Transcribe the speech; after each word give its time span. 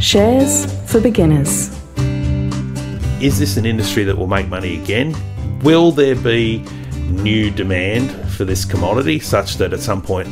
Shares 0.00 0.64
for 0.88 1.00
beginners. 1.00 1.76
Is 3.20 3.40
this 3.40 3.56
an 3.56 3.66
industry 3.66 4.04
that 4.04 4.16
will 4.16 4.28
make 4.28 4.48
money 4.48 4.80
again? 4.80 5.12
Will 5.62 5.90
there 5.90 6.14
be 6.14 6.64
new 7.08 7.50
demand 7.50 8.12
for 8.30 8.44
this 8.44 8.64
commodity 8.64 9.18
such 9.18 9.56
that 9.56 9.72
at 9.72 9.80
some 9.80 10.00
point 10.00 10.28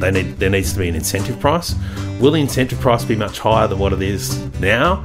they 0.00 0.10
need, 0.10 0.38
there 0.38 0.48
needs 0.48 0.72
to 0.72 0.78
be 0.78 0.88
an 0.88 0.94
incentive 0.94 1.38
price? 1.38 1.74
Will 2.18 2.30
the 2.30 2.40
incentive 2.40 2.80
price 2.80 3.04
be 3.04 3.14
much 3.14 3.38
higher 3.38 3.68
than 3.68 3.78
what 3.78 3.92
it 3.92 4.00
is 4.00 4.42
now? 4.58 5.04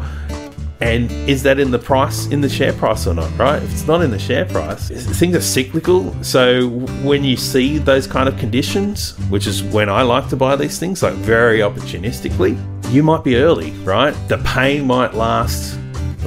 And 0.81 1.11
is 1.29 1.43
that 1.43 1.59
in 1.59 1.71
the 1.71 1.79
price, 1.79 2.27
in 2.27 2.39
the 2.39 2.47
share 2.47 2.71
price 2.71 3.05
or 3.05 3.13
not, 3.13 3.37
right? 3.37 3.61
If 3.61 3.71
it's 3.71 3.85
not 3.85 4.01
in 4.01 4.11
the 4.11 4.19
share 4.19 4.45
price, 4.45 4.87
things 4.87 5.35
are 5.35 5.41
cyclical. 5.41 6.15
So 6.23 6.69
when 7.03 7.23
you 7.25 7.35
see 7.35 7.79
those 7.79 8.07
kind 8.07 8.29
of 8.29 8.37
conditions, 8.37 9.17
which 9.29 9.45
is 9.45 9.61
when 9.61 9.89
I 9.89 10.03
like 10.03 10.29
to 10.29 10.37
buy 10.37 10.55
these 10.55 10.79
things, 10.79 11.03
like 11.03 11.15
very 11.15 11.59
opportunistically, 11.59 12.57
you 12.93 13.03
might 13.03 13.25
be 13.25 13.35
early, 13.35 13.71
right? 13.83 14.15
The 14.29 14.37
pain 14.39 14.87
might 14.87 15.13
last 15.13 15.77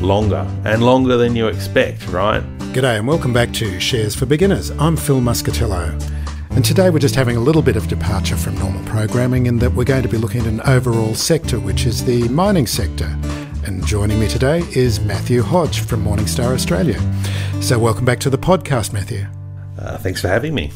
longer 0.02 0.46
and 0.64 0.82
longer 0.82 1.16
than 1.16 1.34
you 1.34 1.46
expect, 1.46 2.06
right? 2.08 2.42
G'day 2.72 2.98
and 2.98 3.08
welcome 3.08 3.32
back 3.32 3.52
to 3.54 3.80
Shares 3.80 4.14
for 4.14 4.26
Beginners. 4.26 4.70
I'm 4.72 4.96
Phil 4.96 5.20
Muscatello. 5.20 5.98
And 6.50 6.62
today 6.62 6.90
we're 6.90 6.98
just 6.98 7.14
having 7.14 7.38
a 7.38 7.40
little 7.40 7.62
bit 7.62 7.76
of 7.76 7.88
departure 7.88 8.36
from 8.36 8.58
normal 8.58 8.84
programming 8.84 9.46
in 9.46 9.58
that 9.60 9.72
we're 9.72 9.84
going 9.84 10.02
to 10.02 10.08
be 10.08 10.18
looking 10.18 10.42
at 10.42 10.46
an 10.46 10.60
overall 10.62 11.14
sector, 11.14 11.58
which 11.58 11.86
is 11.86 12.04
the 12.04 12.28
mining 12.28 12.66
sector. 12.66 13.08
And 13.64 13.84
joining 13.86 14.18
me 14.18 14.26
today 14.26 14.64
is 14.72 14.98
Matthew 14.98 15.42
Hodge 15.42 15.80
from 15.80 16.04
Morningstar 16.04 16.52
Australia. 16.52 17.00
So, 17.60 17.78
welcome 17.78 18.04
back 18.04 18.18
to 18.20 18.30
the 18.30 18.38
podcast, 18.38 18.92
Matthew. 18.92 19.26
Uh, 19.82 19.98
thanks 19.98 20.20
for 20.20 20.28
having 20.28 20.54
me. 20.54 20.70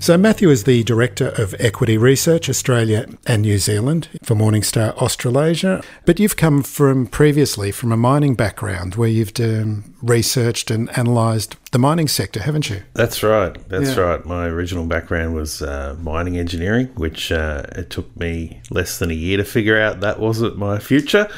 So, 0.00 0.16
Matthew 0.16 0.48
is 0.48 0.64
the 0.64 0.82
Director 0.84 1.28
of 1.36 1.54
Equity 1.58 1.98
Research 1.98 2.48
Australia 2.48 3.06
and 3.26 3.42
New 3.42 3.58
Zealand 3.58 4.08
for 4.22 4.34
Morningstar 4.34 4.96
Australasia. 4.96 5.82
But 6.06 6.18
you've 6.18 6.36
come 6.36 6.62
from 6.62 7.06
previously 7.06 7.70
from 7.70 7.92
a 7.92 7.96
mining 7.96 8.34
background 8.34 8.94
where 8.94 9.08
you've 9.08 9.32
um, 9.38 9.94
researched 10.00 10.70
and 10.70 10.88
analysed 10.96 11.56
the 11.72 11.78
mining 11.78 12.08
sector, 12.08 12.40
haven't 12.40 12.70
you? 12.70 12.82
That's 12.94 13.22
right. 13.22 13.56
That's 13.68 13.96
yeah. 13.96 14.02
right. 14.02 14.24
My 14.24 14.46
original 14.46 14.86
background 14.86 15.34
was 15.34 15.60
uh, 15.60 15.96
mining 16.00 16.38
engineering, 16.38 16.86
which 16.94 17.30
uh, 17.30 17.64
it 17.76 17.90
took 17.90 18.16
me 18.16 18.62
less 18.70 18.98
than 18.98 19.10
a 19.10 19.14
year 19.14 19.36
to 19.36 19.44
figure 19.44 19.78
out 19.78 20.00
that 20.00 20.20
wasn't 20.20 20.56
my 20.56 20.78
future. 20.78 21.28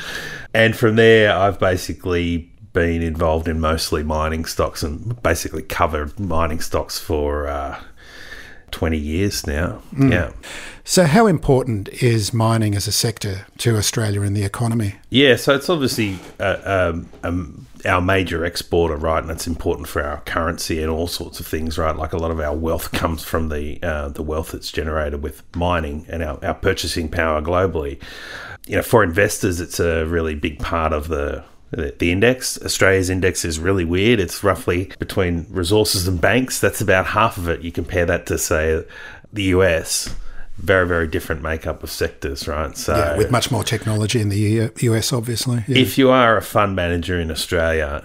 And 0.54 0.76
from 0.76 0.94
there, 0.94 1.34
I've 1.34 1.58
basically 1.58 2.52
been 2.72 3.02
involved 3.02 3.48
in 3.48 3.60
mostly 3.60 4.02
mining 4.02 4.44
stocks 4.44 4.82
and 4.82 5.20
basically 5.22 5.62
covered 5.62 6.18
mining 6.20 6.60
stocks 6.60 6.98
for 6.98 7.48
uh, 7.48 7.80
20 8.70 8.96
years 8.96 9.46
now. 9.46 9.82
Mm. 9.92 10.12
Yeah. 10.12 10.32
So, 10.84 11.04
how 11.04 11.26
important 11.26 11.88
is 12.02 12.32
mining 12.32 12.74
as 12.74 12.86
a 12.86 12.92
sector 12.92 13.46
to 13.58 13.76
Australia 13.76 14.22
and 14.22 14.36
the 14.36 14.44
economy? 14.44 14.96
Yeah, 15.10 15.36
so 15.36 15.54
it's 15.54 15.68
obviously 15.68 16.18
uh, 16.38 16.58
um, 16.64 17.08
um, 17.22 17.66
our 17.84 18.00
major 18.00 18.44
exporter, 18.44 18.96
right? 18.96 19.22
And 19.22 19.30
it's 19.30 19.46
important 19.46 19.88
for 19.88 20.02
our 20.02 20.20
currency 20.22 20.82
and 20.82 20.90
all 20.90 21.06
sorts 21.06 21.38
of 21.38 21.46
things, 21.46 21.78
right? 21.78 21.94
Like 21.94 22.12
a 22.12 22.18
lot 22.18 22.30
of 22.30 22.40
our 22.40 22.56
wealth 22.56 22.92
comes 22.92 23.22
from 23.22 23.50
the 23.50 23.80
uh, 23.82 24.08
the 24.08 24.22
wealth 24.22 24.52
that's 24.52 24.72
generated 24.72 25.22
with 25.22 25.42
mining 25.54 26.06
and 26.08 26.22
our, 26.22 26.44
our 26.44 26.54
purchasing 26.54 27.08
power 27.08 27.40
globally 27.40 28.00
you 28.66 28.76
know, 28.76 28.82
for 28.82 29.02
investors, 29.02 29.60
it's 29.60 29.80
a 29.80 30.04
really 30.06 30.34
big 30.34 30.60
part 30.60 30.92
of 30.92 31.08
the 31.08 31.42
the 31.70 32.10
index. 32.10 32.60
Australia's 32.62 33.10
index 33.10 33.44
is 33.44 33.58
really 33.58 33.84
weird. 33.84 34.20
It's 34.20 34.42
roughly 34.42 34.90
between 34.98 35.46
resources 35.50 36.08
and 36.08 36.20
banks. 36.20 36.60
That's 36.60 36.80
about 36.80 37.06
half 37.06 37.36
of 37.36 37.48
it. 37.48 37.62
You 37.62 37.72
compare 37.72 38.06
that 38.06 38.26
to 38.26 38.38
say 38.38 38.84
the 39.32 39.44
US. 39.44 40.14
Very, 40.58 40.86
very 40.86 41.06
different 41.06 41.40
makeup 41.40 41.82
of 41.82 41.90
sectors, 41.90 42.46
right? 42.46 42.76
So, 42.76 42.94
yeah, 42.94 43.16
with 43.16 43.30
much 43.30 43.50
more 43.50 43.64
technology 43.64 44.20
in 44.20 44.28
the 44.28 44.70
US, 44.82 45.10
obviously. 45.12 45.64
Yeah. 45.66 45.78
If 45.78 45.96
you 45.96 46.10
are 46.10 46.36
a 46.36 46.42
fund 46.42 46.76
manager 46.76 47.18
in 47.18 47.30
Australia, 47.30 48.04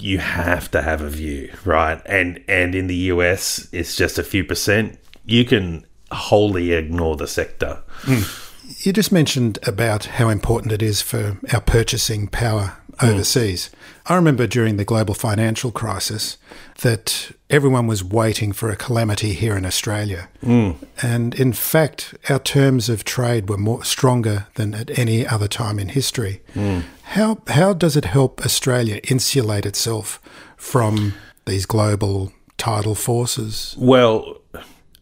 you 0.00 0.18
have 0.18 0.70
to 0.70 0.80
have 0.80 1.02
a 1.02 1.10
view, 1.10 1.52
right? 1.64 2.00
And 2.06 2.42
and 2.48 2.74
in 2.74 2.86
the 2.86 2.96
US, 2.96 3.68
it's 3.72 3.94
just 3.94 4.18
a 4.18 4.22
few 4.22 4.42
percent. 4.42 4.98
You 5.26 5.44
can 5.44 5.84
wholly 6.10 6.72
ignore 6.72 7.16
the 7.16 7.26
sector. 7.26 7.82
Mm. 8.02 8.86
You 8.86 8.92
just 8.92 9.12
mentioned 9.12 9.58
about 9.66 10.06
how 10.06 10.28
important 10.28 10.72
it 10.72 10.82
is 10.82 11.02
for 11.02 11.38
our 11.52 11.60
purchasing 11.60 12.26
power 12.26 12.78
overseas. 13.02 13.70
Mm. 13.70 13.78
I 14.06 14.14
remember 14.16 14.46
during 14.46 14.76
the 14.76 14.84
global 14.84 15.14
financial 15.14 15.70
crisis 15.70 16.38
that 16.80 17.30
everyone 17.48 17.86
was 17.86 18.02
waiting 18.02 18.52
for 18.52 18.70
a 18.70 18.76
calamity 18.76 19.32
here 19.32 19.56
in 19.56 19.64
Australia. 19.64 20.28
Mm. 20.42 20.76
And 21.02 21.34
in 21.34 21.52
fact, 21.52 22.14
our 22.28 22.40
terms 22.40 22.88
of 22.88 23.04
trade 23.04 23.48
were 23.48 23.58
more 23.58 23.84
stronger 23.84 24.46
than 24.54 24.74
at 24.74 24.98
any 24.98 25.26
other 25.26 25.48
time 25.48 25.78
in 25.78 25.88
history. 25.88 26.42
Mm. 26.54 26.82
How 27.02 27.42
how 27.48 27.72
does 27.72 27.96
it 27.96 28.06
help 28.06 28.40
Australia 28.44 29.00
insulate 29.08 29.66
itself 29.66 30.20
from 30.56 31.14
these 31.46 31.66
global 31.66 32.32
tidal 32.58 32.94
forces? 32.94 33.76
Well, 33.78 34.38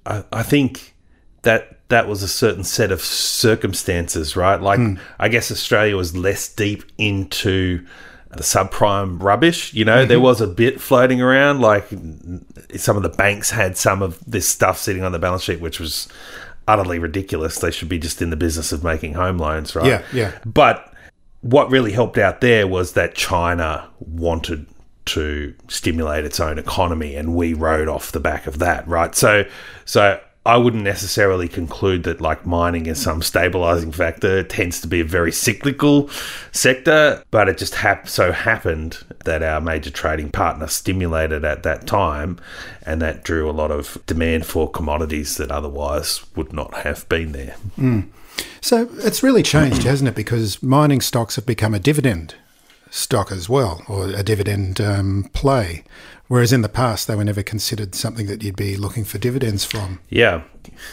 I, 0.04 0.24
I 0.32 0.42
think 0.42 0.94
that 1.42 1.79
that 1.90 2.08
was 2.08 2.22
a 2.22 2.28
certain 2.28 2.64
set 2.64 2.90
of 2.90 3.02
circumstances, 3.02 4.34
right? 4.34 4.60
Like, 4.60 4.80
mm. 4.80 4.98
I 5.18 5.28
guess 5.28 5.52
Australia 5.52 5.96
was 5.96 6.16
less 6.16 6.48
deep 6.48 6.84
into 6.98 7.86
the 8.30 8.42
subprime 8.42 9.22
rubbish. 9.22 9.74
You 9.74 9.84
know, 9.84 9.98
mm-hmm. 9.98 10.08
there 10.08 10.20
was 10.20 10.40
a 10.40 10.46
bit 10.46 10.80
floating 10.80 11.20
around. 11.20 11.60
Like, 11.60 11.88
some 12.76 12.96
of 12.96 13.02
the 13.02 13.08
banks 13.08 13.50
had 13.50 13.76
some 13.76 14.02
of 14.02 14.18
this 14.24 14.48
stuff 14.48 14.78
sitting 14.78 15.02
on 15.02 15.12
the 15.12 15.18
balance 15.18 15.42
sheet, 15.42 15.60
which 15.60 15.78
was 15.78 16.08
utterly 16.66 16.98
ridiculous. 16.98 17.58
They 17.58 17.70
should 17.70 17.88
be 17.88 17.98
just 17.98 18.22
in 18.22 18.30
the 18.30 18.36
business 18.36 18.72
of 18.72 18.82
making 18.84 19.14
home 19.14 19.38
loans, 19.38 19.74
right? 19.74 19.86
Yeah, 19.86 20.04
yeah. 20.12 20.38
But 20.46 20.94
what 21.40 21.70
really 21.70 21.92
helped 21.92 22.18
out 22.18 22.40
there 22.40 22.66
was 22.66 22.92
that 22.92 23.14
China 23.14 23.88
wanted 23.98 24.66
to 25.06 25.54
stimulate 25.66 26.24
its 26.24 26.38
own 26.38 26.58
economy, 26.58 27.16
and 27.16 27.34
we 27.34 27.52
rode 27.52 27.88
off 27.88 28.12
the 28.12 28.20
back 28.20 28.46
of 28.46 28.60
that, 28.60 28.86
right? 28.86 29.14
So, 29.14 29.44
so 29.84 30.20
I 30.46 30.56
wouldn't 30.56 30.84
necessarily 30.84 31.48
conclude 31.48 32.04
that 32.04 32.22
like 32.22 32.46
mining 32.46 32.86
is 32.86 33.00
some 33.00 33.20
stabilizing 33.20 33.92
factor. 33.92 34.38
It 34.38 34.48
tends 34.48 34.80
to 34.80 34.88
be 34.88 35.00
a 35.00 35.04
very 35.04 35.32
cyclical 35.32 36.08
sector, 36.50 37.22
but 37.30 37.48
it 37.48 37.58
just 37.58 37.74
hap- 37.74 38.08
so 38.08 38.32
happened 38.32 39.04
that 39.26 39.42
our 39.42 39.60
major 39.60 39.90
trading 39.90 40.30
partner 40.30 40.66
stimulated 40.66 41.44
at 41.44 41.62
that 41.64 41.86
time, 41.86 42.38
and 42.86 43.02
that 43.02 43.22
drew 43.22 43.50
a 43.50 43.52
lot 43.52 43.70
of 43.70 43.98
demand 44.06 44.46
for 44.46 44.70
commodities 44.70 45.36
that 45.36 45.50
otherwise 45.50 46.24
would 46.34 46.54
not 46.54 46.72
have 46.74 47.06
been 47.10 47.32
there. 47.32 47.56
Mm. 47.78 48.08
So 48.62 48.88
it's 48.98 49.22
really 49.22 49.42
changed, 49.42 49.82
hasn't 49.82 50.08
it? 50.08 50.14
Because 50.14 50.62
mining 50.62 51.02
stocks 51.02 51.36
have 51.36 51.44
become 51.44 51.74
a 51.74 51.78
dividend 51.78 52.34
stock 52.90 53.32
as 53.32 53.48
well, 53.48 53.82
or 53.88 54.08
a 54.08 54.22
dividend 54.22 54.80
um, 54.80 55.30
play 55.32 55.84
Whereas 56.30 56.52
in 56.52 56.62
the 56.62 56.68
past, 56.68 57.08
they 57.08 57.16
were 57.16 57.24
never 57.24 57.42
considered 57.42 57.92
something 57.96 58.26
that 58.28 58.40
you'd 58.40 58.54
be 58.54 58.76
looking 58.76 59.02
for 59.04 59.18
dividends 59.18 59.64
from. 59.64 59.98
Yeah, 60.10 60.44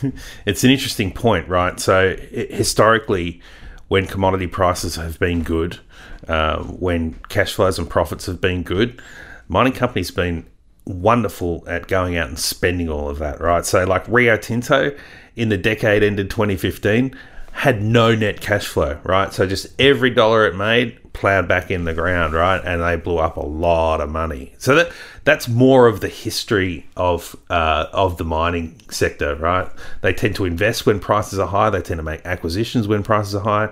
it's 0.48 0.64
an 0.64 0.72
interesting 0.72 1.12
point, 1.12 1.48
right? 1.48 1.80
So, 1.80 2.18
historically, 2.50 3.40
when 3.88 4.08
commodity 4.08 4.48
prices 4.48 4.96
have 4.96 5.20
been 5.20 5.44
good, 5.44 5.80
uh, 6.28 6.64
when 6.64 7.20
cash 7.30 7.54
flows 7.54 7.78
and 7.78 7.88
profits 7.88 8.26
have 8.26 8.42
been 8.42 8.64
good, 8.64 9.00
mining 9.48 9.74
companies 9.74 10.08
have 10.08 10.16
been 10.16 10.48
wonderful 10.86 11.64
at 11.68 11.88
going 11.88 12.18
out 12.18 12.30
and 12.30 12.40
spending 12.40 12.90
all 12.90 13.08
of 13.08 13.20
that, 13.20 13.40
right? 13.40 13.64
So, 13.64 13.86
like 13.86 14.08
Rio 14.08 14.38
Tinto 14.38 14.90
in 15.36 15.50
the 15.50 15.58
decade 15.58 16.02
ended 16.02 16.32
2015 16.32 17.16
had 17.58 17.82
no 17.82 18.16
net 18.16 18.40
cash 18.40 18.68
flow, 18.68 19.00
right? 19.04 19.34
So, 19.34 19.48
just 19.48 19.68
every 19.80 20.12
dollar 20.12 20.46
it 20.48 20.56
made 20.56 21.00
plowed 21.18 21.48
back 21.48 21.72
in 21.72 21.86
the 21.86 21.94
ground, 21.96 22.34
right? 22.34 22.62
And 22.64 22.82
they 22.82 22.96
blew 22.96 23.18
up 23.18 23.38
a 23.38 23.46
lot 23.46 24.02
of 24.02 24.10
money. 24.10 24.54
So 24.60 24.76
that 24.76 24.92
that's 25.24 25.48
more 25.48 25.88
of 25.88 26.00
the 26.00 26.08
history 26.08 26.86
of 26.96 27.36
uh, 27.50 27.88
of 27.92 28.18
the 28.18 28.24
mining 28.24 28.80
sector, 28.90 29.36
right? 29.36 29.68
They 30.02 30.14
tend 30.14 30.36
to 30.36 30.46
invest 30.46 30.86
when 30.86 31.00
prices 31.00 31.40
are 31.40 31.48
high. 31.48 31.72
They 31.72 31.82
tend 31.82 31.98
to 31.98 32.04
make 32.04 32.24
acquisitions 32.26 32.88
when 32.88 33.02
prices 33.02 33.34
are 33.36 33.42
high. 33.42 33.70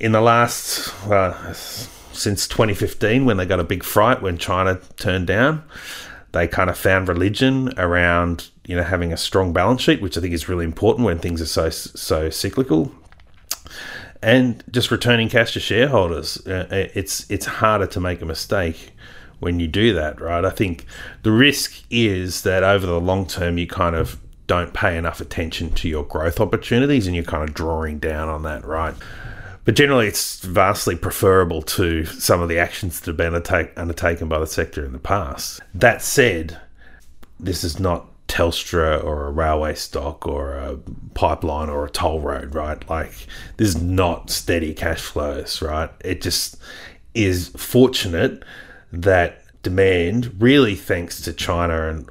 In 0.00 0.12
the 0.12 0.20
last 0.20 0.92
uh, 1.08 1.52
since 1.52 2.48
2015, 2.48 3.24
when 3.24 3.36
they 3.36 3.46
got 3.46 3.60
a 3.60 3.64
big 3.64 3.84
fright 3.84 4.20
when 4.20 4.38
China 4.38 4.80
turned 4.96 5.28
down, 5.28 5.62
they 6.32 6.48
kind 6.48 6.68
of 6.68 6.76
found 6.76 7.08
religion 7.08 7.72
around 7.78 8.50
you 8.68 8.76
know 8.76 8.84
having 8.84 9.12
a 9.12 9.16
strong 9.16 9.52
balance 9.52 9.80
sheet, 9.80 10.02
which 10.02 10.16
I 10.16 10.20
think 10.20 10.34
is 10.34 10.48
really 10.48 10.66
important 10.66 11.06
when 11.06 11.18
things 11.18 11.40
are 11.40 11.46
so 11.46 11.70
so 11.70 12.30
cyclical 12.30 12.92
and 14.22 14.62
just 14.70 14.90
returning 14.90 15.28
cash 15.28 15.54
to 15.54 15.60
shareholders. 15.60 16.46
Uh, 16.46 16.66
it's 16.94 17.28
it's 17.30 17.46
harder 17.46 17.86
to 17.86 17.98
make 17.98 18.20
a 18.20 18.26
mistake 18.26 18.92
when 19.40 19.58
you 19.58 19.68
do 19.68 19.94
that, 19.94 20.20
right? 20.20 20.44
I 20.44 20.50
think 20.50 20.84
the 21.22 21.32
risk 21.32 21.82
is 21.90 22.42
that 22.42 22.62
over 22.62 22.86
the 22.86 23.00
long 23.00 23.26
term, 23.26 23.56
you 23.56 23.66
kind 23.66 23.96
of 23.96 24.20
don't 24.46 24.74
pay 24.74 24.96
enough 24.98 25.20
attention 25.20 25.70
to 25.70 25.88
your 25.88 26.04
growth 26.04 26.38
opportunities 26.38 27.06
and 27.06 27.16
you're 27.16 27.24
kind 27.24 27.48
of 27.48 27.54
drawing 27.54 27.98
down 27.98 28.28
on 28.28 28.42
that, 28.42 28.64
right? 28.64 28.94
But 29.64 29.76
generally, 29.76 30.08
it's 30.08 30.40
vastly 30.40 30.96
preferable 30.96 31.62
to 31.62 32.04
some 32.06 32.40
of 32.40 32.48
the 32.48 32.58
actions 32.58 33.00
that 33.00 33.06
have 33.06 33.16
been 33.16 33.34
undertaken 33.76 34.28
by 34.28 34.38
the 34.38 34.46
sector 34.46 34.84
in 34.84 34.92
the 34.92 34.98
past. 34.98 35.60
That 35.74 36.02
said, 36.02 36.58
this 37.38 37.62
is 37.62 37.78
not 37.78 38.06
Telstra 38.28 39.02
or 39.02 39.26
a 39.26 39.32
railway 39.32 39.74
stock 39.74 40.26
or 40.26 40.52
a 40.54 40.76
pipeline 41.14 41.68
or 41.68 41.86
a 41.86 41.90
toll 41.90 42.20
road, 42.20 42.54
right? 42.54 42.88
Like, 42.88 43.26
this 43.56 43.68
is 43.68 43.82
not 43.82 44.30
steady 44.30 44.74
cash 44.74 45.00
flows, 45.00 45.60
right? 45.60 45.90
It 46.04 46.20
just 46.20 46.56
is 47.14 47.48
fortunate 47.48 48.44
that 48.92 49.42
demand, 49.62 50.40
really 50.40 50.76
thanks 50.76 51.20
to 51.22 51.32
China 51.32 51.88
and 51.88 52.08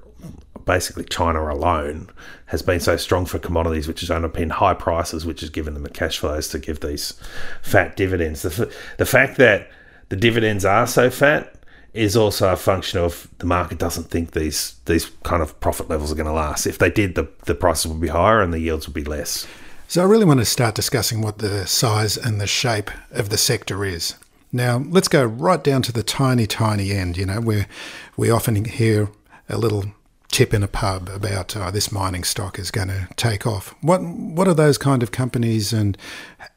basically 0.65 1.05
China 1.05 1.41
alone, 1.51 2.09
has 2.47 2.61
been 2.61 2.79
so 2.79 2.97
strong 2.97 3.25
for 3.25 3.39
commodities, 3.39 3.87
which 3.87 4.01
has 4.01 4.11
underpinned 4.11 4.53
high 4.53 4.73
prices, 4.73 5.25
which 5.25 5.41
has 5.41 5.49
given 5.49 5.73
them 5.73 5.83
the 5.83 5.89
cash 5.89 6.17
flows 6.17 6.47
to 6.49 6.59
give 6.59 6.79
these 6.79 7.13
fat 7.61 7.95
dividends. 7.95 8.41
The, 8.41 8.65
f- 8.65 8.97
the 8.97 9.05
fact 9.05 9.37
that 9.37 9.69
the 10.09 10.15
dividends 10.15 10.65
are 10.65 10.87
so 10.87 11.09
fat 11.09 11.53
is 11.93 12.15
also 12.15 12.51
a 12.51 12.55
function 12.55 12.99
of 12.99 13.27
the 13.39 13.45
market 13.45 13.77
doesn't 13.77 14.09
think 14.09 14.31
these 14.31 14.75
these 14.85 15.09
kind 15.23 15.41
of 15.41 15.59
profit 15.59 15.89
levels 15.89 16.11
are 16.11 16.15
going 16.15 16.27
to 16.27 16.33
last. 16.33 16.67
If 16.67 16.77
they 16.77 16.89
did, 16.89 17.15
the, 17.15 17.27
the 17.45 17.55
prices 17.55 17.87
would 17.87 18.01
be 18.01 18.09
higher 18.09 18.41
and 18.41 18.53
the 18.53 18.59
yields 18.59 18.87
would 18.87 18.93
be 18.93 19.03
less. 19.03 19.47
So 19.87 20.01
I 20.01 20.05
really 20.05 20.25
want 20.25 20.39
to 20.39 20.45
start 20.45 20.75
discussing 20.75 21.21
what 21.21 21.37
the 21.37 21.65
size 21.65 22.17
and 22.17 22.41
the 22.41 22.47
shape 22.47 22.91
of 23.11 23.29
the 23.29 23.37
sector 23.37 23.85
is. 23.85 24.15
Now, 24.51 24.79
let's 24.89 25.07
go 25.07 25.23
right 25.23 25.63
down 25.63 25.81
to 25.83 25.91
the 25.91 26.03
tiny, 26.03 26.45
tiny 26.45 26.91
end, 26.91 27.17
you 27.17 27.25
know, 27.25 27.39
where 27.39 27.67
we 28.15 28.29
often 28.29 28.65
hear 28.65 29.09
a 29.49 29.57
little 29.57 29.85
tip 30.29 30.53
in 30.53 30.61
a 30.61 30.67
pub 30.67 31.09
about 31.09 31.55
uh, 31.55 31.71
this 31.71 31.91
mining 31.91 32.23
stock 32.23 32.59
is 32.59 32.69
going 32.71 32.89
to 32.89 33.07
take 33.15 33.47
off. 33.47 33.73
What 33.81 34.01
what 34.01 34.47
are 34.47 34.53
those 34.53 34.77
kind 34.77 35.01
of 35.01 35.11
companies, 35.11 35.73
and 35.73 35.97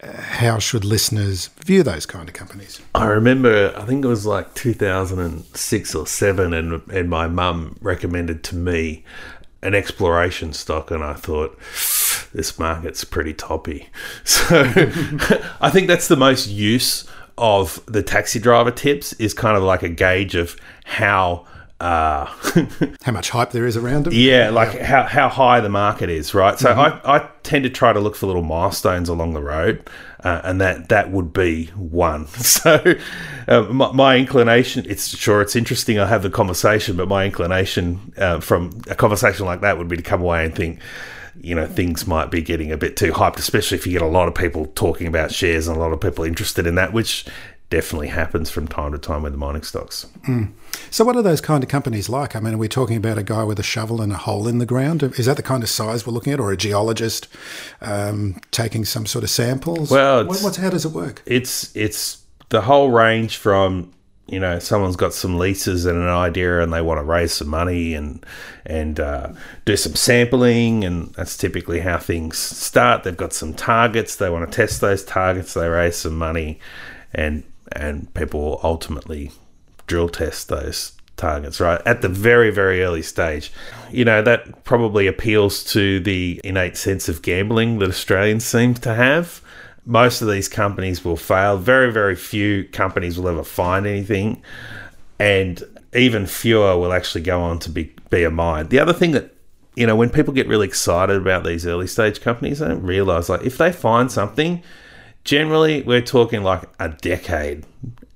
how 0.03 0.59
should 0.59 0.85
listeners 0.85 1.49
view 1.65 1.83
those 1.83 2.07
kind 2.07 2.29
of 2.29 2.35
companies? 2.35 2.81
I 2.95 3.07
remember, 3.07 3.73
I 3.77 3.85
think 3.85 4.05
it 4.05 4.09
was 4.09 4.27
like 4.27 4.55
2006 4.55 5.95
or 5.95 6.07
seven, 6.07 6.53
and 6.53 6.83
and 6.91 7.09
my 7.09 7.29
mum 7.29 7.77
recommended 7.81 8.43
to 8.45 8.57
me 8.57 9.05
an 9.63 9.75
exploration 9.75 10.53
stock, 10.53 10.91
and 10.91 11.05
I 11.05 11.15
thought 11.15 11.59
this 12.33 12.59
market's 12.59 13.05
pretty 13.05 13.35
toppy. 13.35 13.89
So 14.25 14.63
I 15.61 15.71
think 15.71 15.87
that's 15.87 16.09
the 16.09 16.17
most 16.17 16.49
use 16.49 17.09
of 17.39 17.81
the 17.87 18.03
taxi 18.03 18.39
driver 18.39 18.71
tips 18.71 19.13
is 19.15 19.33
kind 19.33 19.57
of 19.57 19.63
like 19.63 19.83
a 19.83 19.89
gauge 19.89 20.35
of 20.35 20.57
how 20.85 21.47
uh, 21.81 22.27
how 23.03 23.13
much 23.13 23.31
hype 23.31 23.53
there 23.53 23.67
is 23.67 23.77
around 23.77 24.05
them. 24.05 24.13
Yeah, 24.15 24.51
like 24.51 24.75
yeah. 24.75 24.85
how, 24.85 25.03
how 25.05 25.29
high 25.29 25.61
the 25.61 25.71
market 25.71 26.11
is, 26.11 26.35
right? 26.35 26.59
So 26.59 26.69
mm-hmm. 26.69 27.07
I, 27.07 27.17
I 27.17 27.29
tend 27.43 27.65
to 27.65 27.71
try 27.71 27.93
to 27.93 28.01
look 28.01 28.17
for 28.17 28.27
little 28.27 28.43
milestones 28.43 29.09
along 29.09 29.33
the 29.33 29.43
road, 29.43 29.89
uh, 30.23 30.43
and 30.45 30.61
that 30.61 30.91
that 30.91 31.11
would 31.11 31.33
be 31.33 31.67
one. 31.77 32.27
So 32.51 32.97
uh, 33.49 33.63
my, 33.63 33.93
my, 33.93 34.17
inclination, 34.17 34.85
it's 34.87 35.17
sure 35.17 35.41
it's 35.41 35.57
interesting. 35.57 35.99
I 35.99 36.07
have 36.07 36.23
the 36.23 36.31
conversation, 36.31 36.97
but 36.97 37.09
my 37.09 37.25
inclination 37.25 38.13
uh, 38.19 38.41
from 38.41 38.83
a 38.89 38.95
conversation 38.95 39.47
like 39.47 39.63
that 39.63 39.79
would 39.79 39.89
be 39.89 39.97
to 39.97 40.03
come 40.03 40.21
away 40.21 40.45
and 40.45 40.55
think 40.55 40.81
you 41.41 41.55
know 41.55 41.67
things 41.67 42.07
might 42.07 42.31
be 42.31 42.43
getting 42.43 42.71
a 42.71 42.77
bit 42.77 42.97
too 42.97 43.13
hyped, 43.13 43.39
especially 43.39 43.79
if 43.79 43.87
you 43.87 43.93
get 43.93 44.03
a 44.03 44.07
lot 44.07 44.29
of 44.29 44.35
people 44.35 44.67
talking 44.75 45.07
about 45.07 45.33
shares 45.33 45.69
and 45.69 45.77
a 45.77 45.81
lot 45.81 45.93
of 45.93 46.01
people 46.01 46.25
interested 46.25 46.67
in 46.67 46.75
that, 46.75 46.93
which 46.93 47.25
definitely 47.71 48.09
happens 48.09 48.51
from 48.51 48.67
time 48.69 48.93
to 48.93 48.99
time 48.99 49.23
with 49.23 49.33
the 49.33 49.39
mining 49.39 49.63
stocks. 49.63 50.07
Mm. 50.29 50.53
So, 50.91 51.05
what 51.05 51.17
are 51.17 51.23
those 51.23 51.41
kind 51.41 51.63
of 51.63 51.71
companies 51.71 52.09
like? 52.09 52.37
I 52.37 52.41
mean, 52.41 52.55
are 52.55 52.59
we 52.59 52.69
talking 52.69 52.97
about 52.97 53.17
a 53.17 53.23
guy 53.23 53.45
with 53.45 53.59
a 53.59 53.63
shovel 53.63 54.03
and 54.03 54.13
a 54.13 54.17
hole 54.17 54.47
in 54.47 54.59
the 54.59 54.67
ground? 54.67 55.03
Is 55.03 55.27
that 55.27 55.37
the 55.37 55.43
kind 55.43 55.63
of 55.63 55.69
size 55.69 56.07
we're 56.07 56.13
looking 56.13 56.33
at, 56.33 56.41
or 56.41 56.53
a 56.53 56.57
geologist 56.57 57.29
um, 57.81 58.41
taking 58.51 58.85
some 58.85 59.07
sort 59.07 59.25
of 59.25 59.31
samples? 59.31 59.91
Well, 59.91 60.27
what, 60.27 60.57
how 60.57 60.71
does 60.71 60.85
it 60.85 60.93
work? 60.93 61.23
It's 61.25 61.75
it's 61.75 62.23
the 62.51 62.61
whole 62.61 62.91
range 62.91 63.37
from 63.37 63.93
you 64.27 64.39
know 64.39 64.59
someone's 64.59 64.97
got 64.97 65.15
some 65.15 65.39
leases 65.39 65.87
and 65.87 65.99
an 65.99 66.09
idea 66.09 66.63
and 66.63 66.73
they 66.73 66.83
want 66.83 66.99
to 66.99 67.05
raise 67.05 67.33
some 67.33 67.49
money 67.49 67.95
and 67.95 68.25
and 68.67 69.01
uh, 69.01 69.33
do 69.65 69.77
some 69.77 69.95
sampling 69.95 70.85
and 70.85 71.13
that's 71.15 71.37
typically 71.37 71.81
how 71.81 71.99
things 71.99 72.39
start 72.39 73.03
they've 73.03 73.17
got 73.17 73.33
some 73.33 73.53
targets 73.53 74.17
they 74.17 74.31
want 74.31 74.49
to 74.49 74.57
test 74.57 74.81
those 74.81 75.05
targets 75.05 75.55
they 75.55 75.69
raise 75.69 75.97
some 75.97 76.17
money 76.17 76.61
and 77.13 77.43
and 77.73 78.13
people 78.15 78.41
will 78.41 78.61
ultimately 78.63 79.31
drill 79.87 80.09
test 80.09 80.49
those 80.49 80.93
targets 81.17 81.61
right 81.61 81.83
at 81.85 82.01
the 82.01 82.09
very 82.09 82.51
very 82.51 82.83
early 82.83 83.03
stage 83.03 83.53
you 83.91 84.07
know 84.07 84.23
that 84.23 84.65
probably 84.65 85.07
appeals 85.07 85.63
to 85.63 86.01
the 86.01 86.41
innate 86.45 86.79
sense 86.79 87.11
of 87.11 87.21
gambling 87.21 87.79
that 87.79 87.91
australians 87.91 88.45
seem 88.45 88.73
to 88.73 88.95
have 88.95 89.43
most 89.85 90.23
of 90.23 90.29
these 90.29 90.49
companies 90.49 91.05
will 91.05 91.17
fail. 91.17 91.57
Very, 91.57 91.93
very 91.93 92.15
few 92.15 92.65
companies 92.65 93.19
will 93.19 93.29
ever 93.29 93.45
find 93.45 93.87
anything, 93.87 94.43
and 95.19 95.63
even 95.95 96.27
fewer 96.27 96.79
will 96.79 96.93
actually 96.93 97.23
go 97.23 97.41
on 97.41 97.59
to 97.61 97.71
be 97.71 97.93
be 98.11 98.23
a 98.25 98.31
mine. 98.31 98.69
The 98.69 98.79
other 98.79 98.93
thing 98.93 99.13
that 99.13 99.35
you 99.77 99.87
know, 99.87 99.97
when 99.97 100.11
people 100.11 100.35
get 100.35 100.49
really 100.49 100.67
excited 100.67 101.17
about 101.17 101.45
these 101.45 101.67
early 101.67 101.87
stage 101.87 102.21
companies, 102.21 102.59
they 102.59 102.69
don't 102.69 102.83
realize 102.83 103.29
like 103.29 103.43
if 103.43 103.59
they 103.59 103.73
find 103.73 104.11
something, 104.11 104.63
generally 105.25 105.83
we're 105.83 106.01
talking 106.01 106.43
like 106.43 106.69
a 106.79 106.89
decade, 106.89 107.65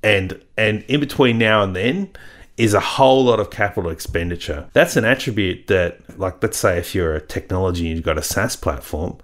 and 0.02 0.40
and 0.56 0.82
in 0.88 1.00
between 1.00 1.38
now 1.38 1.62
and 1.62 1.74
then 1.74 2.10
is 2.56 2.74
a 2.74 2.80
whole 2.80 3.24
lot 3.24 3.40
of 3.40 3.50
capital 3.50 3.90
expenditure. 3.90 4.68
That's 4.72 4.96
an 4.96 5.04
attribute 5.04 5.66
that, 5.66 6.18
like, 6.18 6.40
let's 6.40 6.56
say 6.56 6.78
if 6.78 6.94
you're 6.94 7.16
a 7.16 7.20
technology 7.20 7.86
and 7.88 7.96
you've 7.96 8.04
got 8.04 8.18
a 8.18 8.22
SaaS 8.22 8.54
platform, 8.54 9.18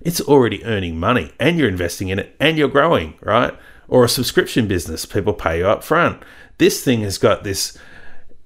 it's 0.00 0.20
already 0.20 0.64
earning 0.64 0.98
money 0.98 1.32
and 1.40 1.58
you're 1.58 1.68
investing 1.68 2.08
in 2.08 2.20
it 2.20 2.36
and 2.38 2.56
you're 2.56 2.68
growing, 2.68 3.14
right? 3.22 3.52
Or 3.88 4.04
a 4.04 4.08
subscription 4.08 4.68
business, 4.68 5.04
people 5.04 5.32
pay 5.32 5.58
you 5.58 5.66
up 5.66 5.82
front. 5.82 6.22
This 6.58 6.84
thing 6.84 7.00
has 7.00 7.18
got 7.18 7.42
this 7.42 7.76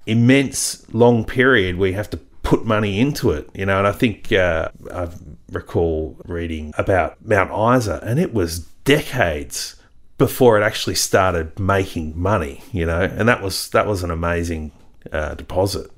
immense 0.06 0.90
long 0.94 1.24
period 1.24 1.76
where 1.76 1.90
you 1.90 1.96
have 1.96 2.10
to 2.10 2.16
put 2.42 2.64
money 2.64 2.98
into 2.98 3.30
it, 3.30 3.48
you 3.54 3.66
know. 3.66 3.78
And 3.78 3.86
I 3.86 3.92
think 3.92 4.32
uh, 4.32 4.70
I 4.92 5.08
recall 5.52 6.16
reading 6.24 6.72
about 6.78 7.24
Mount 7.24 7.50
Isa, 7.78 8.00
and 8.02 8.18
it 8.18 8.32
was 8.32 8.60
decades 8.96 9.76
before 10.18 10.60
it 10.60 10.62
actually 10.62 10.94
started 10.94 11.58
making 11.58 12.20
money, 12.20 12.62
you 12.72 12.86
know. 12.86 13.02
And 13.02 13.28
that 13.28 13.42
was 13.42 13.68
that 13.70 13.86
was 13.86 14.02
an 14.02 14.10
amazing 14.10 14.72
uh, 15.12 15.34
deposit. 15.34 15.90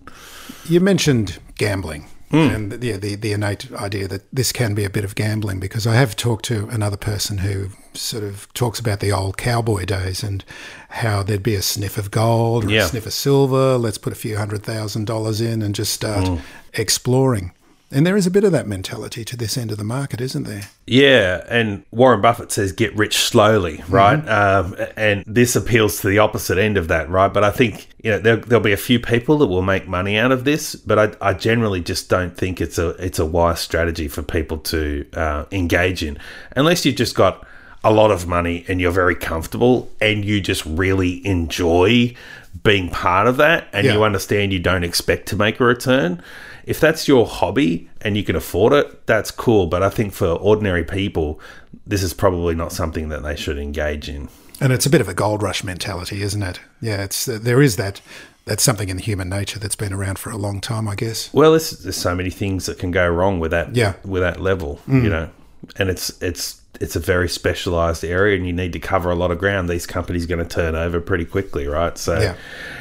You 0.68 0.80
mentioned 0.80 1.38
gambling 1.56 2.06
Mm. 2.32 2.54
And 2.54 2.72
the, 2.72 2.92
the, 2.96 3.14
the 3.14 3.32
innate 3.32 3.70
idea 3.72 4.08
that 4.08 4.22
this 4.32 4.52
can 4.52 4.74
be 4.74 4.84
a 4.84 4.90
bit 4.90 5.04
of 5.04 5.14
gambling 5.14 5.60
because 5.60 5.86
I 5.86 5.96
have 5.96 6.16
talked 6.16 6.46
to 6.46 6.66
another 6.68 6.96
person 6.96 7.38
who 7.38 7.68
sort 7.92 8.24
of 8.24 8.52
talks 8.54 8.80
about 8.80 9.00
the 9.00 9.12
old 9.12 9.36
cowboy 9.36 9.84
days 9.84 10.22
and 10.22 10.42
how 10.88 11.22
there'd 11.22 11.42
be 11.42 11.54
a 11.54 11.62
sniff 11.62 11.98
of 11.98 12.10
gold 12.10 12.64
or 12.64 12.70
yeah. 12.70 12.84
a 12.84 12.88
sniff 12.88 13.04
of 13.04 13.12
silver. 13.12 13.76
Let's 13.76 13.98
put 13.98 14.14
a 14.14 14.16
few 14.16 14.38
hundred 14.38 14.62
thousand 14.62 15.04
dollars 15.04 15.42
in 15.42 15.60
and 15.60 15.74
just 15.74 15.92
start 15.92 16.24
mm. 16.24 16.40
exploring. 16.72 17.52
And 17.92 18.06
there 18.06 18.16
is 18.16 18.26
a 18.26 18.30
bit 18.30 18.42
of 18.42 18.52
that 18.52 18.66
mentality 18.66 19.24
to 19.24 19.36
this 19.36 19.58
end 19.58 19.70
of 19.70 19.76
the 19.76 19.84
market, 19.84 20.20
isn't 20.20 20.44
there? 20.44 20.62
Yeah, 20.86 21.44
and 21.48 21.84
Warren 21.90 22.22
Buffett 22.22 22.50
says 22.50 22.72
get 22.72 22.96
rich 22.96 23.18
slowly, 23.18 23.82
right? 23.88 24.18
Mm-hmm. 24.18 24.74
Um, 24.80 24.86
and 24.96 25.24
this 25.26 25.54
appeals 25.54 26.00
to 26.00 26.08
the 26.08 26.18
opposite 26.18 26.58
end 26.58 26.78
of 26.78 26.88
that, 26.88 27.10
right? 27.10 27.32
But 27.32 27.44
I 27.44 27.50
think 27.50 27.88
you 28.02 28.10
know 28.10 28.18
there, 28.18 28.38
will 28.38 28.60
be 28.60 28.72
a 28.72 28.78
few 28.78 28.98
people 28.98 29.38
that 29.38 29.46
will 29.46 29.62
make 29.62 29.86
money 29.86 30.16
out 30.16 30.32
of 30.32 30.44
this, 30.44 30.74
but 30.74 30.98
I, 30.98 31.30
I, 31.30 31.34
generally 31.34 31.82
just 31.82 32.08
don't 32.08 32.36
think 32.36 32.60
it's 32.60 32.78
a 32.78 32.90
it's 33.04 33.18
a 33.18 33.26
wise 33.26 33.60
strategy 33.60 34.08
for 34.08 34.22
people 34.22 34.58
to 34.58 35.06
uh, 35.12 35.44
engage 35.52 36.02
in, 36.02 36.18
unless 36.56 36.86
you've 36.86 36.96
just 36.96 37.14
got 37.14 37.46
a 37.84 37.92
lot 37.92 38.10
of 38.10 38.26
money 38.26 38.64
and 38.68 38.80
you're 38.80 38.92
very 38.92 39.14
comfortable 39.14 39.90
and 40.00 40.24
you 40.24 40.40
just 40.40 40.64
really 40.64 41.24
enjoy 41.26 42.14
being 42.62 42.88
part 42.90 43.26
of 43.26 43.38
that, 43.38 43.68
and 43.72 43.86
yeah. 43.86 43.94
you 43.94 44.02
understand 44.02 44.52
you 44.52 44.58
don't 44.58 44.84
expect 44.84 45.26
to 45.28 45.36
make 45.36 45.60
a 45.60 45.64
return 45.64 46.22
if 46.64 46.80
that's 46.80 47.08
your 47.08 47.26
hobby 47.26 47.88
and 48.00 48.16
you 48.16 48.22
can 48.22 48.36
afford 48.36 48.72
it, 48.72 49.06
that's 49.06 49.30
cool. 49.30 49.66
But 49.66 49.82
I 49.82 49.90
think 49.90 50.12
for 50.12 50.28
ordinary 50.28 50.84
people, 50.84 51.40
this 51.86 52.02
is 52.02 52.14
probably 52.14 52.54
not 52.54 52.72
something 52.72 53.08
that 53.08 53.22
they 53.22 53.36
should 53.36 53.58
engage 53.58 54.08
in. 54.08 54.28
And 54.60 54.72
it's 54.72 54.86
a 54.86 54.90
bit 54.90 55.00
of 55.00 55.08
a 55.08 55.14
gold 55.14 55.42
rush 55.42 55.64
mentality, 55.64 56.22
isn't 56.22 56.42
it? 56.42 56.60
Yeah, 56.80 57.02
it's 57.02 57.24
there 57.26 57.60
is 57.60 57.76
that. 57.76 58.00
That's 58.44 58.62
something 58.64 58.88
in 58.88 58.98
human 58.98 59.28
nature 59.28 59.60
that's 59.60 59.76
been 59.76 59.92
around 59.92 60.18
for 60.18 60.30
a 60.30 60.36
long 60.36 60.60
time, 60.60 60.88
I 60.88 60.96
guess. 60.96 61.32
Well, 61.32 61.52
there's, 61.52 61.70
there's 61.70 61.96
so 61.96 62.12
many 62.12 62.30
things 62.30 62.66
that 62.66 62.76
can 62.76 62.90
go 62.90 63.08
wrong 63.08 63.38
with 63.38 63.52
that. 63.52 63.76
Yeah. 63.76 63.94
with 64.04 64.22
that 64.22 64.40
level, 64.40 64.80
mm. 64.88 65.04
you 65.04 65.10
know, 65.10 65.30
and 65.76 65.88
it's 65.88 66.20
it's 66.20 66.60
it's 66.80 66.96
a 66.96 67.00
very 67.00 67.28
specialized 67.28 68.04
area 68.04 68.36
and 68.36 68.46
you 68.46 68.52
need 68.52 68.72
to 68.72 68.78
cover 68.78 69.10
a 69.10 69.14
lot 69.14 69.30
of 69.30 69.38
ground 69.38 69.68
these 69.68 69.86
companies 69.86 70.24
are 70.24 70.28
going 70.28 70.46
to 70.46 70.54
turn 70.54 70.74
over 70.74 71.00
pretty 71.00 71.24
quickly 71.24 71.66
right 71.66 71.98
so 71.98 72.18
yeah. 72.18 72.36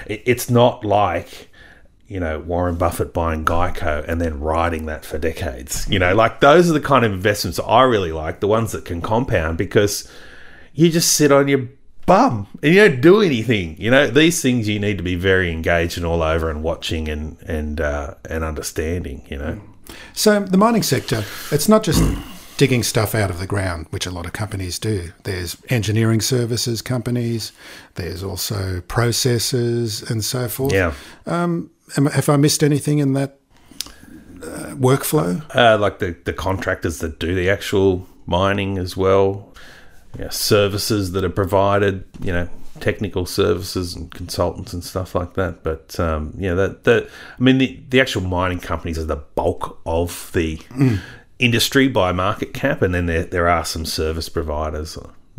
it, 0.08 0.22
it's 0.26 0.50
not 0.50 0.86
like 0.86 1.50
you 2.12 2.20
know, 2.20 2.40
Warren 2.40 2.76
Buffett 2.76 3.14
buying 3.14 3.46
Geico 3.46 4.04
and 4.06 4.20
then 4.20 4.42
riding 4.42 4.88
that 4.88 5.06
for 5.06 5.18
decades. 5.18 5.88
You 5.88 5.98
know, 5.98 6.14
like 6.14 6.42
those 6.42 6.70
are 6.70 6.74
the 6.74 6.82
kind 6.82 7.06
of 7.06 7.14
investments 7.14 7.58
I 7.58 7.84
really 7.84 8.12
like, 8.12 8.42
the 8.42 8.50
ones 8.50 8.74
that 8.74 8.84
can 8.84 9.00
compound 9.00 9.58
because 9.58 10.12
you 10.74 10.90
just 10.92 11.14
sit 11.14 11.32
on 11.32 11.48
your 11.48 11.70
bum 12.06 12.48
and 12.62 12.74
you 12.74 12.86
don't 12.86 13.00
do 13.00 13.22
anything. 13.22 13.78
You 13.80 13.92
know, 13.92 14.08
these 14.08 14.42
things 14.42 14.68
you 14.68 14.78
need 14.78 14.98
to 14.98 15.06
be 15.06 15.16
very 15.16 15.54
engaged 15.54 15.96
and 15.96 16.06
all 16.06 16.22
over 16.22 16.50
and 16.50 16.62
watching 16.64 17.08
and 17.08 17.38
and 17.48 17.80
uh, 17.80 18.16
and 18.30 18.44
understanding. 18.44 19.26
You 19.30 19.38
know. 19.38 19.62
So 20.12 20.42
the 20.42 20.58
mining 20.58 20.84
sector, 20.84 21.24
it's 21.50 21.70
not 21.70 21.84
just 21.84 22.02
digging 22.62 22.84
stuff 22.84 23.16
out 23.16 23.32
of 23.32 23.40
the 23.40 23.48
ground, 23.48 23.88
which 23.90 24.06
a 24.06 24.12
lot 24.12 24.24
of 24.24 24.34
companies 24.34 24.78
do. 24.78 25.12
There's 25.24 25.58
engineering 25.70 26.22
services 26.22 26.84
companies. 26.84 27.52
There's 27.96 28.22
also 28.22 28.82
processors 28.82 30.08
and 30.08 30.24
so 30.24 30.48
forth. 30.48 30.72
Yeah. 30.72 30.94
Um, 31.26 31.72
am- 31.98 32.06
have 32.06 32.30
I 32.30 32.38
missed 32.38 32.62
anything 32.62 33.00
in 33.00 33.14
that 33.14 33.40
uh, 34.44 34.76
workflow? 34.76 35.44
Uh, 35.56 35.80
like 35.80 35.98
the, 35.98 36.16
the 36.24 36.34
contractors 36.34 37.00
that 37.00 37.18
do 37.18 37.34
the 37.34 37.50
actual 37.50 38.08
mining 38.28 38.78
as 38.78 38.96
well. 38.96 39.52
Yeah, 40.20 40.30
services 40.30 41.14
that 41.14 41.24
are 41.24 41.30
provided, 41.30 42.04
you 42.20 42.32
know, 42.32 42.48
technical 42.80 43.26
services 43.26 43.96
and 43.96 44.12
consultants 44.12 44.72
and 44.72 44.84
stuff 44.84 45.16
like 45.16 45.34
that. 45.34 45.64
But 45.64 46.00
um, 46.00 46.36
yeah, 46.38 46.54
that 46.54 46.84
that 46.84 47.10
I 47.40 47.42
mean, 47.42 47.58
the, 47.58 47.82
the 47.90 48.00
actual 48.00 48.22
mining 48.22 48.60
companies 48.60 49.00
are 49.00 49.06
the 49.06 49.16
bulk 49.16 49.80
of 49.88 50.30
the 50.34 50.60
industry 51.42 51.88
by 51.88 52.12
market 52.12 52.54
cap, 52.54 52.82
and 52.82 52.94
then 52.94 53.08
there 53.08 53.24
there 53.24 53.50
are 53.50 53.66
some 53.66 53.86
service 53.86 54.30
providers 54.30 54.98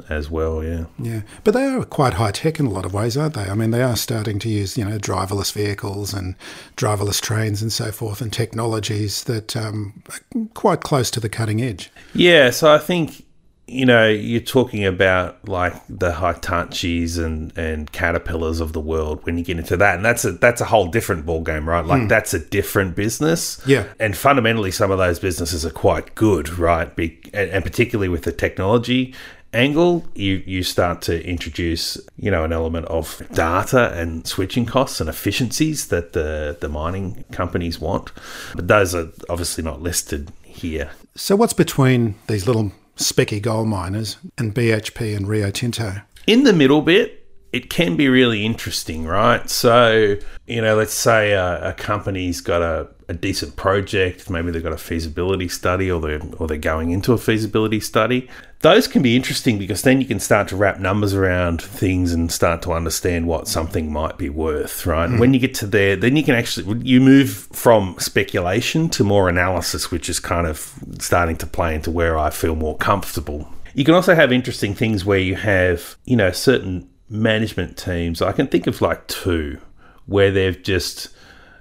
as 0.08 0.30
well. 0.30 0.62
Yeah, 0.62 0.86
Yeah, 0.98 1.22
but 1.44 1.54
they 1.54 1.64
are 1.64 1.84
quite 1.84 2.14
high 2.14 2.32
tech 2.32 2.58
in 2.58 2.66
a 2.66 2.70
lot 2.70 2.84
of 2.84 2.92
ways, 2.92 3.16
aren't 3.16 3.34
they? 3.34 3.44
I 3.44 3.54
mean, 3.54 3.70
they 3.70 3.82
are 3.82 3.96
starting 3.96 4.38
to 4.40 4.48
use 4.48 4.76
you 4.76 4.84
know 4.84 4.98
driverless 4.98 5.52
vehicles 5.52 6.12
and 6.12 6.34
driverless 6.76 7.20
trains 7.20 7.62
and 7.62 7.72
so 7.72 7.92
forth, 7.92 8.20
and 8.20 8.32
technologies 8.32 9.24
that 9.24 9.56
um, 9.56 10.02
are 10.10 10.46
quite 10.54 10.80
close 10.80 11.10
to 11.12 11.20
the 11.20 11.28
cutting 11.28 11.62
edge. 11.62 11.90
yeah. 12.14 12.50
So 12.50 12.72
I 12.72 12.78
think 12.78 13.24
you 13.66 13.86
know 13.86 14.08
you're 14.08 14.40
talking 14.40 14.84
about 14.84 15.48
like 15.48 15.74
the 15.88 16.12
Hitachis 16.12 17.22
and 17.22 17.56
and 17.56 17.90
Caterpillars 17.92 18.60
of 18.60 18.72
the 18.72 18.80
world 18.80 19.24
when 19.24 19.38
you 19.38 19.44
get 19.44 19.58
into 19.58 19.76
that, 19.76 19.96
and 19.96 20.04
that's 20.04 20.24
a 20.24 20.32
that's 20.32 20.60
a 20.60 20.66
whole 20.66 20.88
different 20.88 21.24
ball 21.24 21.42
game, 21.42 21.68
right? 21.68 21.84
Like 21.84 22.02
hmm. 22.02 22.08
that's 22.08 22.34
a 22.34 22.38
different 22.38 22.96
business. 22.96 23.60
Yeah. 23.66 23.86
and 24.00 24.16
fundamentally, 24.16 24.70
some 24.70 24.90
of 24.90 24.98
those 24.98 25.18
businesses 25.18 25.64
are 25.64 25.70
quite 25.70 26.14
good, 26.14 26.58
right? 26.58 26.94
Be, 26.94 27.20
and, 27.32 27.50
and 27.50 27.64
particularly 27.64 28.08
with 28.08 28.22
the 28.24 28.32
technology 28.32 29.14
angle, 29.54 30.04
you 30.14 30.42
you 30.46 30.62
start 30.62 31.02
to 31.02 31.24
introduce 31.24 31.98
you 32.16 32.30
know 32.30 32.44
an 32.44 32.52
element 32.52 32.86
of 32.86 33.22
data 33.32 33.92
and 33.98 34.26
switching 34.26 34.66
costs 34.66 35.00
and 35.00 35.08
efficiencies 35.08 35.88
that 35.88 36.12
the 36.12 36.56
the 36.60 36.68
mining 36.68 37.24
companies 37.32 37.78
want, 37.78 38.12
but 38.54 38.68
those 38.68 38.94
are 38.94 39.08
obviously 39.28 39.62
not 39.62 39.80
listed 39.80 40.32
here. 40.42 40.90
So, 41.14 41.36
what's 41.36 41.52
between 41.52 42.14
these 42.26 42.46
little 42.46 42.72
specky 43.02 43.40
gold 43.40 43.68
miners 43.68 44.16
and 44.38 44.54
BHP 44.54 45.16
and 45.16 45.28
Rio 45.28 45.50
Tinto? 45.50 46.02
in 46.26 46.44
the 46.44 46.52
middle 46.52 46.82
bit, 46.82 47.21
it 47.52 47.68
can 47.68 47.96
be 47.96 48.08
really 48.08 48.46
interesting, 48.46 49.04
right? 49.04 49.48
So, 49.48 50.16
you 50.46 50.62
know, 50.62 50.74
let's 50.74 50.94
say 50.94 51.32
a, 51.32 51.70
a 51.70 51.72
company's 51.74 52.40
got 52.40 52.62
a, 52.62 52.88
a 53.08 53.14
decent 53.14 53.56
project, 53.56 54.30
maybe 54.30 54.50
they've 54.50 54.62
got 54.62 54.72
a 54.72 54.78
feasibility 54.78 55.48
study 55.48 55.90
or 55.90 56.00
they're, 56.00 56.22
or 56.38 56.46
they're 56.46 56.56
going 56.56 56.92
into 56.92 57.12
a 57.12 57.18
feasibility 57.18 57.78
study. 57.78 58.26
Those 58.60 58.88
can 58.88 59.02
be 59.02 59.16
interesting 59.16 59.58
because 59.58 59.82
then 59.82 60.00
you 60.00 60.06
can 60.06 60.18
start 60.18 60.48
to 60.48 60.56
wrap 60.56 60.78
numbers 60.78 61.12
around 61.12 61.60
things 61.60 62.14
and 62.14 62.32
start 62.32 62.62
to 62.62 62.72
understand 62.72 63.26
what 63.26 63.48
something 63.48 63.92
might 63.92 64.16
be 64.16 64.30
worth, 64.30 64.86
right? 64.86 65.04
And 65.04 65.14
hmm. 65.14 65.20
when 65.20 65.34
you 65.34 65.40
get 65.40 65.52
to 65.56 65.66
there, 65.66 65.94
then 65.94 66.16
you 66.16 66.22
can 66.22 66.34
actually 66.34 66.80
you 66.82 67.00
move 67.00 67.48
from 67.52 67.96
speculation 67.98 68.88
to 68.90 69.04
more 69.04 69.28
analysis, 69.28 69.90
which 69.90 70.08
is 70.08 70.20
kind 70.20 70.46
of 70.46 70.72
starting 71.00 71.36
to 71.36 71.46
play 71.46 71.74
into 71.74 71.90
where 71.90 72.18
I 72.18 72.30
feel 72.30 72.56
more 72.56 72.78
comfortable 72.78 73.52
you 73.74 73.84
can 73.84 73.94
also 73.94 74.14
have 74.14 74.32
interesting 74.32 74.74
things 74.74 75.02
where 75.04 75.18
you 75.18 75.34
have, 75.34 75.96
you 76.04 76.14
know, 76.14 76.30
certain 76.30 76.88
management 77.12 77.76
teams. 77.76 78.22
I 78.22 78.32
can 78.32 78.48
think 78.48 78.66
of 78.66 78.80
like 78.80 79.06
two 79.06 79.60
where 80.06 80.30
they've 80.30 80.60
just 80.62 81.08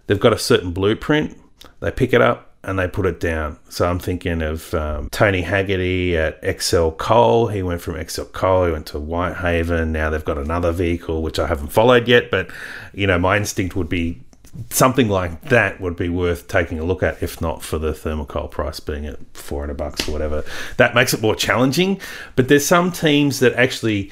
they've 0.08 0.20
got 0.20 0.34
a 0.34 0.40
certain 0.40 0.72
blueprint, 0.72 1.38
they 1.80 1.92
pick 1.92 2.14
it 2.14 2.22
up 2.22 2.56
and 2.64 2.78
they 2.78 2.88
put 2.88 3.06
it 3.06 3.20
down. 3.20 3.60
So 3.70 3.88
I'm 3.88 4.00
thinking 4.00 4.42
of 4.42 4.74
um, 4.74 5.10
Tony 5.10 5.42
Haggarty 5.42 6.16
at 6.16 6.40
Excel 6.44 6.92
Coal. 6.92 7.48
He 7.48 7.64
went 7.64 7.82
from 7.82 7.96
Excel 7.96 8.26
Coal, 8.26 8.68
he 8.68 8.72
went 8.72 8.88
to 8.88 9.00
Whitehaven. 9.00 9.92
Now 9.92 10.10
they've 10.10 10.24
got 10.24 10.38
another 10.38 10.72
vehicle 10.72 11.22
which 11.22 11.40
I 11.40 11.48
haven't 11.48 11.70
followed 11.70 12.08
yet, 12.08 12.32
but 12.32 12.50
you 12.94 13.08
know, 13.08 13.20
my 13.20 13.38
instinct 13.38 13.76
would 13.76 13.90
be 13.90 14.22
something 14.70 15.08
like 15.08 15.42
that 15.44 15.80
would 15.80 15.96
be 15.96 16.10
worth 16.10 16.48
taking 16.48 16.78
a 16.78 16.84
look 16.84 17.02
at, 17.02 17.24
if 17.24 17.40
not 17.42 17.64
for 17.64 17.78
the 17.78 17.94
thermal 17.94 18.26
coal 18.26 18.48
price 18.48 18.80
being 18.80 19.06
at 19.06 19.18
400 19.34 19.76
bucks 19.76 20.08
or 20.08 20.12
whatever. 20.12 20.44
That 20.78 20.94
makes 20.94 21.14
it 21.14 21.22
more 21.22 21.36
challenging. 21.36 22.02
But 22.36 22.48
there's 22.48 22.66
some 22.66 22.92
teams 22.92 23.40
that 23.40 23.54
actually 23.54 24.12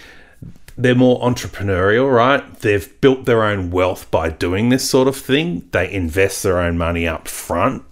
they're 0.79 0.95
more 0.95 1.19
entrepreneurial, 1.19 2.09
right? 2.09 2.55
They've 2.61 3.01
built 3.01 3.25
their 3.25 3.43
own 3.43 3.69
wealth 3.69 4.09
by 4.09 4.29
doing 4.29 4.69
this 4.69 4.89
sort 4.89 5.09
of 5.09 5.17
thing. 5.17 5.67
They 5.71 5.91
invest 5.91 6.41
their 6.41 6.57
own 6.57 6.77
money 6.77 7.05
up 7.05 7.27
front 7.27 7.83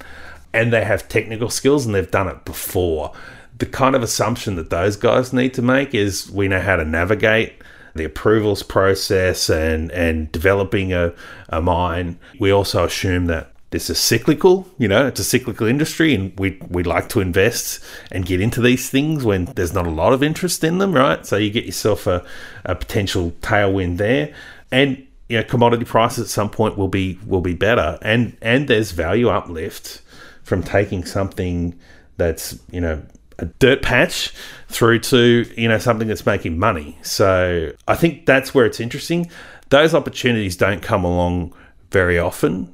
and 0.54 0.72
they 0.72 0.86
have 0.86 1.10
technical 1.10 1.50
skills 1.50 1.86
and 1.86 1.94
they've 1.94 2.10
done 2.10 2.30
it 2.30 2.46
before. 2.46 3.12
The 3.58 3.66
kind 3.66 3.94
of 3.94 4.04
assumption 4.04 4.56
that 4.56 4.70
those 4.70 4.96
guys 4.96 5.34
need 5.34 5.54
to 5.56 5.62
make 5.62 5.94
is 5.94 6.32
we 6.32 6.48
know 6.48 6.62
how 6.62 6.78
to 6.78 6.86
navigate 6.86 7.62
the 7.94 8.06
approvals 8.06 8.64
process 8.64 9.50
and 9.50 9.92
and 9.92 10.32
developing 10.32 10.94
a, 10.94 11.14
a 11.50 11.62
mine. 11.62 12.18
We 12.40 12.52
also 12.52 12.86
assume 12.86 13.26
that 13.26 13.52
this 13.70 13.90
is 13.90 14.00
cyclical, 14.00 14.68
you 14.78 14.88
know, 14.88 15.08
it's 15.08 15.20
a 15.20 15.24
cyclical 15.24 15.68
industry 15.68 16.16
and 16.16 16.38
we 16.40 16.58
we 16.70 16.84
like 16.84 17.10
to 17.10 17.20
invest 17.20 17.84
and 18.12 18.26
get 18.26 18.40
into 18.40 18.62
these 18.62 18.90
things 18.90 19.26
when 19.26 19.46
there's 19.46 19.74
not 19.74 19.86
a 19.86 19.92
lot 19.92 20.14
of 20.14 20.24
interest 20.24 20.64
in 20.64 20.78
them, 20.78 20.94
right? 20.94 21.26
So 21.26 21.36
you 21.36 21.50
get 21.50 21.66
yourself 21.66 22.08
a, 22.08 22.26
a 22.64 22.76
potential 22.76 23.32
tailwind 23.42 23.98
there. 23.98 24.34
And 24.72 25.06
you 25.28 25.38
know, 25.38 25.44
commodity 25.44 25.84
prices 25.84 26.26
at 26.26 26.30
some 26.30 26.50
point 26.50 26.78
will 26.78 26.88
be 26.88 27.20
will 27.26 27.42
be 27.42 27.54
better 27.54 28.00
and 28.02 28.38
and 28.42 28.70
there's 28.70 28.92
value 28.92 29.28
uplift 29.28 30.02
from 30.44 30.64
taking 30.64 31.04
something 31.04 31.78
that's, 32.16 32.58
you 32.72 32.80
know, 32.80 33.04
a 33.40 33.46
dirt 33.46 33.82
patch 33.82 34.34
through 34.70 35.00
to 35.00 35.46
you 35.56 35.68
know 35.68 35.78
something 35.78 36.08
that's 36.08 36.26
making 36.26 36.58
money. 36.58 36.98
So 37.02 37.74
I 37.88 37.96
think 37.96 38.26
that's 38.26 38.54
where 38.54 38.66
it's 38.66 38.80
interesting. 38.80 39.30
Those 39.70 39.94
opportunities 39.94 40.56
don't 40.56 40.82
come 40.82 41.04
along 41.04 41.54
very 41.92 42.18
often, 42.18 42.74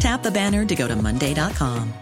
Tap 0.00 0.22
the 0.22 0.30
banner 0.30 0.64
to 0.64 0.74
go 0.74 0.88
to 0.88 0.96
Monday.com. 0.96 1.92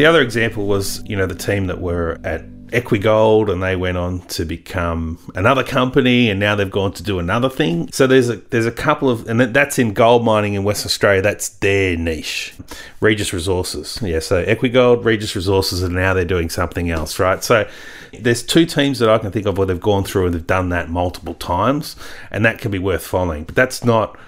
The 0.00 0.06
other 0.06 0.22
example 0.22 0.66
was, 0.66 1.02
you 1.04 1.14
know, 1.14 1.26
the 1.26 1.34
team 1.34 1.66
that 1.66 1.80
were 1.80 2.18
at 2.24 2.59
Equigold 2.72 3.50
and 3.50 3.62
they 3.62 3.76
went 3.76 3.96
on 3.96 4.20
to 4.28 4.44
become 4.44 5.18
another 5.34 5.64
company 5.64 6.30
and 6.30 6.38
now 6.38 6.54
they've 6.54 6.70
gone 6.70 6.92
to 6.92 7.02
do 7.02 7.18
another 7.18 7.48
thing. 7.48 7.90
So 7.92 8.06
there's 8.06 8.28
a 8.28 8.36
there's 8.36 8.66
a 8.66 8.72
couple 8.72 9.10
of 9.10 9.28
and 9.28 9.40
that's 9.40 9.78
in 9.78 9.92
gold 9.92 10.24
mining 10.24 10.54
in 10.54 10.64
West 10.64 10.86
Australia. 10.86 11.22
That's 11.22 11.48
their 11.48 11.96
niche. 11.96 12.54
Regis 13.00 13.32
Resources. 13.32 13.98
Yeah, 14.02 14.20
so 14.20 14.44
Equigold, 14.44 15.04
Regis 15.04 15.34
Resources 15.34 15.82
and 15.82 15.94
now 15.94 16.14
they're 16.14 16.24
doing 16.24 16.48
something 16.48 16.90
else, 16.90 17.18
right? 17.18 17.42
So 17.42 17.68
there's 18.12 18.42
two 18.42 18.66
teams 18.66 18.98
that 18.98 19.08
I 19.08 19.18
can 19.18 19.30
think 19.30 19.46
of 19.46 19.58
where 19.58 19.66
they've 19.66 19.80
gone 19.80 20.04
through 20.04 20.26
and 20.26 20.34
they've 20.34 20.46
done 20.46 20.68
that 20.70 20.88
multiple 20.88 21.34
times 21.34 21.96
and 22.30 22.44
that 22.44 22.58
can 22.58 22.70
be 22.70 22.78
worth 22.78 23.06
following. 23.06 23.44
But 23.44 23.54
that's 23.54 23.84
not 23.84 24.18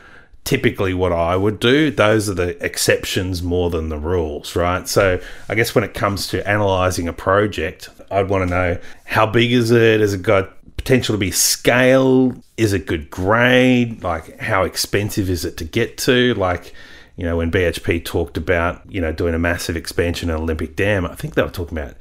typically 0.44 0.94
what 0.94 1.12
I 1.12 1.36
would 1.36 1.60
do. 1.60 1.90
Those 1.90 2.28
are 2.28 2.34
the 2.34 2.64
exceptions 2.64 3.42
more 3.42 3.70
than 3.70 3.88
the 3.88 3.98
rules, 3.98 4.56
right? 4.56 4.88
So 4.88 5.20
I 5.48 5.54
guess 5.54 5.74
when 5.74 5.84
it 5.84 5.94
comes 5.94 6.26
to 6.28 6.48
analyzing 6.48 7.08
a 7.08 7.12
project, 7.12 7.88
I'd 8.10 8.28
want 8.28 8.48
to 8.48 8.54
know 8.54 8.78
how 9.04 9.26
big 9.26 9.52
is 9.52 9.70
it? 9.70 10.00
Has 10.00 10.14
it 10.14 10.22
got 10.22 10.50
potential 10.76 11.14
to 11.14 11.18
be 11.18 11.30
scale? 11.30 12.34
Is 12.56 12.72
it 12.72 12.86
good 12.86 13.08
grade? 13.10 14.02
Like 14.02 14.38
how 14.40 14.64
expensive 14.64 15.30
is 15.30 15.44
it 15.44 15.56
to 15.58 15.64
get 15.64 15.98
to? 15.98 16.34
Like 16.34 16.74
you 17.16 17.24
know, 17.24 17.36
when 17.36 17.50
BHP 17.50 18.04
talked 18.04 18.36
about, 18.36 18.80
you 18.90 19.00
know, 19.00 19.12
doing 19.12 19.34
a 19.34 19.38
massive 19.38 19.76
expansion 19.76 20.30
at 20.30 20.36
Olympic 20.36 20.76
Dam, 20.76 21.04
I 21.04 21.14
think 21.14 21.34
they 21.34 21.42
were 21.42 21.50
talking 21.50 21.76
about 21.76 21.94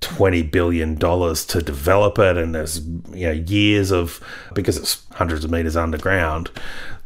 twenty 0.00 0.42
billion 0.42 0.94
dollars 0.96 1.44
to 1.46 1.62
develop 1.62 2.18
it, 2.18 2.36
and 2.36 2.54
there's 2.54 2.84
you 3.12 3.26
know 3.26 3.32
years 3.32 3.92
of 3.92 4.20
because 4.54 4.76
it's 4.76 5.06
hundreds 5.12 5.44
of 5.44 5.50
meters 5.50 5.76
underground, 5.76 6.50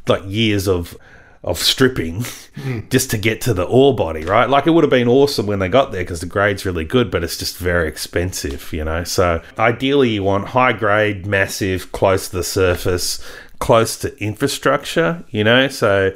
like 0.06 0.22
years 0.26 0.68
of 0.68 0.96
of 1.42 1.58
stripping 1.58 2.22
hmm. 2.54 2.80
just 2.90 3.10
to 3.10 3.18
get 3.18 3.40
to 3.40 3.54
the 3.54 3.64
ore 3.64 3.94
body, 3.94 4.24
right? 4.24 4.48
Like 4.48 4.66
it 4.66 4.70
would 4.70 4.84
have 4.84 4.90
been 4.90 5.08
awesome 5.08 5.46
when 5.46 5.58
they 5.58 5.68
got 5.68 5.90
there 5.90 6.02
because 6.02 6.20
the 6.20 6.26
grade's 6.26 6.66
really 6.66 6.84
good, 6.84 7.10
but 7.10 7.24
it's 7.24 7.38
just 7.38 7.56
very 7.56 7.88
expensive, 7.88 8.72
you 8.72 8.84
know. 8.84 9.04
So 9.04 9.42
ideally, 9.58 10.10
you 10.10 10.22
want 10.22 10.48
high 10.48 10.74
grade, 10.74 11.26
massive, 11.26 11.92
close 11.92 12.28
to 12.28 12.36
the 12.36 12.44
surface, 12.44 13.24
close 13.58 13.96
to 13.98 14.16
infrastructure, 14.22 15.24
you 15.30 15.42
know. 15.42 15.68
So 15.68 16.12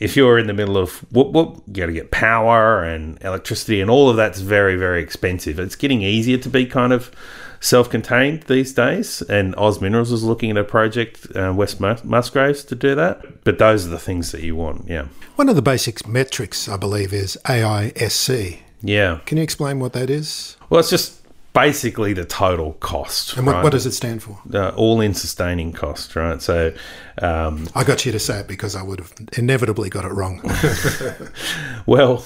if 0.00 0.16
you're 0.16 0.38
in 0.38 0.48
the 0.48 0.54
middle 0.54 0.76
of 0.76 0.98
whoop 1.12 1.32
whoop, 1.32 1.62
you 1.68 1.74
got 1.74 1.86
to 1.86 1.92
get 1.92 2.10
power 2.10 2.82
and 2.82 3.22
electricity, 3.22 3.80
and 3.80 3.90
all 3.90 4.10
of 4.10 4.16
that's 4.16 4.40
very, 4.40 4.76
very 4.76 5.02
expensive. 5.02 5.60
It's 5.60 5.76
getting 5.76 6.02
easier 6.02 6.38
to 6.38 6.48
be 6.48 6.66
kind 6.66 6.92
of 6.92 7.12
self-contained 7.60 8.42
these 8.44 8.72
days, 8.72 9.22
and 9.22 9.54
Oz 9.56 9.80
Minerals 9.80 10.12
is 10.12 10.22
looking 10.22 10.50
at 10.50 10.56
a 10.56 10.64
project, 10.64 11.26
uh, 11.36 11.52
West 11.54 11.80
Mus- 11.80 12.04
Musgraves, 12.04 12.64
to 12.64 12.74
do 12.74 12.94
that. 12.94 13.44
But 13.44 13.58
those 13.58 13.86
are 13.86 13.90
the 13.90 13.98
things 13.98 14.32
that 14.32 14.42
you 14.42 14.56
want, 14.56 14.86
yeah, 14.88 15.06
One 15.36 15.48
of 15.48 15.56
the 15.56 15.62
basic 15.62 16.06
metrics, 16.06 16.68
I 16.68 16.76
believe, 16.76 17.12
is 17.12 17.36
AISC. 17.44 18.58
yeah. 18.82 19.18
Can 19.26 19.36
you 19.38 19.42
explain 19.44 19.80
what 19.80 19.92
that 19.94 20.10
is? 20.10 20.56
Well, 20.70 20.80
it's 20.80 20.90
just 20.90 21.14
basically 21.54 22.12
the 22.12 22.24
total 22.24 22.74
cost, 22.74 23.36
And 23.36 23.44
what, 23.46 23.54
right? 23.56 23.64
what 23.64 23.72
does 23.72 23.86
it 23.86 23.92
stand 23.92 24.22
for? 24.22 24.38
uh, 24.54 24.68
all-in 24.76 25.14
sustaining 25.14 25.72
cost, 25.72 26.14
right? 26.14 26.40
So, 26.40 26.72
um, 27.20 27.68
I 27.74 27.82
got 27.84 28.06
you 28.06 28.12
to 28.12 28.18
say 28.20 28.38
it 28.40 28.46
because 28.46 28.76
I 28.76 28.82
would 28.82 29.00
have 29.00 29.12
inevitably 29.36 29.88
got 29.90 30.04
it 30.04 30.12
wrong. 30.12 30.40
Well, 31.86 32.24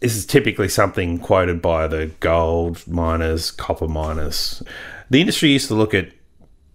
this 0.00 0.16
is 0.16 0.26
typically 0.26 0.68
something 0.68 1.18
quoted 1.18 1.60
by 1.62 1.86
the 1.86 2.06
gold 2.20 2.86
miners, 2.88 3.50
copper 3.50 3.88
miners. 3.88 4.62
The 5.10 5.20
industry 5.20 5.50
used 5.50 5.68
to 5.68 5.74
look 5.74 5.94
at 5.94 6.10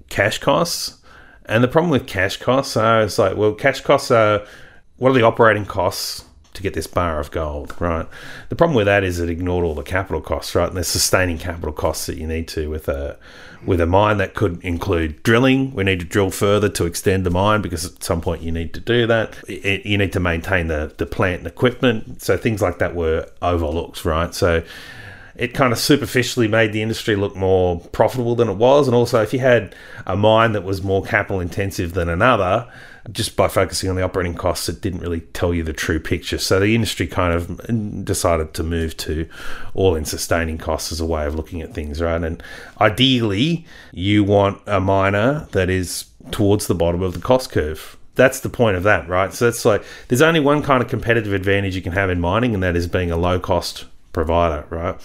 cash 0.10 0.38
costs, 0.38 1.02
and 1.46 1.64
the 1.64 1.68
problem 1.68 1.92
with 1.92 2.08
cash 2.08 2.38
costs 2.38 2.78
are 2.78 3.02
it's 3.02 3.18
like, 3.18 3.36
well, 3.36 3.54
cash 3.54 3.82
costs 3.82 4.12
are 4.12 4.46
what 4.98 5.10
are 5.10 5.16
the 5.16 5.24
operating 5.24 5.66
costs 5.66 6.24
to 6.56 6.64
get 6.64 6.74
this 6.74 6.88
bar 6.88 7.20
of 7.20 7.32
gold, 7.32 7.74
right? 7.80 8.08
The 8.50 8.56
problem 8.56 8.76
with 8.76 8.86
that 8.86 9.04
is 9.04 9.20
it 9.20 9.30
ignored 9.30 9.66
all 9.66 9.76
the 9.76 9.84
capital 9.84 10.22
costs, 10.22 10.56
right? 10.56 10.68
And 10.68 10.76
there's 10.76 10.88
sustaining 10.88 11.38
capital 11.38 11.74
costs 11.74 12.06
that 12.08 12.18
you 12.18 12.28
need 12.28 12.48
to 12.50 12.70
with 12.70 12.88
a 12.88 13.18
with 13.66 13.82
a 13.82 13.86
mine 13.86 14.18
that 14.18 14.36
could 14.36 14.64
include 14.64 15.24
drilling. 15.24 15.74
We 15.74 15.84
need 15.84 16.00
to 16.00 16.06
drill 16.06 16.30
further 16.30 16.70
to 16.70 16.86
extend 16.86 17.26
the 17.26 17.32
mine 17.32 17.62
because 17.62 17.86
at 17.86 18.04
some 18.04 18.22
point 18.22 18.44
you 18.44 18.52
need 18.52 18.74
to 18.76 18.80
do 18.80 19.08
that. 19.08 19.38
It, 19.48 19.86
you 19.86 19.98
need 19.98 20.14
to 20.14 20.20
maintain 20.20 20.68
the, 20.68 20.94
the 20.98 21.06
plant 21.06 21.40
and 21.40 21.48
equipment. 21.48 22.22
So 22.22 22.38
things 22.38 22.62
like 22.62 22.78
that 22.80 22.96
were 22.96 23.28
overlooked, 23.42 24.06
right? 24.06 24.34
So 24.36 24.64
it 25.36 25.54
kind 25.54 25.74
of 25.74 25.80
superficially 25.80 26.48
made 26.48 26.74
the 26.74 26.82
industry 26.82 27.16
look 27.16 27.36
more 27.36 27.80
profitable 27.80 28.36
than 28.36 28.50
it 28.50 28.58
was. 28.58 28.88
And 28.88 28.96
also, 28.96 29.22
if 29.22 29.34
you 29.34 29.40
had 29.40 29.76
a 30.06 30.16
mine 30.16 30.54
that 30.54 30.64
was 30.64 30.82
more 30.84 31.04
capital 31.04 31.40
intensive 31.40 31.94
than 31.94 32.08
another, 32.08 32.72
just 33.12 33.36
by 33.36 33.48
focusing 33.48 33.90
on 33.90 33.96
the 33.96 34.02
operating 34.02 34.34
costs, 34.34 34.68
it 34.68 34.82
didn't 34.82 35.02
really 35.02 35.22
tell 35.22 35.54
you 35.54 35.64
the 35.64 35.74
true 35.74 36.00
picture. 36.00 36.38
So 36.38 36.60
the 36.60 36.74
industry 36.74 37.08
kind 37.08 37.34
of 37.34 38.04
decided 38.04 38.54
to 38.56 38.64
move 38.64 38.98
to 38.98 39.28
all 39.74 39.96
in 39.96 40.06
sustaining 40.06 40.58
costs 40.58 40.92
as 40.92 41.00
a 41.00 41.06
way 41.06 41.26
of 41.26 41.36
looking 41.36 41.62
at 41.62 41.74
things, 41.74 42.02
right? 42.02 42.24
And 42.24 42.42
ideally, 42.82 43.66
you 43.92 44.24
want 44.24 44.62
a 44.66 44.80
miner 44.80 45.48
that 45.52 45.70
is 45.70 46.06
towards 46.32 46.68
the 46.68 46.76
bottom 46.76 47.04
of 47.04 47.14
the 47.14 47.20
cost 47.20 47.52
curve. 47.52 47.98
That's 48.16 48.40
the 48.40 48.50
point 48.50 48.78
of 48.78 48.84
that, 48.84 49.08
right? 49.08 49.34
So 49.34 49.48
it's 49.48 49.66
like 49.66 49.84
there's 50.08 50.22
only 50.22 50.40
one 50.40 50.64
kind 50.64 50.82
of 50.82 50.90
competitive 50.90 51.34
advantage 51.34 51.76
you 51.76 51.82
can 51.82 51.92
have 51.92 52.10
in 52.10 52.20
mining, 52.20 52.54
and 52.54 52.64
that 52.64 52.76
is 52.76 52.88
being 52.88 53.12
a 53.12 53.18
low 53.18 53.40
cost 53.40 53.86
provider, 54.14 54.66
right? 54.70 54.96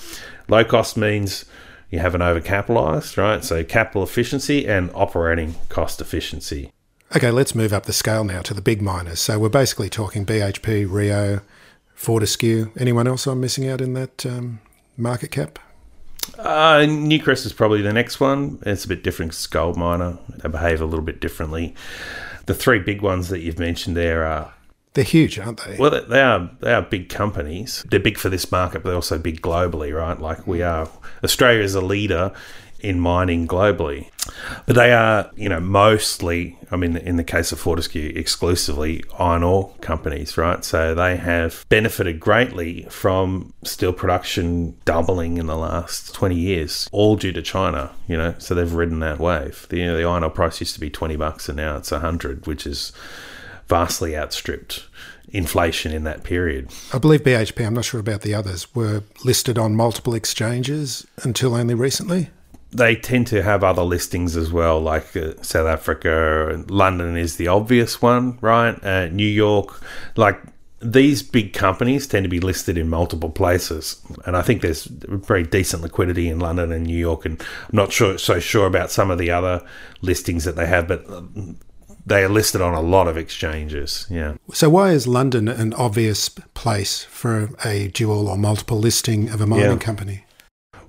Low 0.49 0.65
cost 0.65 0.97
means 0.97 1.45
you 1.91 1.99
haven't 1.99 2.21
overcapitalized, 2.21 3.17
right? 3.17 3.45
So 3.45 3.65
capital 3.65 4.05
efficiency 4.05 4.67
and 4.67 4.91
operating 4.95 5.57
cost 5.69 6.01
efficiency. 6.01 6.73
Okay, 7.15 7.31
let's 7.31 7.55
move 7.55 7.73
up 7.73 7.87
the 7.87 7.93
scale 7.93 8.25
now 8.25 8.43
to 8.43 8.55
the 8.55 8.63
big 8.63 8.81
miners. 8.81 9.21
So 9.21 9.39
we're 9.39 9.49
basically 9.49 9.89
talking 9.89 10.25
BHP, 10.25 10.91
Rio, 10.91 11.41
Fortescue. 11.95 12.71
Anyone 12.79 13.07
else 13.07 13.27
I'm 13.27 13.41
missing 13.41 13.69
out 13.69 13.81
in 13.81 13.95
that 13.95 14.25
um, 14.25 14.61
market 14.97 15.31
cap? 15.31 15.59
Uh, 16.39 16.81
Newcrest 16.81 17.47
is 17.47 17.53
probably 17.53 17.83
the 17.83 17.93
next 17.93 18.21
one. 18.21 18.59
It's 18.65 18.85
a 18.85 18.89
bit 18.89 19.03
different 19.03 19.37
gold 19.51 19.77
miner. 19.77 20.19
They 20.29 20.49
behave 20.49 20.81
a 20.81 20.85
little 20.85 21.05
bit 21.05 21.21
differently. 21.21 21.75
The 22.47 22.55
three 22.55 22.79
big 22.79 23.03
ones 23.03 23.29
that 23.29 23.41
you've 23.41 23.59
mentioned 23.59 23.97
there 23.97 24.25
are 24.25 24.53
They're 24.95 25.05
huge, 25.05 25.39
aren't 25.39 25.65
they? 25.65 25.77
Well, 25.77 25.91
they 25.91 26.21
are 26.21 26.51
they 26.61 26.73
are 26.73 26.83
big 26.83 27.09
companies. 27.09 27.85
They're 27.89 28.01
big 28.01 28.19
for 28.19 28.29
this 28.29 28.51
market, 28.51 28.83
but 28.83 28.91
they're 28.91 28.97
also 28.97 29.19
big 29.19 29.41
globally, 29.41 29.95
right? 29.95 30.19
Like 30.19 30.47
we 30.47 30.63
are. 30.63 30.89
Australia 31.23 31.63
is 31.63 31.75
a 31.75 31.81
leader 31.81 32.33
in 32.83 33.01
mining 33.01 33.47
globally, 33.47 34.11
but 34.67 34.77
they 34.77 34.93
are, 34.93 35.31
you 35.37 35.49
know, 35.49 35.61
mostly. 35.61 36.59
I 36.71 36.77
mean, 36.77 36.97
in 36.97 37.17
the 37.17 37.25
case 37.25 37.53
of 37.53 37.59
Fortescue, 37.59 38.13
exclusively 38.15 39.03
iron 39.19 39.43
ore 39.43 39.73
companies, 39.81 40.37
right? 40.37 40.65
So 40.65 40.95
they 40.95 41.17
have 41.17 41.65
benefited 41.69 42.21
greatly 42.21 42.87
from 42.91 43.53
steel 43.65 43.93
production 43.93 44.77
doubling 44.85 45.39
in 45.39 45.47
the 45.47 45.57
last 45.57 46.15
twenty 46.15 46.37
years, 46.37 46.89
all 46.93 47.17
due 47.17 47.33
to 47.33 47.43
China. 47.43 47.91
You 48.07 48.17
know, 48.17 48.35
so 48.39 48.55
they've 48.55 48.73
ridden 48.73 49.01
that 49.01 49.19
wave. 49.19 49.67
The 49.69 49.79
you 49.79 49.87
know, 49.87 49.97
the 49.97 50.05
iron 50.05 50.25
ore 50.25 50.31
price 50.31 50.61
used 50.61 50.75
to 50.75 50.81
be 50.81 50.91
twenty 50.91 51.17
bucks, 51.17 51.49
and 51.49 51.57
now 51.57 51.77
it's 51.77 51.93
a 51.93 52.01
hundred, 52.01 52.47
which 52.47 52.67
is 52.67 52.93
vastly 53.69 54.17
outstripped 54.17 54.87
inflation 55.33 55.93
in 55.93 56.05
that 56.05 56.25
period. 56.25 56.71
I 56.93 56.99
believe 56.99 57.23
BHP, 57.23 57.65
I'm 57.65 57.75
not 57.75 57.85
sure 57.85 58.01
about 58.01 58.23
the 58.23 58.35
others, 58.35 58.75
were 58.75 59.03
listed 59.25 59.59
on 59.59 59.77
multiple 59.77 60.15
exchanges 60.15 61.07
until 61.23 61.55
only 61.55 61.75
recently. 61.75 62.31
They 62.73 62.95
tend 62.95 63.27
to 63.29 63.43
have 63.43 63.65
other 63.65 63.83
listings 63.83 64.37
as 64.37 64.53
well, 64.53 64.81
like 64.81 65.17
uh, 65.17 65.35
South 65.43 65.67
Africa. 65.67 66.49
and 66.53 66.71
London 66.71 67.17
is 67.17 67.37
the 67.37 67.49
obvious 67.49 68.01
one, 68.01 68.39
right? 68.41 68.83
Uh, 68.85 69.09
New 69.09 69.27
York, 69.27 69.81
like 70.17 70.41
these 70.83 71.23
big 71.23 71.53
companies 71.53 72.07
tend 72.07 72.25
to 72.25 72.29
be 72.31 72.41
listed 72.41 72.79
in 72.79 72.89
multiple 72.89 73.29
places, 73.31 74.01
and 74.25 74.37
I 74.37 74.43
think 74.43 74.63
there's 74.63 74.85
very 74.85 75.43
decent 75.43 75.83
liquidity 75.83 76.29
in 76.29 76.39
London 76.39 76.73
and 76.73 76.87
New 76.87 76.97
York. 76.97 77.27
And 77.27 77.41
I'm 77.41 77.77
not 77.77 77.93
sure 77.93 78.17
so 78.19 78.39
sure 78.41 78.67
about 78.67 78.91
some 78.91 79.11
of 79.11 79.19
the 79.19 79.31
other 79.31 79.63
listings 80.01 80.45
that 80.45 80.57
they 80.57 80.67
have, 80.67 80.87
but 80.89 81.07
um, 81.11 81.59
they 82.07 82.23
are 82.25 82.31
listed 82.31 82.61
on 82.63 82.73
a 82.75 82.81
lot 82.81 83.09
of 83.09 83.17
exchanges. 83.19 84.07
Yeah. 84.09 84.37
So 84.55 84.71
why 84.71 84.93
is 84.93 85.07
London 85.07 85.49
an 85.49 85.75
obvious 85.75 86.29
place 86.55 87.05
for 87.05 87.51
a 87.65 87.89
dual 87.89 88.29
or 88.29 88.39
multiple 88.39 88.79
listing 88.79 89.29
of 89.29 89.41
a 89.41 89.47
mining 89.47 89.73
Yeah. 89.73 89.77
company? 89.77 90.25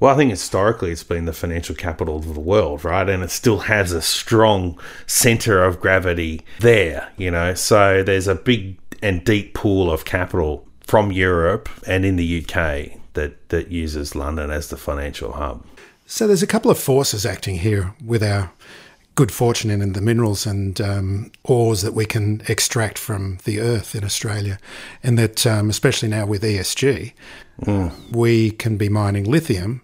Well, 0.01 0.11
I 0.11 0.17
think 0.17 0.31
historically 0.31 0.91
it's 0.91 1.03
been 1.03 1.25
the 1.25 1.31
financial 1.31 1.75
capital 1.75 2.15
of 2.15 2.33
the 2.33 2.39
world, 2.39 2.83
right? 2.83 3.07
And 3.07 3.21
it 3.21 3.29
still 3.29 3.59
has 3.59 3.91
a 3.91 4.01
strong 4.01 4.79
center 5.05 5.63
of 5.63 5.79
gravity 5.79 6.41
there, 6.59 7.09
you 7.17 7.29
know. 7.29 7.53
So 7.53 8.01
there's 8.01 8.27
a 8.27 8.33
big 8.33 8.79
and 9.03 9.23
deep 9.23 9.53
pool 9.53 9.91
of 9.91 10.03
capital 10.03 10.67
from 10.81 11.11
Europe 11.11 11.69
and 11.85 12.03
in 12.03 12.15
the 12.15 12.43
UK 12.43 12.99
that, 13.13 13.49
that 13.49 13.67
uses 13.67 14.15
London 14.15 14.49
as 14.49 14.69
the 14.69 14.75
financial 14.75 15.33
hub. 15.33 15.63
So 16.07 16.25
there's 16.25 16.41
a 16.41 16.47
couple 16.47 16.71
of 16.71 16.79
forces 16.79 17.23
acting 17.23 17.59
here 17.59 17.93
with 18.03 18.23
our 18.23 18.51
good 19.13 19.31
fortune 19.31 19.69
in 19.69 19.93
the 19.93 20.01
minerals 20.01 20.47
and 20.47 20.81
um, 20.81 21.31
ores 21.43 21.83
that 21.83 21.93
we 21.93 22.05
can 22.05 22.41
extract 22.47 22.97
from 22.97 23.37
the 23.43 23.59
earth 23.59 23.93
in 23.93 24.03
Australia, 24.03 24.57
and 25.03 25.19
that 25.19 25.45
um, 25.45 25.69
especially 25.69 26.09
now 26.09 26.25
with 26.25 26.41
ESG, 26.41 27.13
uh, 27.67 27.91
we 28.09 28.49
can 28.49 28.77
be 28.77 28.89
mining 28.89 29.25
lithium 29.25 29.81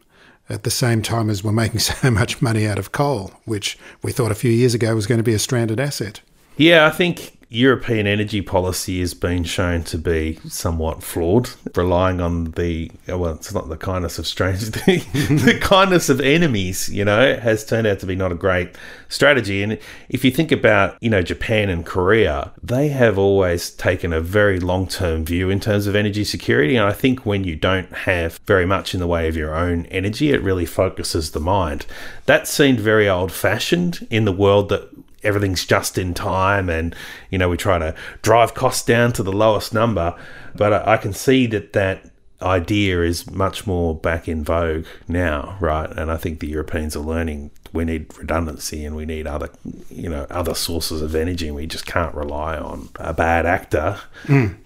at 0.50 0.64
the 0.64 0.72
same 0.72 1.02
time 1.02 1.30
as 1.30 1.44
we're 1.44 1.52
making 1.52 1.80
so 1.92 2.12
much 2.12 2.42
money 2.42 2.68
out 2.68 2.80
of 2.80 2.92
coal, 2.92 3.32
which 3.46 3.78
we 4.02 4.12
thought 4.12 4.32
a 4.32 4.36
few 4.36 4.52
years 4.52 4.74
ago 4.74 4.96
was 4.96 5.08
going 5.08 5.20
to 5.20 5.24
be 5.24 5.34
a 5.34 5.40
stranded 5.40 5.80
asset. 5.80 6.22
Yeah, 6.58 6.88
I 6.88 6.90
think 6.90 7.37
European 7.50 8.08
energy 8.08 8.42
policy 8.42 9.00
has 9.00 9.14
been 9.14 9.46
shown 9.46 9.82
to 9.84 9.98
be 9.98 10.38
somewhat 10.50 11.02
flawed, 11.02 11.50
relying 11.76 12.20
on 12.20 12.52
the 12.52 12.92
well, 13.08 13.28
it's 13.28 13.54
not 13.54 13.70
the 13.70 13.78
kindness 13.78 14.20
of 14.20 14.28
strangers, 14.28 14.72
the, 14.72 14.98
the 15.46 15.58
kindness 15.62 16.10
of 16.10 16.20
enemies. 16.20 16.90
You 16.90 17.06
know, 17.06 17.38
has 17.38 17.66
turned 17.66 17.88
out 17.88 18.00
to 18.00 18.06
be 18.06 18.18
not 18.18 18.34
a 18.34 18.36
great 18.36 18.76
strategy. 19.08 19.64
And 19.64 19.80
if 20.10 20.26
you 20.26 20.32
think 20.32 20.52
about, 20.52 20.98
you 21.00 21.10
know, 21.10 21.22
Japan 21.22 21.70
and 21.70 21.86
Korea, 21.86 22.52
they 22.62 22.90
have 22.90 23.18
always 23.18 23.72
taken 23.72 24.12
a 24.12 24.20
very 24.20 24.60
long-term 24.60 25.24
view 25.24 25.50
in 25.50 25.62
terms 25.62 25.88
of 25.88 25.96
energy 25.96 26.26
security. 26.26 26.76
And 26.76 26.86
I 26.86 26.92
think 26.92 27.26
when 27.26 27.46
you 27.46 27.56
don't 27.56 27.92
have 27.94 28.40
very 28.40 28.66
much 28.66 28.94
in 28.94 29.00
the 29.00 29.08
way 29.08 29.30
of 29.30 29.38
your 29.38 29.56
own 29.56 29.86
energy, 29.86 30.32
it 30.32 30.42
really 30.42 30.66
focuses 30.66 31.32
the 31.32 31.40
mind. 31.40 31.86
That 32.26 32.46
seemed 32.46 32.82
very 32.82 33.08
old-fashioned 33.08 34.06
in 34.10 34.26
the 34.26 34.34
world 34.34 34.68
that 34.68 34.90
everything's 35.24 35.66
just 35.66 35.98
in 35.98 36.14
time 36.14 36.70
and 36.70 36.96
you 37.30 37.38
know 37.38 37.50
we 37.50 37.58
try 37.58 37.78
to 37.78 37.94
drive 38.22 38.54
costs 38.54 38.86
down 38.86 39.14
to 39.14 39.24
the 39.24 39.34
lowest 39.34 39.74
number. 39.74 40.16
But 40.56 40.74
I 40.74 40.94
I 40.94 40.98
can 40.98 41.14
see 41.14 41.48
that 41.48 41.74
that 41.74 42.10
idea 42.42 43.02
is 43.02 43.30
much 43.32 43.66
more 43.66 43.96
back 43.96 44.28
in 44.28 44.44
vogue 44.44 44.86
now 45.08 45.58
right? 45.60 45.90
And 45.90 46.12
I 46.12 46.18
think 46.18 46.40
the 46.40 46.48
Europeans 46.48 46.96
are 46.96 47.00
learning 47.00 47.52
we 47.74 47.84
need 47.84 48.16
redundancy 48.18 48.86
and 48.86 48.96
we 48.96 49.06
need 49.06 49.28
other 49.28 49.50
you 49.90 50.10
know 50.10 50.26
other 50.30 50.54
sources 50.54 51.02
of 51.02 51.16
energy 51.16 51.48
and 51.48 51.56
we 51.56 51.66
just 51.68 51.86
can't 51.86 52.14
rely 52.16 52.58
on 52.58 52.90
a 53.00 53.14
bad 53.14 53.46
actor 53.46 54.00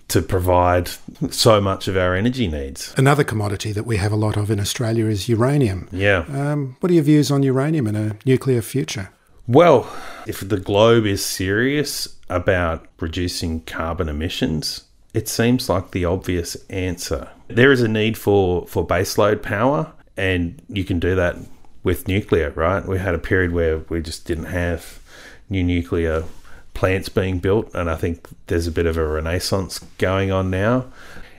to 0.07 0.21
provide 0.21 0.89
so 1.29 1.61
much 1.61 1.87
of 1.87 1.95
our 1.95 2.13
energy 2.15 2.47
needs. 2.47 2.93
Another 2.97 3.23
commodity 3.23 3.71
that 3.71 3.85
we 3.85 3.97
have 3.97 4.11
a 4.11 4.17
lot 4.17 4.35
of 4.37 4.51
in 4.51 4.59
Australia 4.59 5.05
is 5.05 5.29
uranium. 5.29 5.87
yeah. 5.91 6.25
Um, 6.29 6.75
what 6.81 6.91
are 6.91 6.93
your 6.93 7.03
views 7.03 7.31
on 7.31 7.43
uranium 7.43 7.87
in 7.87 7.95
a 7.95 8.17
nuclear 8.25 8.61
future? 8.61 9.09
Well, 9.51 9.85
if 10.25 10.47
the 10.47 10.61
globe 10.61 11.05
is 11.05 11.25
serious 11.25 12.15
about 12.29 12.87
reducing 13.01 13.59
carbon 13.63 14.07
emissions, 14.07 14.85
it 15.13 15.27
seems 15.27 15.67
like 15.67 15.91
the 15.91 16.05
obvious 16.05 16.55
answer. 16.69 17.27
There 17.49 17.73
is 17.73 17.81
a 17.81 17.89
need 17.89 18.17
for, 18.17 18.65
for 18.67 18.87
baseload 18.87 19.41
power, 19.41 19.91
and 20.15 20.61
you 20.69 20.85
can 20.85 20.99
do 20.99 21.15
that 21.15 21.35
with 21.83 22.07
nuclear, 22.07 22.51
right? 22.51 22.87
We 22.87 22.97
had 22.97 23.13
a 23.13 23.19
period 23.19 23.51
where 23.51 23.79
we 23.89 24.01
just 24.01 24.23
didn't 24.23 24.45
have 24.45 25.01
new 25.49 25.65
nuclear 25.65 26.23
plants 26.73 27.09
being 27.09 27.39
built, 27.39 27.75
and 27.75 27.89
I 27.89 27.95
think 27.95 28.29
there's 28.47 28.67
a 28.67 28.71
bit 28.71 28.85
of 28.85 28.95
a 28.95 29.05
renaissance 29.05 29.79
going 29.97 30.31
on 30.31 30.49
now. 30.49 30.85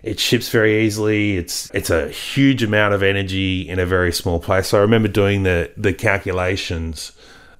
It 0.03 0.21
ships 0.21 0.51
very 0.51 0.85
easily. 0.85 1.39
It's 1.39 1.71
it's 1.73 1.89
a 1.89 2.11
huge 2.11 2.63
amount 2.63 2.93
of 2.93 3.03
energy 3.03 3.67
in 3.67 3.79
a 3.79 3.87
very 3.87 4.13
small 4.13 4.39
place. 4.39 4.69
So 4.69 4.77
I 4.79 4.81
remember 4.83 5.09
doing 5.09 5.45
the 5.45 5.71
the 5.79 5.95
calculations. 5.95 7.13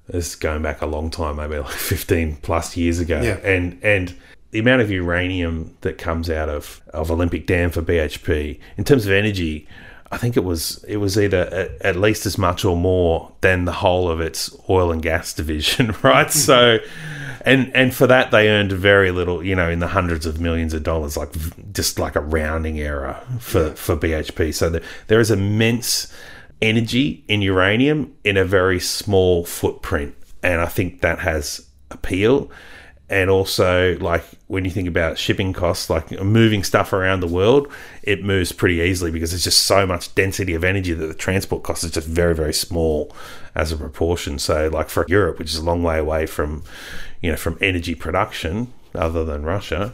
This 0.07 0.29
is 0.29 0.35
going 0.35 0.61
back 0.61 0.81
a 0.81 0.85
long 0.85 1.09
time, 1.09 1.37
maybe 1.37 1.57
like 1.57 1.69
15 1.71 2.37
plus 2.37 2.75
years 2.77 2.99
ago, 2.99 3.21
Yeah. 3.21 3.37
and 3.43 3.79
and 3.83 4.13
the 4.51 4.59
amount 4.59 4.81
of 4.81 4.91
uranium 4.91 5.75
that 5.81 5.97
comes 5.97 6.29
out 6.29 6.47
of, 6.47 6.79
of 6.93 7.09
Olympic 7.09 7.47
Dam 7.47 7.71
for 7.71 7.81
BHP 7.81 8.59
in 8.77 8.83
terms 8.83 9.05
of 9.07 9.11
energy, 9.11 9.67
I 10.11 10.17
think 10.17 10.37
it 10.37 10.43
was 10.43 10.83
it 10.87 10.97
was 10.97 11.17
either 11.17 11.39
at, 11.47 11.81
at 11.81 11.95
least 11.95 12.25
as 12.27 12.37
much 12.37 12.63
or 12.63 12.77
more 12.77 13.31
than 13.41 13.65
the 13.65 13.71
whole 13.71 14.07
of 14.09 14.21
its 14.21 14.55
oil 14.69 14.91
and 14.91 15.01
gas 15.01 15.33
division, 15.41 15.95
right? 16.03 16.27
Hmm. 16.27 16.37
so, 16.37 16.77
and 17.45 17.71
and 17.75 17.95
for 17.95 18.05
that 18.07 18.29
they 18.31 18.47
earned 18.49 18.73
very 18.73 19.09
little, 19.11 19.43
you 19.43 19.55
know, 19.55 19.69
in 19.69 19.79
the 19.79 19.87
hundreds 19.87 20.25
of 20.27 20.39
millions 20.39 20.73
of 20.75 20.83
dollars, 20.83 21.17
like 21.17 21.31
just 21.73 21.97
like 21.97 22.15
a 22.15 22.21
rounding 22.21 22.79
error 22.79 23.19
for 23.39 23.71
for 23.71 23.97
BHP. 23.97 24.53
So 24.53 24.69
there, 24.69 24.81
there 25.07 25.19
is 25.19 25.31
immense 25.31 26.13
energy 26.63 27.23
in 27.27 27.41
uranium 27.41 28.15
in 28.23 28.37
a 28.37 28.45
very 28.45 28.79
small 28.79 29.45
footprint, 29.45 30.15
and 30.41 30.61
I 30.61 30.65
think 30.65 31.01
that 31.01 31.19
has 31.19 31.67
appeal. 31.91 32.49
And 33.09 33.29
also 33.29 33.97
like 33.99 34.23
when 34.47 34.65
you 34.65 34.71
think 34.71 34.87
about 34.87 35.19
shipping 35.19 35.53
costs 35.53 35.89
like 35.89 36.09
moving 36.21 36.63
stuff 36.63 36.93
around 36.93 37.19
the 37.19 37.27
world 37.27 37.67
it 38.01 38.23
moves 38.23 38.51
pretty 38.51 38.75
easily 38.75 39.11
because 39.11 39.31
there's 39.31 39.43
just 39.43 39.63
so 39.63 39.85
much 39.85 40.15
density 40.15 40.55
of 40.55 40.63
energy 40.63 40.93
that 40.93 41.05
the 41.05 41.13
transport 41.13 41.61
cost 41.63 41.83
is 41.83 41.91
just 41.91 42.07
very 42.07 42.33
very 42.33 42.53
small 42.53 43.13
as 43.53 43.71
a 43.71 43.77
proportion. 43.77 44.39
So 44.39 44.69
like 44.69 44.89
for 44.89 45.05
europe 45.09 45.37
which 45.37 45.49
is 45.49 45.57
a 45.57 45.63
long 45.63 45.83
way 45.83 45.99
away 45.99 46.25
from 46.25 46.63
you 47.21 47.29
know 47.29 47.37
from 47.37 47.57
energy 47.61 47.93
production 47.93 48.73
other 48.95 49.23
than 49.25 49.43
russia 49.43 49.93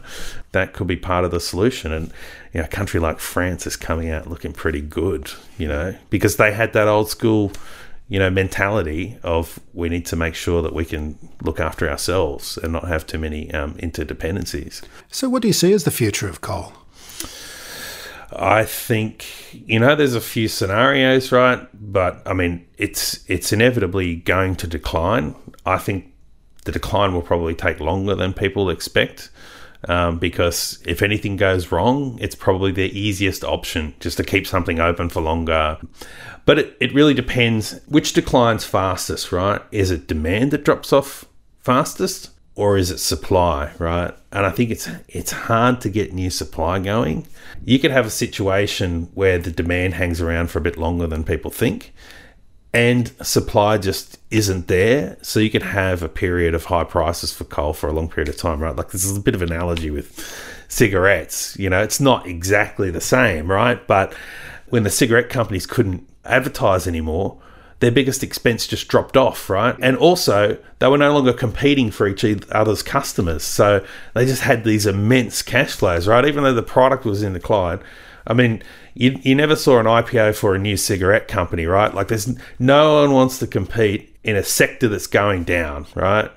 that 0.52 0.72
could 0.72 0.86
be 0.86 0.96
part 0.96 1.24
of 1.24 1.30
the 1.30 1.40
solution 1.40 1.92
and 1.92 2.12
you 2.52 2.60
know 2.60 2.64
a 2.64 2.68
country 2.68 3.00
like 3.00 3.18
france 3.18 3.66
is 3.66 3.76
coming 3.76 4.10
out 4.10 4.26
looking 4.26 4.52
pretty 4.52 4.80
good 4.80 5.30
you 5.58 5.68
know 5.68 5.94
because 6.10 6.36
they 6.36 6.52
had 6.52 6.72
that 6.72 6.88
old 6.88 7.08
school 7.08 7.52
you 8.10 8.18
know, 8.18 8.28
mentality 8.28 9.16
of 9.22 9.60
we 9.72 9.88
need 9.88 10.04
to 10.06 10.16
make 10.16 10.34
sure 10.34 10.62
that 10.62 10.74
we 10.74 10.84
can 10.84 11.16
look 11.42 11.60
after 11.60 11.88
ourselves 11.88 12.58
and 12.58 12.72
not 12.72 12.88
have 12.88 13.06
too 13.06 13.18
many 13.18 13.54
um, 13.54 13.74
interdependencies. 13.74 14.82
So, 15.12 15.28
what 15.28 15.42
do 15.42 15.48
you 15.48 15.54
see 15.54 15.72
as 15.72 15.84
the 15.84 15.92
future 15.92 16.28
of 16.28 16.40
coal? 16.40 16.72
I 18.32 18.64
think 18.64 19.26
you 19.52 19.78
know 19.78 19.94
there's 19.94 20.16
a 20.16 20.20
few 20.20 20.48
scenarios, 20.48 21.30
right? 21.30 21.68
But 21.72 22.20
I 22.26 22.32
mean, 22.32 22.66
it's 22.78 23.24
it's 23.28 23.52
inevitably 23.52 24.16
going 24.16 24.56
to 24.56 24.66
decline. 24.66 25.36
I 25.64 25.78
think 25.78 26.09
the 26.64 26.72
decline 26.72 27.14
will 27.14 27.22
probably 27.22 27.54
take 27.54 27.80
longer 27.80 28.14
than 28.14 28.32
people 28.32 28.70
expect. 28.70 29.30
Um, 29.88 30.18
because 30.18 30.82
if 30.86 31.00
anything 31.00 31.36
goes 31.36 31.72
wrong, 31.72 32.18
it's 32.20 32.34
probably 32.34 32.70
the 32.70 32.98
easiest 32.98 33.42
option 33.42 33.94
just 33.98 34.18
to 34.18 34.24
keep 34.24 34.46
something 34.46 34.78
open 34.78 35.08
for 35.08 35.22
longer. 35.22 35.78
But 36.44 36.58
it, 36.58 36.76
it 36.80 36.92
really 36.92 37.14
depends 37.14 37.80
which 37.86 38.12
declines 38.12 38.64
fastest, 38.64 39.32
right? 39.32 39.62
Is 39.72 39.90
it 39.90 40.06
demand 40.06 40.50
that 40.50 40.64
drops 40.64 40.92
off 40.92 41.24
fastest 41.60 42.30
or 42.56 42.76
is 42.76 42.90
it 42.90 42.98
supply, 42.98 43.72
right? 43.78 44.14
And 44.32 44.44
I 44.44 44.50
think 44.50 44.70
it's 44.70 44.86
it's 45.08 45.32
hard 45.32 45.80
to 45.80 45.88
get 45.88 46.12
new 46.12 46.28
supply 46.28 46.78
going. 46.78 47.26
You 47.64 47.78
could 47.78 47.90
have 47.90 48.04
a 48.04 48.10
situation 48.10 49.08
where 49.14 49.38
the 49.38 49.50
demand 49.50 49.94
hangs 49.94 50.20
around 50.20 50.50
for 50.50 50.58
a 50.58 50.62
bit 50.62 50.76
longer 50.76 51.06
than 51.06 51.24
people 51.24 51.50
think 51.50 51.94
and 52.72 53.12
supply 53.24 53.78
just 53.78 54.18
isn't 54.30 54.68
there. 54.68 55.16
So 55.22 55.40
you 55.40 55.50
could 55.50 55.62
have 55.62 56.02
a 56.02 56.08
period 56.08 56.54
of 56.54 56.66
high 56.66 56.84
prices 56.84 57.32
for 57.32 57.44
coal 57.44 57.72
for 57.72 57.88
a 57.88 57.92
long 57.92 58.08
period 58.08 58.28
of 58.28 58.36
time, 58.36 58.60
right? 58.60 58.76
Like 58.76 58.90
this 58.90 59.04
is 59.04 59.16
a 59.16 59.20
bit 59.20 59.34
of 59.34 59.42
an 59.42 59.52
analogy 59.52 59.90
with 59.90 60.18
cigarettes. 60.68 61.56
You 61.58 61.68
know, 61.68 61.82
it's 61.82 62.00
not 62.00 62.26
exactly 62.26 62.90
the 62.90 63.00
same, 63.00 63.50
right? 63.50 63.84
But 63.86 64.14
when 64.68 64.84
the 64.84 64.90
cigarette 64.90 65.28
companies 65.28 65.66
couldn't 65.66 66.08
advertise 66.24 66.86
anymore, 66.86 67.38
their 67.80 67.90
biggest 67.90 68.22
expense 68.22 68.66
just 68.66 68.88
dropped 68.88 69.16
off, 69.16 69.50
right? 69.50 69.74
And 69.80 69.96
also, 69.96 70.58
they 70.78 70.86
were 70.86 70.98
no 70.98 71.14
longer 71.14 71.32
competing 71.32 71.90
for 71.90 72.06
each 72.06 72.24
other's 72.52 72.82
customers. 72.82 73.42
So 73.42 73.84
they 74.14 74.26
just 74.26 74.42
had 74.42 74.64
these 74.64 74.86
immense 74.86 75.42
cash 75.42 75.72
flows, 75.72 76.06
right? 76.06 76.24
Even 76.26 76.44
though 76.44 76.54
the 76.54 76.62
product 76.62 77.04
was 77.04 77.22
in 77.22 77.32
decline. 77.32 77.80
I 78.30 78.34
mean, 78.34 78.62
you, 78.94 79.18
you 79.22 79.34
never 79.34 79.56
saw 79.56 79.80
an 79.80 79.86
IPO 79.86 80.36
for 80.36 80.54
a 80.54 80.58
new 80.58 80.76
cigarette 80.76 81.26
company, 81.26 81.66
right? 81.66 81.92
Like, 81.92 82.08
there's 82.08 82.32
no 82.58 83.00
one 83.02 83.12
wants 83.12 83.38
to 83.40 83.46
compete 83.46 84.16
in 84.22 84.36
a 84.36 84.44
sector 84.44 84.86
that's 84.88 85.08
going 85.08 85.42
down, 85.44 85.86
right? 85.96 86.30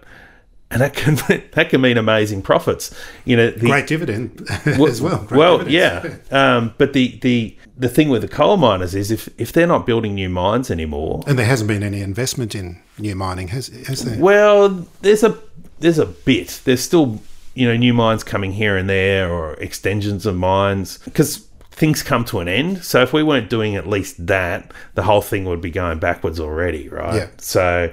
And 0.71 0.81
that 0.81 0.95
can 0.95 1.15
that 1.53 1.69
can 1.69 1.81
mean 1.81 1.97
amazing 1.99 2.41
profits. 2.41 2.95
You 3.25 3.37
know, 3.37 3.51
the, 3.51 3.67
Great 3.67 3.85
dividend 3.85 4.47
as 4.65 5.01
well. 5.03 5.19
Great 5.19 5.37
well, 5.37 5.57
dividends. 5.59 6.27
yeah. 6.31 6.55
Um, 6.57 6.73
but 6.79 6.93
the, 6.93 7.19
the 7.21 7.55
the 7.77 7.89
thing 7.89 8.09
with 8.09 8.23
the 8.23 8.27
coal 8.27 8.57
miners 8.57 8.95
is 8.95 9.11
if 9.11 9.29
if 9.39 9.51
they're 9.53 9.67
not 9.67 9.85
building 9.85 10.15
new 10.15 10.29
mines 10.29 10.71
anymore, 10.71 11.21
And 11.27 11.37
there 11.37 11.45
hasn't 11.45 11.67
been 11.67 11.83
any 11.83 12.01
investment 12.01 12.55
in 12.55 12.81
new 12.97 13.13
mining, 13.15 13.49
has, 13.49 13.67
has 13.87 14.03
there? 14.03 14.19
well, 14.19 14.87
there's 15.01 15.23
a 15.23 15.37
there's 15.79 15.99
a 15.99 16.07
bit. 16.07 16.61
There's 16.65 16.81
still 16.81 17.21
you 17.53 17.67
know 17.67 17.77
new 17.77 17.93
mines 17.93 18.23
coming 18.23 18.53
here 18.53 18.75
and 18.75 18.89
there 18.89 19.31
or 19.31 19.53
extensions 19.55 20.25
of 20.25 20.35
mines 20.35 20.97
because 21.05 21.45
things 21.73 22.03
come 22.03 22.23
to 22.25 22.39
an 22.39 22.47
end. 22.47 22.83
So 22.83 23.01
if 23.01 23.13
we 23.13 23.23
weren't 23.23 23.49
doing 23.49 23.75
at 23.75 23.87
least 23.87 24.25
that, 24.27 24.71
the 24.93 25.03
whole 25.03 25.21
thing 25.21 25.45
would 25.45 25.61
be 25.61 25.71
going 25.71 25.99
backwards 25.99 26.39
already, 26.39 26.87
right? 26.87 27.15
Yeah. 27.15 27.27
So 27.37 27.91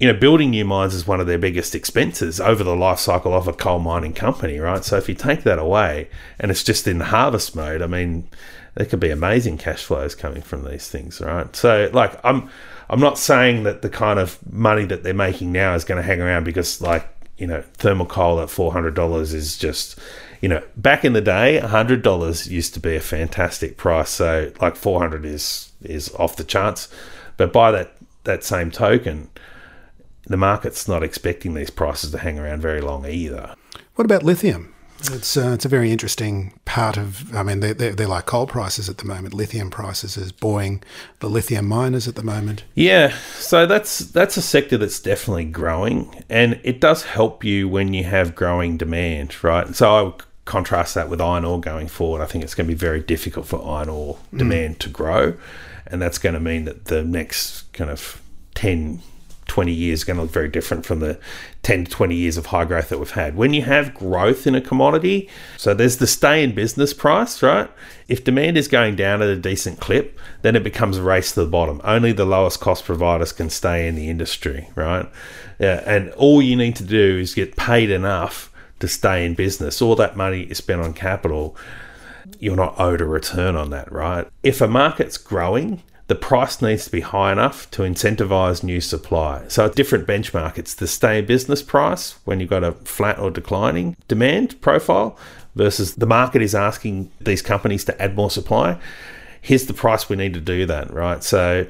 you 0.00 0.10
know, 0.10 0.18
building 0.18 0.50
new 0.50 0.64
mines 0.64 0.94
is 0.94 1.06
one 1.06 1.20
of 1.20 1.26
their 1.26 1.38
biggest 1.38 1.74
expenses 1.74 2.40
over 2.40 2.64
the 2.64 2.74
life 2.74 2.98
cycle 2.98 3.34
of 3.34 3.46
a 3.46 3.52
coal 3.52 3.78
mining 3.78 4.14
company, 4.14 4.58
right? 4.58 4.82
So 4.82 4.96
if 4.96 5.10
you 5.10 5.14
take 5.14 5.42
that 5.42 5.58
away 5.58 6.08
and 6.38 6.50
it's 6.50 6.64
just 6.64 6.88
in 6.88 6.96
the 6.96 7.04
harvest 7.04 7.54
mode, 7.54 7.82
I 7.82 7.86
mean, 7.86 8.26
there 8.74 8.86
could 8.86 8.98
be 8.98 9.10
amazing 9.10 9.58
cash 9.58 9.84
flows 9.84 10.14
coming 10.14 10.40
from 10.40 10.64
these 10.64 10.88
things, 10.88 11.20
right? 11.20 11.54
So 11.54 11.90
like 11.92 12.18
I'm 12.24 12.48
I'm 12.88 13.00
not 13.00 13.18
saying 13.18 13.64
that 13.64 13.82
the 13.82 13.90
kind 13.90 14.18
of 14.18 14.38
money 14.50 14.86
that 14.86 15.02
they're 15.02 15.12
making 15.12 15.52
now 15.52 15.74
is 15.74 15.84
going 15.84 16.00
to 16.00 16.06
hang 16.06 16.22
around 16.22 16.44
because 16.44 16.80
like, 16.80 17.06
you 17.36 17.46
know, 17.46 17.62
thermal 17.74 18.06
coal 18.06 18.40
at 18.40 18.48
$400 18.48 19.34
is 19.34 19.58
just 19.58 19.98
you 20.40 20.48
know, 20.48 20.62
back 20.76 21.04
in 21.04 21.12
the 21.12 21.20
day, 21.20 21.58
hundred 21.58 22.02
dollars 22.02 22.50
used 22.50 22.74
to 22.74 22.80
be 22.80 22.96
a 22.96 23.00
fantastic 23.00 23.76
price. 23.76 24.10
So, 24.10 24.52
like 24.60 24.76
four 24.76 25.00
hundred 25.00 25.24
is 25.24 25.72
is 25.82 26.12
off 26.14 26.36
the 26.36 26.44
charts. 26.44 26.88
But 27.36 27.52
by 27.52 27.70
that 27.72 27.96
that 28.24 28.44
same 28.44 28.70
token, 28.70 29.30
the 30.26 30.36
market's 30.36 30.88
not 30.88 31.02
expecting 31.02 31.54
these 31.54 31.70
prices 31.70 32.10
to 32.12 32.18
hang 32.18 32.38
around 32.38 32.60
very 32.62 32.80
long 32.80 33.06
either. 33.06 33.54
What 33.94 34.04
about 34.04 34.22
lithium? 34.22 34.74
It's 35.12 35.36
uh, 35.36 35.52
it's 35.54 35.64
a 35.64 35.68
very 35.68 35.90
interesting 35.90 36.52
part 36.66 36.98
of. 36.98 37.34
I 37.34 37.42
mean, 37.42 37.60
they're, 37.60 37.72
they're, 37.72 37.92
they're 37.92 38.06
like 38.06 38.26
coal 38.26 38.46
prices 38.46 38.88
at 38.88 38.98
the 38.98 39.06
moment. 39.06 39.32
Lithium 39.32 39.70
prices 39.70 40.18
is 40.18 40.30
buoying 40.30 40.82
the 41.20 41.30
lithium 41.30 41.66
miners 41.66 42.06
at 42.06 42.16
the 42.16 42.22
moment. 42.22 42.64
Yeah, 42.74 43.16
so 43.34 43.66
that's 43.66 44.00
that's 44.00 44.36
a 44.36 44.42
sector 44.42 44.76
that's 44.76 45.00
definitely 45.00 45.46
growing, 45.46 46.22
and 46.28 46.60
it 46.64 46.80
does 46.80 47.04
help 47.04 47.44
you 47.44 47.66
when 47.66 47.94
you 47.94 48.04
have 48.04 48.34
growing 48.34 48.76
demand, 48.76 49.42
right? 49.42 49.74
So 49.74 49.90
I 49.90 50.02
would 50.02 50.22
contrast 50.50 50.96
that 50.96 51.08
with 51.08 51.20
iron 51.20 51.44
ore 51.44 51.60
going 51.60 51.86
forward. 51.86 52.20
I 52.20 52.26
think 52.26 52.42
it's 52.42 52.56
going 52.56 52.66
to 52.66 52.74
be 52.74 52.78
very 52.78 53.00
difficult 53.00 53.46
for 53.46 53.64
iron 53.64 53.88
ore 53.88 54.18
mm. 54.34 54.38
demand 54.38 54.80
to 54.80 54.88
grow, 54.88 55.34
and 55.86 56.02
that's 56.02 56.18
going 56.18 56.34
to 56.34 56.40
mean 56.40 56.64
that 56.64 56.86
the 56.86 57.04
next 57.04 57.72
kind 57.72 57.88
of 57.88 58.20
10, 58.54 59.00
20 59.46 59.72
years 59.72 60.02
are 60.02 60.06
going 60.06 60.16
to 60.16 60.22
look 60.22 60.32
very 60.32 60.48
different 60.48 60.84
from 60.84 60.98
the 60.98 61.20
10 61.62 61.84
to 61.84 61.90
20 61.90 62.16
years 62.16 62.36
of 62.36 62.46
high 62.46 62.64
growth 62.64 62.88
that 62.88 62.98
we've 62.98 63.12
had. 63.12 63.36
When 63.36 63.54
you 63.54 63.62
have 63.62 63.94
growth 63.94 64.44
in 64.44 64.56
a 64.56 64.60
commodity, 64.60 65.28
so 65.56 65.72
there's 65.72 65.98
the 65.98 66.08
stay 66.08 66.42
in 66.42 66.52
business 66.52 66.92
price, 66.92 67.44
right? 67.44 67.70
If 68.08 68.24
demand 68.24 68.58
is 68.58 68.66
going 68.66 68.96
down 68.96 69.22
at 69.22 69.28
a 69.28 69.36
decent 69.36 69.78
clip, 69.78 70.18
then 70.42 70.56
it 70.56 70.64
becomes 70.64 70.96
a 70.96 71.02
race 71.04 71.32
to 71.34 71.44
the 71.44 71.50
bottom. 71.50 71.80
Only 71.84 72.10
the 72.10 72.24
lowest 72.24 72.58
cost 72.58 72.84
providers 72.84 73.30
can 73.30 73.50
stay 73.50 73.86
in 73.86 73.94
the 73.94 74.10
industry, 74.10 74.68
right? 74.74 75.08
Yeah, 75.60 75.84
and 75.86 76.10
all 76.14 76.42
you 76.42 76.56
need 76.56 76.74
to 76.76 76.84
do 76.84 77.18
is 77.18 77.34
get 77.34 77.54
paid 77.54 77.90
enough 77.90 78.49
to 78.80 78.88
stay 78.88 79.24
in 79.24 79.34
business. 79.34 79.80
All 79.80 79.96
that 79.96 80.16
money 80.16 80.42
is 80.42 80.58
spent 80.58 80.80
on 80.80 80.92
capital. 80.92 81.56
You're 82.38 82.56
not 82.56 82.78
owed 82.78 83.00
a 83.00 83.06
return 83.06 83.56
on 83.56 83.70
that, 83.70 83.90
right? 83.92 84.26
If 84.42 84.60
a 84.60 84.68
market's 84.68 85.16
growing, 85.16 85.82
the 86.10 86.14
price 86.16 86.60
needs 86.60 86.86
to 86.86 86.90
be 86.90 87.02
high 87.02 87.30
enough 87.30 87.70
to 87.70 87.82
incentivize 87.82 88.64
new 88.64 88.80
supply. 88.80 89.44
So, 89.46 89.66
a 89.66 89.70
different 89.70 90.08
benchmark, 90.08 90.58
it's 90.58 90.74
the 90.74 90.88
stay 90.88 91.20
in 91.20 91.26
business 91.26 91.62
price 91.62 92.18
when 92.24 92.40
you've 92.40 92.50
got 92.50 92.64
a 92.64 92.72
flat 92.72 93.20
or 93.20 93.30
declining 93.30 93.96
demand 94.08 94.60
profile 94.60 95.16
versus 95.54 95.94
the 95.94 96.06
market 96.06 96.42
is 96.42 96.52
asking 96.52 97.12
these 97.20 97.42
companies 97.42 97.84
to 97.84 98.02
add 98.02 98.16
more 98.16 98.28
supply. 98.28 98.76
Here's 99.40 99.66
the 99.66 99.72
price 99.72 100.08
we 100.08 100.16
need 100.16 100.34
to 100.34 100.40
do 100.40 100.66
that, 100.66 100.92
right? 100.92 101.22
So, 101.22 101.66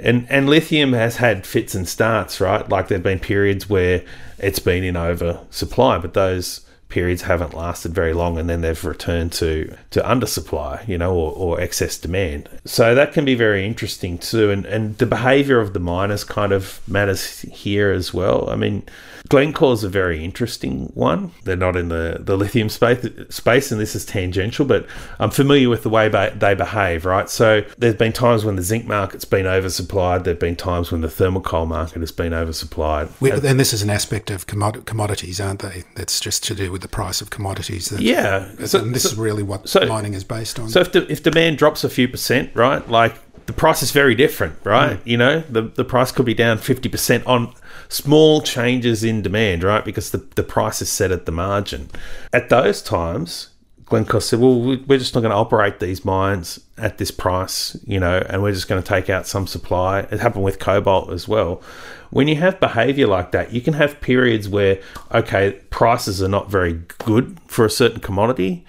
And 0.00 0.26
and 0.30 0.48
lithium 0.48 0.92
has 0.92 1.16
had 1.16 1.46
fits 1.46 1.74
and 1.74 1.88
starts, 1.88 2.40
right? 2.40 2.68
Like 2.68 2.88
there've 2.88 3.02
been 3.02 3.18
periods 3.18 3.68
where 3.68 4.02
it's 4.38 4.58
been 4.58 4.84
in 4.84 4.96
oversupply, 4.96 5.98
but 5.98 6.14
those 6.14 6.60
periods 6.88 7.22
haven't 7.22 7.54
lasted 7.54 7.94
very 7.94 8.12
long 8.12 8.38
and 8.38 8.48
then 8.48 8.62
they've 8.62 8.84
returned 8.84 9.30
to 9.30 9.76
to 9.90 10.00
undersupply 10.00 10.86
you 10.88 10.96
know 10.96 11.14
or, 11.14 11.32
or 11.32 11.60
excess 11.60 11.98
demand 11.98 12.48
so 12.64 12.94
that 12.94 13.12
can 13.12 13.24
be 13.24 13.34
very 13.34 13.66
interesting 13.66 14.16
too 14.16 14.50
and 14.50 14.64
and 14.66 14.96
the 14.98 15.06
behavior 15.06 15.60
of 15.60 15.74
the 15.74 15.80
miners 15.80 16.24
kind 16.24 16.52
of 16.52 16.80
matters 16.88 17.40
here 17.42 17.90
as 17.90 18.14
well 18.14 18.48
i 18.48 18.56
mean 18.56 18.82
Glencore's 19.28 19.84
a 19.84 19.88
very 19.88 20.24
interesting 20.24 20.90
one. 20.94 21.32
They're 21.44 21.56
not 21.56 21.76
in 21.76 21.88
the, 21.88 22.18
the 22.20 22.36
lithium 22.36 22.68
space, 22.68 23.06
space, 23.28 23.70
and 23.70 23.80
this 23.80 23.94
is 23.94 24.04
tangential, 24.04 24.64
but 24.64 24.86
I'm 25.18 25.30
familiar 25.30 25.68
with 25.68 25.82
the 25.82 25.90
way 25.90 26.08
they 26.08 26.54
behave, 26.54 27.04
right? 27.04 27.28
So 27.28 27.62
there's 27.76 27.96
been 27.96 28.12
times 28.12 28.44
when 28.44 28.56
the 28.56 28.62
zinc 28.62 28.86
market's 28.86 29.26
been 29.26 29.44
oversupplied. 29.44 30.24
There've 30.24 30.38
been 30.38 30.56
times 30.56 30.90
when 30.90 31.02
the 31.02 31.10
thermal 31.10 31.42
coal 31.42 31.66
market 31.66 32.00
has 32.00 32.12
been 32.12 32.32
oversupplied. 32.32 33.10
We, 33.20 33.30
and 33.30 33.60
this 33.60 33.72
is 33.72 33.82
an 33.82 33.90
aspect 33.90 34.30
of 34.30 34.46
commod- 34.46 34.86
commodities, 34.86 35.40
aren't 35.40 35.60
they? 35.60 35.84
That's 35.94 36.20
just 36.20 36.42
to 36.44 36.54
do 36.54 36.72
with 36.72 36.77
the 36.78 36.88
price 36.88 37.20
of 37.20 37.30
commodities. 37.30 37.88
That, 37.90 38.00
yeah. 38.00 38.48
So, 38.66 38.80
and 38.80 38.94
this 38.94 39.04
so, 39.04 39.10
is 39.10 39.16
really 39.16 39.42
what 39.42 39.68
so, 39.68 39.84
mining 39.86 40.14
is 40.14 40.24
based 40.24 40.58
on. 40.58 40.68
So 40.68 40.80
if, 40.80 40.92
the, 40.92 41.10
if 41.10 41.22
demand 41.22 41.58
drops 41.58 41.84
a 41.84 41.90
few 41.90 42.08
percent, 42.08 42.50
right, 42.54 42.86
like 42.88 43.16
the 43.46 43.52
price 43.52 43.82
is 43.82 43.92
very 43.92 44.14
different, 44.14 44.56
right? 44.62 44.98
Mm. 44.98 45.06
You 45.06 45.16
know, 45.16 45.40
the, 45.48 45.62
the 45.62 45.84
price 45.84 46.12
could 46.12 46.26
be 46.26 46.34
down 46.34 46.58
50% 46.58 47.26
on 47.26 47.54
small 47.88 48.42
changes 48.42 49.02
in 49.02 49.22
demand, 49.22 49.62
right? 49.64 49.84
Because 49.84 50.10
the, 50.10 50.18
the 50.34 50.42
price 50.42 50.82
is 50.82 50.92
set 50.92 51.10
at 51.10 51.24
the 51.26 51.32
margin. 51.32 51.88
At 52.32 52.50
those 52.50 52.82
times, 52.82 53.48
Glencore 53.88 54.20
said, 54.20 54.38
well, 54.38 54.60
we're 54.60 54.98
just 54.98 55.14
not 55.14 55.20
going 55.20 55.30
to 55.30 55.36
operate 55.36 55.80
these 55.80 56.04
mines 56.04 56.60
at 56.76 56.98
this 56.98 57.10
price, 57.10 57.76
you 57.86 57.98
know, 57.98 58.18
and 58.28 58.42
we're 58.42 58.52
just 58.52 58.68
going 58.68 58.82
to 58.82 58.86
take 58.86 59.08
out 59.08 59.26
some 59.26 59.46
supply. 59.46 60.00
It 60.00 60.20
happened 60.20 60.44
with 60.44 60.58
cobalt 60.58 61.10
as 61.10 61.26
well. 61.26 61.62
When 62.10 62.28
you 62.28 62.36
have 62.36 62.60
behavior 62.60 63.06
like 63.06 63.32
that, 63.32 63.52
you 63.52 63.60
can 63.60 63.74
have 63.74 64.00
periods 64.00 64.48
where, 64.48 64.80
okay, 65.12 65.52
prices 65.70 66.22
are 66.22 66.28
not 66.28 66.50
very 66.50 66.82
good 66.98 67.38
for 67.46 67.64
a 67.64 67.70
certain 67.70 68.00
commodity 68.00 68.64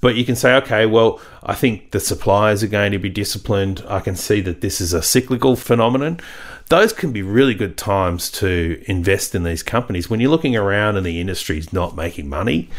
but 0.00 0.14
you 0.14 0.24
can 0.24 0.36
say, 0.36 0.54
okay, 0.56 0.86
well, 0.86 1.20
I 1.42 1.54
think 1.54 1.90
the 1.90 2.00
suppliers 2.00 2.62
are 2.62 2.68
going 2.68 2.92
to 2.92 2.98
be 2.98 3.10
disciplined. 3.10 3.84
I 3.86 4.00
can 4.00 4.16
see 4.16 4.40
that 4.42 4.60
this 4.60 4.80
is 4.80 4.92
a 4.92 5.02
cyclical 5.02 5.56
phenomenon. 5.56 6.20
Those 6.68 6.92
can 6.92 7.12
be 7.12 7.22
really 7.22 7.54
good 7.54 7.76
times 7.76 8.30
to 8.32 8.82
invest 8.86 9.34
in 9.34 9.42
these 9.42 9.62
companies. 9.62 10.08
When 10.08 10.20
you're 10.20 10.30
looking 10.30 10.56
around 10.56 10.96
and 10.96 11.04
the 11.04 11.20
industry 11.20 11.58
is 11.58 11.72
not 11.72 11.96
making 11.96 12.28
money, 12.28 12.70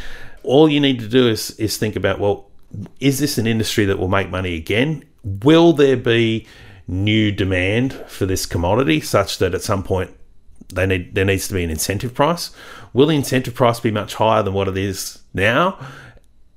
all 0.44 0.70
you 0.70 0.80
need 0.80 1.00
to 1.00 1.08
do 1.08 1.28
is, 1.28 1.52
is 1.52 1.78
think 1.78 1.96
about, 1.96 2.20
well, 2.20 2.50
is 3.00 3.20
this 3.20 3.38
an 3.38 3.48
industry 3.48 3.86
that 3.86 4.00
will 4.00 4.08
make 4.08 4.30
money 4.30 4.56
again? 4.56 5.04
Will 5.24 5.74
there 5.74 5.98
be 5.98 6.48
new 6.88 7.32
demand 7.32 7.94
for 8.08 8.26
this 8.26 8.46
commodity 8.46 9.02
such 9.02 9.38
that 9.38 9.54
at 9.54 9.62
some 9.62 9.84
point 9.84 10.12
they 10.74 10.86
need 10.86 11.16
there 11.16 11.26
needs 11.26 11.48
to 11.48 11.54
be 11.54 11.64
an 11.64 11.70
incentive 11.70 12.14
price? 12.14 12.52
Will 12.94 13.08
the 13.08 13.16
incentive 13.16 13.54
price 13.54 13.80
be 13.80 13.92
much 13.92 14.16
higher 14.16 14.44
than 14.44 14.54
what 14.54 14.68
it 14.68 14.78
is 14.78 15.22
now? 15.34 15.78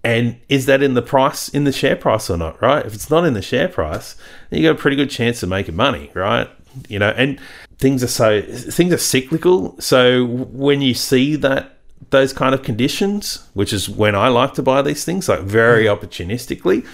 And 0.03 0.39
is 0.49 0.67
that 0.67 0.83
in 0.83 0.95
the 0.95 1.03
price, 1.03 1.49
in 1.49 1.65
the 1.65 1.73
share 1.73 1.97
price 1.97 2.29
or 2.29 2.37
not, 2.37 2.61
right? 2.61 2.85
If 2.85 2.95
it's 2.95 3.09
not 3.09 3.25
in 3.25 3.33
the 3.33 3.41
share 3.41 3.69
price, 3.69 4.17
then 4.51 4.61
you 4.61 4.69
got 4.69 4.79
a 4.79 4.81
pretty 4.81 4.97
good 4.97 5.11
chance 5.11 5.43
of 5.43 5.49
making 5.49 5.77
money, 5.77 6.11
right? 6.15 6.49
You 6.89 6.99
know, 6.99 7.11
and 7.11 7.41
things 7.79 8.05
are 8.05 8.09
so 8.09 8.43
things 8.43 8.93
are 8.93 8.99
cyclical. 8.99 9.81
So 9.81 10.27
when 10.27 10.83
you 10.83 10.95
see 10.95 11.37
that 11.37 11.74
those 12.11 12.33
kind 12.33 12.55
of 12.55 12.63
conditions, 12.63 13.49
which 13.55 13.73
is 13.73 13.89
when 13.89 14.15
I 14.15 14.29
like 14.29 14.55
to 14.55 14.63
buy 14.63 14.83
these 14.83 15.05
things, 15.05 15.29
like 15.29 15.41
very 15.41 15.85
mm. 15.85 15.97
opportunistically, 15.97 16.87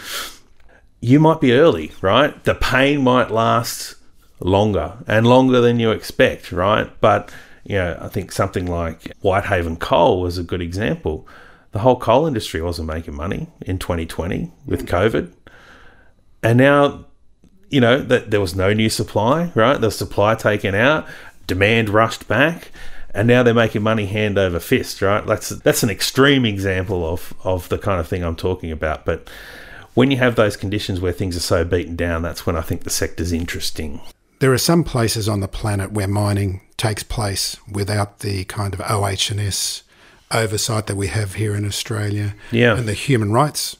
you 1.00 1.20
might 1.20 1.40
be 1.40 1.52
early, 1.52 1.92
right? 2.00 2.42
The 2.44 2.54
pain 2.54 3.02
might 3.02 3.30
last 3.30 3.96
longer 4.40 4.98
and 5.06 5.26
longer 5.26 5.60
than 5.60 5.80
you 5.80 5.90
expect, 5.90 6.52
right? 6.52 6.90
But 7.00 7.32
you 7.64 7.76
know, 7.76 7.98
I 8.00 8.08
think 8.08 8.32
something 8.32 8.66
like 8.66 9.12
Whitehaven 9.20 9.76
Coal 9.76 10.20
was 10.20 10.38
a 10.38 10.42
good 10.42 10.62
example 10.62 11.28
the 11.72 11.80
whole 11.80 11.98
coal 11.98 12.26
industry 12.26 12.60
wasn't 12.60 12.88
making 12.88 13.14
money 13.14 13.48
in 13.60 13.78
2020 13.78 14.50
with 14.66 14.86
COVID. 14.86 15.32
And 16.42 16.58
now, 16.58 17.06
you 17.68 17.80
know, 17.80 18.00
that 18.00 18.30
there 18.30 18.40
was 18.40 18.56
no 18.56 18.72
new 18.72 18.88
supply, 18.88 19.52
right? 19.54 19.80
The 19.80 19.90
supply 19.90 20.34
taken 20.34 20.74
out, 20.74 21.06
demand 21.46 21.88
rushed 21.88 22.26
back, 22.26 22.72
and 23.14 23.26
now 23.26 23.42
they're 23.42 23.54
making 23.54 23.82
money 23.82 24.06
hand 24.06 24.38
over 24.38 24.60
fist, 24.60 25.02
right? 25.02 25.26
That's 25.26 25.50
that's 25.50 25.82
an 25.82 25.90
extreme 25.90 26.44
example 26.44 27.06
of 27.06 27.34
of 27.44 27.68
the 27.68 27.78
kind 27.78 28.00
of 28.00 28.08
thing 28.08 28.22
I'm 28.22 28.36
talking 28.36 28.70
about. 28.70 29.04
But 29.04 29.28
when 29.94 30.10
you 30.10 30.16
have 30.18 30.36
those 30.36 30.56
conditions 30.56 31.00
where 31.00 31.12
things 31.12 31.36
are 31.36 31.40
so 31.40 31.64
beaten 31.64 31.96
down, 31.96 32.22
that's 32.22 32.46
when 32.46 32.56
I 32.56 32.60
think 32.60 32.84
the 32.84 32.90
sector's 32.90 33.32
interesting. 33.32 34.00
There 34.38 34.52
are 34.52 34.58
some 34.58 34.84
places 34.84 35.28
on 35.28 35.40
the 35.40 35.48
planet 35.48 35.92
where 35.92 36.08
mining 36.08 36.62
takes 36.76 37.02
place 37.02 37.58
without 37.70 38.20
the 38.20 38.44
kind 38.44 38.72
of 38.72 38.80
OH&S 38.80 39.82
oversight 40.30 40.86
that 40.86 40.96
we 40.96 41.08
have 41.08 41.34
here 41.34 41.54
in 41.54 41.66
Australia. 41.66 42.34
Yeah. 42.50 42.76
And 42.76 42.88
the 42.88 42.94
human 42.94 43.32
rights, 43.32 43.76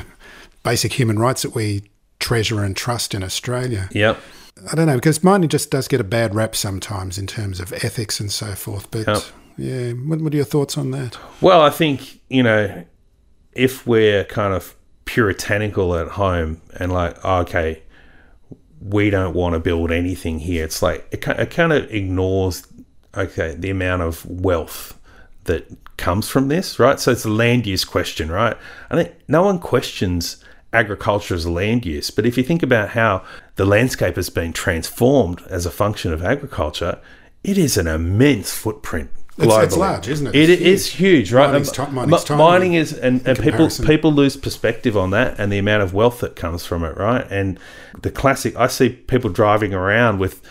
basic 0.64 0.94
human 0.94 1.18
rights 1.18 1.42
that 1.42 1.54
we 1.54 1.84
treasure 2.20 2.62
and 2.62 2.76
trust 2.76 3.14
in 3.14 3.24
Australia. 3.24 3.88
Yep. 3.92 4.20
I 4.70 4.74
don't 4.74 4.86
know, 4.86 4.96
because 4.96 5.24
mining 5.24 5.48
just 5.48 5.70
does 5.70 5.88
get 5.88 6.00
a 6.00 6.04
bad 6.04 6.34
rap 6.34 6.54
sometimes 6.54 7.18
in 7.18 7.26
terms 7.26 7.60
of 7.60 7.72
ethics 7.72 8.20
and 8.20 8.30
so 8.30 8.54
forth. 8.54 8.90
But 8.90 9.06
yep. 9.06 9.22
yeah, 9.56 9.92
what, 9.92 10.20
what 10.20 10.32
are 10.32 10.36
your 10.36 10.44
thoughts 10.44 10.76
on 10.76 10.90
that? 10.90 11.18
Well, 11.40 11.62
I 11.62 11.70
think, 11.70 12.20
you 12.28 12.42
know, 12.42 12.84
if 13.52 13.86
we're 13.86 14.24
kind 14.24 14.52
of 14.54 14.76
puritanical 15.06 15.96
at 15.96 16.08
home 16.08 16.60
and 16.78 16.92
like, 16.92 17.16
oh, 17.24 17.38
okay, 17.40 17.82
we 18.80 19.10
don't 19.10 19.34
want 19.34 19.54
to 19.54 19.60
build 19.60 19.90
anything 19.90 20.38
here, 20.38 20.64
it's 20.64 20.82
like 20.82 21.08
it, 21.10 21.26
it 21.26 21.50
kind 21.50 21.72
of 21.72 21.90
ignores, 21.90 22.66
okay, 23.16 23.54
the 23.54 23.70
amount 23.70 24.02
of 24.02 24.24
wealth 24.26 24.98
that 25.44 25.66
comes 25.96 26.28
from 26.28 26.48
this, 26.48 26.78
right? 26.78 27.00
So 27.00 27.12
it's 27.12 27.24
a 27.24 27.30
land 27.30 27.66
use 27.66 27.84
question, 27.84 28.30
right? 28.30 28.56
I 28.90 28.94
think 28.94 29.14
no 29.26 29.42
one 29.42 29.58
questions 29.58 30.44
agriculture 30.72 31.34
as 31.34 31.46
land 31.46 31.84
use, 31.84 32.10
but 32.10 32.26
if 32.26 32.36
you 32.36 32.44
think 32.44 32.62
about 32.62 32.90
how 32.90 33.24
the 33.56 33.64
landscape 33.64 34.16
has 34.16 34.30
been 34.30 34.52
transformed 34.52 35.42
as 35.48 35.66
a 35.66 35.70
function 35.70 36.12
of 36.12 36.22
agriculture, 36.22 37.00
it 37.42 37.58
is 37.58 37.76
an 37.76 37.86
immense 37.86 38.52
footprint. 38.52 39.10
It's, 39.38 39.54
it's 39.54 39.76
large, 39.76 40.08
isn't 40.08 40.26
it? 40.26 40.34
It 40.34 40.48
huge. 40.48 40.60
is 40.60 40.86
huge, 40.92 41.32
right? 41.32 41.46
Mining's 41.46 41.78
um, 41.78 41.86
t- 41.86 41.92
mining's 41.92 42.30
mining 42.30 42.74
is, 42.74 42.92
and, 42.92 43.26
and 43.26 43.38
people 43.38 43.70
people 43.86 44.12
lose 44.12 44.36
perspective 44.36 44.96
on 44.96 45.10
that 45.10 45.38
and 45.38 45.50
the 45.50 45.58
amount 45.58 45.82
of 45.82 45.94
wealth 45.94 46.20
that 46.20 46.36
comes 46.36 46.66
from 46.66 46.84
it, 46.84 46.96
right? 46.96 47.26
And 47.30 47.58
the 48.02 48.10
classic, 48.10 48.54
I 48.56 48.66
see 48.66 48.90
people 48.90 49.30
driving 49.30 49.72
around 49.72 50.18
with 50.18 50.42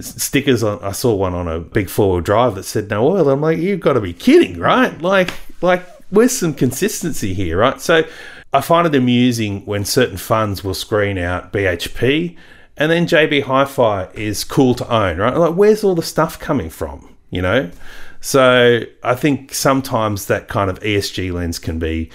stickers 0.00 0.62
on. 0.62 0.78
I 0.82 0.92
saw 0.92 1.14
one 1.14 1.34
on 1.34 1.48
a 1.48 1.58
big 1.58 1.88
four 1.88 2.12
wheel 2.12 2.20
drive 2.20 2.54
that 2.54 2.64
said 2.64 2.88
no 2.88 3.08
oil. 3.08 3.28
I'm 3.28 3.40
like, 3.40 3.58
you've 3.58 3.80
got 3.80 3.94
to 3.94 4.00
be 4.00 4.12
kidding, 4.12 4.60
right? 4.60 5.00
Like, 5.02 5.32
like 5.60 5.84
where's 6.10 6.38
some 6.38 6.54
consistency 6.54 7.34
here, 7.34 7.58
right? 7.58 7.80
So 7.80 8.04
I 8.56 8.62
find 8.62 8.86
it 8.86 8.94
amusing 8.94 9.66
when 9.66 9.84
certain 9.84 10.16
funds 10.16 10.64
will 10.64 10.72
screen 10.72 11.18
out 11.18 11.52
BHP 11.52 12.36
and 12.78 12.90
then 12.90 13.06
JB 13.06 13.42
Hi-Fi 13.42 14.08
is 14.14 14.44
cool 14.44 14.74
to 14.76 14.90
own, 14.90 15.18
right? 15.18 15.36
Like, 15.36 15.54
where's 15.54 15.84
all 15.84 15.94
the 15.94 16.02
stuff 16.02 16.38
coming 16.38 16.70
from? 16.70 17.14
You 17.28 17.42
know. 17.42 17.70
So 18.20 18.80
I 19.02 19.14
think 19.14 19.52
sometimes 19.52 20.26
that 20.26 20.48
kind 20.48 20.70
of 20.70 20.80
ESG 20.80 21.32
lens 21.32 21.58
can 21.58 21.78
be 21.78 22.10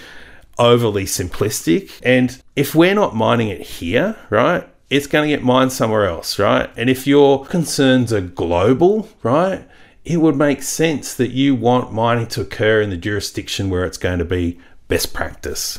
overly 0.58 1.04
simplistic. 1.04 2.00
And 2.02 2.42
if 2.56 2.74
we're 2.74 2.94
not 2.94 3.14
mining 3.14 3.48
it 3.48 3.60
here, 3.60 4.16
right, 4.28 4.68
it's 4.90 5.06
going 5.06 5.30
to 5.30 5.36
get 5.36 5.44
mined 5.44 5.72
somewhere 5.72 6.06
else, 6.06 6.40
right? 6.40 6.68
And 6.76 6.90
if 6.90 7.06
your 7.06 7.46
concerns 7.46 8.12
are 8.12 8.20
global, 8.20 9.08
right, 9.22 9.66
it 10.04 10.16
would 10.16 10.36
make 10.36 10.64
sense 10.64 11.14
that 11.14 11.30
you 11.30 11.54
want 11.54 11.92
mining 11.92 12.26
to 12.28 12.40
occur 12.40 12.80
in 12.80 12.90
the 12.90 12.96
jurisdiction 12.96 13.70
where 13.70 13.84
it's 13.84 13.96
going 13.96 14.18
to 14.18 14.24
be 14.24 14.58
best 14.88 15.14
practice. 15.14 15.78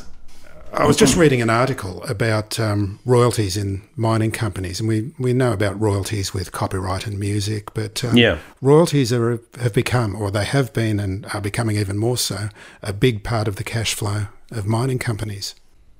I 0.76 0.86
was 0.86 0.96
just 0.96 1.16
reading 1.16 1.40
an 1.40 1.50
article 1.50 2.02
about 2.04 2.58
um, 2.58 2.98
royalties 3.04 3.56
in 3.56 3.82
mining 3.94 4.32
companies, 4.32 4.80
and 4.80 4.88
we, 4.88 5.12
we 5.18 5.32
know 5.32 5.52
about 5.52 5.80
royalties 5.80 6.34
with 6.34 6.50
copyright 6.50 7.06
and 7.06 7.18
music, 7.18 7.72
but 7.74 8.04
um, 8.04 8.16
yeah. 8.16 8.38
royalties 8.60 9.12
are, 9.12 9.40
have 9.60 9.72
become, 9.72 10.16
or 10.16 10.32
they 10.32 10.44
have 10.44 10.72
been 10.72 10.98
and 10.98 11.26
are 11.32 11.40
becoming 11.40 11.76
even 11.76 11.96
more 11.96 12.16
so, 12.16 12.48
a 12.82 12.92
big 12.92 13.22
part 13.22 13.46
of 13.46 13.56
the 13.56 13.64
cash 13.64 13.94
flow 13.94 14.26
of 14.50 14.66
mining 14.66 14.98
companies. 14.98 15.54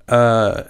Uh, 0.09 0.65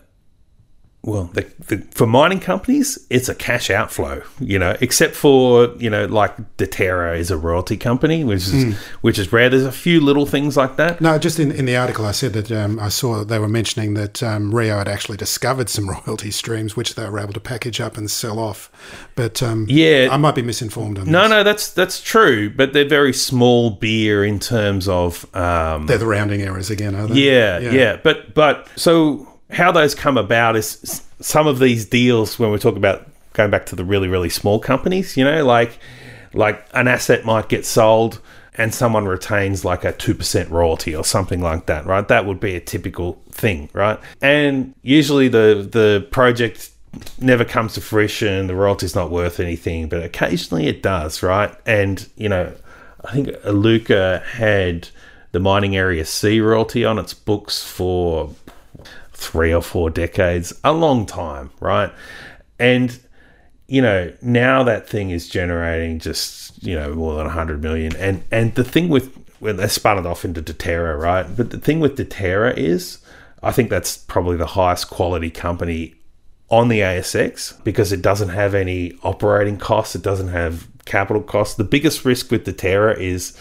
well, 1.07 1.25
the, 1.35 1.47
the, 1.67 1.79
for 1.91 2.07
mining 2.07 2.41
companies, 2.41 2.99
it's 3.11 3.29
a 3.29 3.35
cash 3.35 3.69
outflow, 3.69 4.23
you 4.41 4.59
know, 4.59 4.75
except 4.81 5.15
for, 5.15 5.67
you 5.77 5.91
know, 5.91 6.07
like 6.07 6.35
Deterra 6.57 7.19
is 7.19 7.31
a 7.31 7.37
royalty 7.37 7.77
company, 7.77 8.25
which 8.25 8.39
is 8.39 8.53
mm. 8.53 8.75
which 9.03 9.19
is 9.19 9.31
rare. 9.31 9.51
There's 9.51 9.67
a 9.67 9.73
few 9.73 10.01
little 10.01 10.25
things 10.25 10.57
like 10.57 10.77
that. 10.77 11.03
No, 11.03 11.19
just 11.19 11.39
in, 11.39 11.53
in 11.53 11.67
the 11.67 11.77
article, 11.77 12.07
I 12.07 12.13
said 12.13 12.33
that 12.33 12.51
um, 12.51 12.81
I 12.81 12.89
saw 12.89 13.23
they 13.23 13.39
were 13.39 13.49
mentioning 13.49 13.93
that 13.95 14.23
um, 14.23 14.55
Rio 14.55 14.79
had 14.79 14.89
actually 14.89 15.19
discovered 15.19 15.69
some 15.69 15.91
royalty 16.07 16.31
streams, 16.31 16.75
which 16.75 16.95
they 16.95 17.07
were 17.07 17.21
able 17.21 17.35
to 17.35 17.41
package 17.41 17.83
up 17.83 17.99
and 17.99 18.11
sell 18.11 18.39
off. 18.39 18.71
But 19.15 19.43
um, 19.43 19.67
yeah, 19.69 20.09
I 20.11 20.17
might 20.17 20.35
be 20.35 20.43
misinformed 20.43 20.99
on 20.99 21.11
no, 21.11 21.23
this. 21.23 21.31
No, 21.31 21.43
that's 21.43 21.71
that's 21.71 22.01
true, 22.01 22.49
but 22.49 22.73
they're 22.73 22.89
very 22.89 23.13
small 23.13 23.73
beer 23.73 24.25
in 24.25 24.39
terms 24.39 24.89
of. 24.89 25.27
Um, 25.37 25.87
they're 25.87 25.99
the 25.99 26.07
rounding 26.07 26.41
errors 26.41 26.71
again, 26.71 26.95
are 26.95 27.09
they? 27.09 27.21
Yeah, 27.21 27.59
yeah, 27.59 27.71
yeah. 27.73 27.97
But, 28.03 28.33
but 28.33 28.71
so 28.77 29.34
how 29.51 29.73
those 29.73 29.95
come 29.95 30.17
about 30.17 30.57
is 30.57 31.03
some 31.21 31.47
of 31.47 31.59
these 31.59 31.87
deals 31.87 32.39
when 32.39 32.51
we 32.51 32.59
talk 32.59 32.77
about 32.77 33.07
going 33.33 33.51
back 33.51 33.67
to 33.67 33.77
the 33.77 33.85
really 33.85 34.09
really 34.09 34.31
small 34.31 34.59
companies, 34.59 35.17
you 35.17 35.25
know, 35.25 35.45
like 35.45 35.79
like 36.33 36.67
an 36.75 36.89
asset 36.89 37.25
might 37.25 37.49
get 37.49 37.65
sold 37.65 38.21
and 38.57 38.73
someone 38.73 39.07
retains 39.07 39.65
like 39.65 39.85
a 39.85 39.93
2% 39.93 40.49
royalty 40.51 40.95
or 40.95 41.05
something 41.05 41.41
like 41.41 41.67
that, 41.67 41.87
right? 41.87 42.07
That 42.07 42.25
would 42.25 42.39
be 42.39 42.55
a 42.55 42.61
typical 42.61 43.21
thing, 43.31 43.69
right? 43.73 43.99
And 44.23 44.75
usually 44.83 45.29
the 45.29 45.67
the 45.69 46.07
project 46.11 46.71
never 47.21 47.45
comes 47.45 47.75
to 47.75 47.81
fruition, 47.81 48.47
the 48.47 48.55
royalty's 48.55 48.95
not 48.95 49.11
worth 49.11 49.41
anything, 49.41 49.89
but 49.89 50.03
occasionally 50.03 50.69
it 50.69 50.83
does, 50.83 51.23
right? 51.23 51.55
And, 51.67 52.07
you 52.17 52.29
know, 52.29 52.53
I 53.05 53.13
think 53.13 53.29
Iluka 53.29 54.23
had 54.23 54.89
the 55.33 55.41
mining 55.41 55.77
area 55.77 56.05
C 56.05 56.41
royalty 56.41 56.85
on 56.85 56.99
its 56.99 57.13
books 57.13 57.65
for 57.65 58.31
three 59.15 59.53
or 59.53 59.63
four 59.63 59.91
decades, 59.91 60.53
a 60.63 60.73
long 60.73 61.07
time, 61.07 61.51
right? 61.61 61.91
And 62.59 62.99
you 63.67 63.81
know, 63.81 64.13
now 64.21 64.63
that 64.63 64.87
thing 64.89 65.11
is 65.11 65.29
generating 65.29 65.99
just, 65.99 66.63
you 66.63 66.75
know, 66.75 66.95
more 66.95 67.15
than 67.15 67.25
100 67.25 67.63
million. 67.63 67.97
And 67.97 68.23
and 68.31 68.55
the 68.55 68.65
thing 68.65 68.89
with 68.89 69.15
when 69.41 69.57
they 69.57 69.69
spun 69.69 69.99
it 69.99 70.07
off 70.07 70.25
into 70.25 70.43
Deterra, 70.43 70.99
right? 70.99 71.25
But 71.35 71.51
the 71.51 71.59
thing 71.59 71.81
with 71.81 71.97
Deterra 71.97 72.57
is 72.57 72.99
I 73.43 73.53
think 73.53 73.71
that's 73.71 73.97
probably 73.97 74.37
the 74.37 74.47
highest 74.47 74.91
quality 74.91 75.31
company 75.31 75.95
on 76.51 76.69
the 76.69 76.81
ASX 76.81 77.63
because 77.65 77.93
it 77.93 78.03
doesn't 78.03 78.31
have 78.31 78.55
any 78.55 78.99
operating 79.03 79.57
costs, 79.57 79.95
it 79.95 80.03
doesn't 80.03 80.29
have 80.29 80.69
capital 80.85 81.23
costs. 81.23 81.55
The 81.55 81.65
biggest 81.65 82.05
risk 82.05 82.31
with 82.31 82.47
Deterra 82.47 82.99
is 82.99 83.39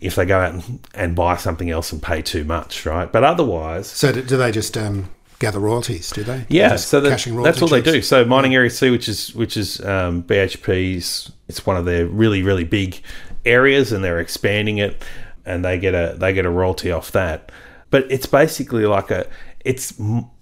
if 0.00 0.14
they 0.16 0.24
go 0.26 0.38
out 0.40 0.54
and, 0.54 0.86
and 0.94 1.16
buy 1.16 1.36
something 1.36 1.70
else 1.70 1.92
and 1.92 2.02
pay 2.02 2.20
too 2.22 2.44
much, 2.44 2.84
right? 2.86 3.10
But 3.10 3.24
otherwise, 3.24 3.86
So 3.86 4.12
do, 4.12 4.22
do 4.22 4.36
they 4.36 4.50
just 4.52 4.76
um, 4.76 5.08
gather 5.38 5.60
royalties? 5.60 6.10
Do 6.10 6.24
they? 6.24 6.46
yeah, 6.48 6.70
Just 6.70 6.88
so 6.88 7.00
that, 7.00 7.24
that's 7.44 7.62
all 7.62 7.68
they 7.68 7.80
do. 7.82 8.02
So 8.02 8.24
mining 8.24 8.54
area 8.54 8.70
C, 8.70 8.90
which 8.90 9.08
is 9.08 9.34
which 9.34 9.56
is 9.56 9.80
um, 9.84 10.22
BHP's, 10.24 11.32
it's 11.48 11.64
one 11.66 11.76
of 11.76 11.84
their 11.84 12.06
really 12.06 12.42
really 12.42 12.64
big 12.64 13.00
areas, 13.44 13.92
and 13.92 14.02
they're 14.02 14.20
expanding 14.20 14.78
it, 14.78 15.02
and 15.44 15.64
they 15.64 15.78
get 15.78 15.94
a 15.94 16.16
they 16.18 16.32
get 16.32 16.44
a 16.44 16.50
royalty 16.50 16.90
off 16.90 17.12
that. 17.12 17.50
But 17.90 18.10
it's 18.10 18.26
basically 18.26 18.86
like 18.86 19.10
a 19.10 19.26
it's 19.64 19.92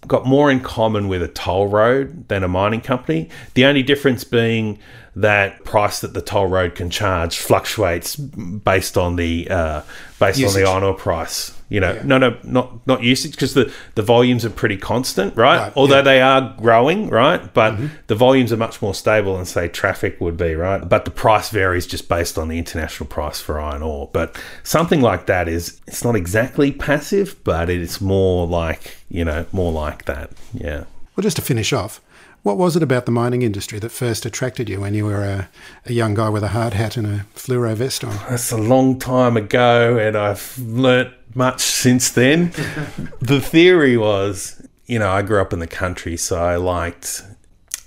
got 0.07 0.27
more 0.27 0.51
in 0.51 0.61
common 0.61 1.09
with 1.09 1.23
a 1.23 1.29
toll 1.29 1.69
road 1.69 2.29
than 2.29 2.43
a 2.43 2.49
mining 2.49 2.81
company. 2.81 3.29
The 3.55 3.65
only 3.65 3.83
difference 3.83 4.25
being 4.25 4.79
that 5.15 5.65
price 5.65 6.01
that 6.01 6.15
the 6.15 6.23
toll 6.23 6.47
road 6.47 6.75
can 6.75 6.91
charge 6.91 7.39
fluctuates 7.39 8.17
based 8.17 8.97
on 8.97 9.17
the 9.17 9.49
uh, 9.49 9.83
based 10.19 10.39
Usage. 10.39 10.57
on 10.57 10.63
the 10.63 10.71
iron 10.71 10.83
ore 10.83 10.95
price. 10.95 11.55
You 11.73 11.81
know, 11.81 11.99
no, 12.05 12.19
no, 12.19 12.37
not 12.43 12.87
not 12.87 13.03
usage 13.03 13.33
because 13.33 13.55
the 13.55 13.73
the 13.95 14.03
volumes 14.03 14.45
are 14.45 14.51
pretty 14.51 14.77
constant, 14.77 15.35
right? 15.37 15.57
Right, 15.57 15.73
Although 15.75 15.97
yeah. 15.97 16.03
they 16.03 16.21
are 16.21 16.55
growing, 16.59 17.09
right? 17.09 17.53
But 17.55 17.73
mm-hmm. 17.73 17.87
the 18.09 18.15
volumes 18.15 18.53
are 18.53 18.59
much 18.59 18.83
more 18.83 18.93
stable 18.93 19.39
than 19.39 19.47
say 19.47 19.69
traffic 19.69 20.21
would 20.21 20.37
be, 20.37 20.55
right? 20.55 20.87
But 20.87 21.07
the 21.07 21.11
price 21.11 21.49
varies 21.49 21.87
just 21.87 22.11
based 22.11 22.37
on 22.37 22.49
the 22.49 22.59
international 22.59 23.09
price 23.09 23.41
for 23.41 23.59
iron 23.59 23.83
ore. 23.83 24.11
But 24.13 24.39
something 24.65 25.01
like 25.01 25.25
that 25.27 25.49
is 25.49 25.81
it's 25.87 26.05
not 26.05 26.15
exactly 26.15 26.73
passive, 26.73 27.43
but 27.43 27.71
it's 27.71 28.03
more 28.03 28.47
like 28.47 28.99
you 29.09 29.25
know 29.25 29.47
more 29.51 29.73
like 29.73 30.05
that. 30.05 30.31
Yeah. 30.53 30.85
Well, 31.17 31.23
just 31.23 31.37
to 31.37 31.43
finish 31.43 31.73
off, 31.73 32.03
what 32.43 32.59
was 32.59 32.77
it 32.77 32.83
about 32.83 33.07
the 33.07 33.13
mining 33.13 33.43
industry 33.43 33.79
that 33.79 33.91
first 33.91 34.27
attracted 34.27 34.69
you 34.69 34.81
when 34.81 34.95
you 34.95 35.05
were 35.05 35.23
a, 35.23 35.49
a 35.87 35.93
young 35.93 36.15
guy 36.15 36.29
with 36.29 36.43
a 36.43 36.49
hard 36.49 36.75
hat 36.75 36.97
and 36.97 37.07
a 37.07 37.27
fluoro 37.35 37.75
vest 37.75 38.03
on? 38.03 38.17
That's 38.29 38.51
a 38.51 38.57
long 38.57 38.99
time 38.99 39.37
ago, 39.37 39.97
and 39.97 40.17
I've 40.17 40.59
learnt 40.59 41.15
much 41.35 41.61
since 41.61 42.11
then. 42.11 42.51
the 43.21 43.41
theory 43.41 43.97
was, 43.97 44.67
you 44.87 44.99
know, 44.99 45.11
I 45.11 45.23
grew 45.23 45.41
up 45.41 45.53
in 45.53 45.61
the 45.61 45.69
country, 45.69 46.17
so 46.17 46.43
I 46.43 46.57
liked, 46.57 47.23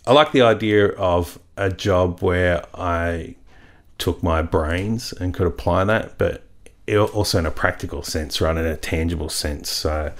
I 0.07 0.13
liked 0.13 0.31
the 0.31 0.43
idea 0.43 0.87
of 0.89 1.37
a 1.57 1.69
job 1.69 2.21
where 2.21 2.65
I 2.73 3.35
took 3.97 4.23
my 4.23 4.41
brains 4.41 5.11
and 5.13 5.33
could 5.33 5.47
apply 5.47 5.83
that, 5.85 6.17
but 6.17 6.43
also 7.13 7.39
in 7.39 7.45
a 7.45 7.51
practical 7.51 8.03
sense, 8.03 8.39
right, 8.39 8.55
in 8.55 8.65
a 8.65 8.77
tangible 8.77 9.29
sense. 9.29 9.69
So, 9.69 10.13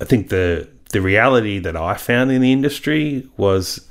I 0.00 0.04
think 0.04 0.28
the 0.28 0.68
the 0.90 1.00
reality 1.00 1.58
that 1.58 1.76
I 1.76 1.94
found 1.94 2.30
in 2.30 2.40
the 2.40 2.52
industry 2.52 3.28
was 3.36 3.88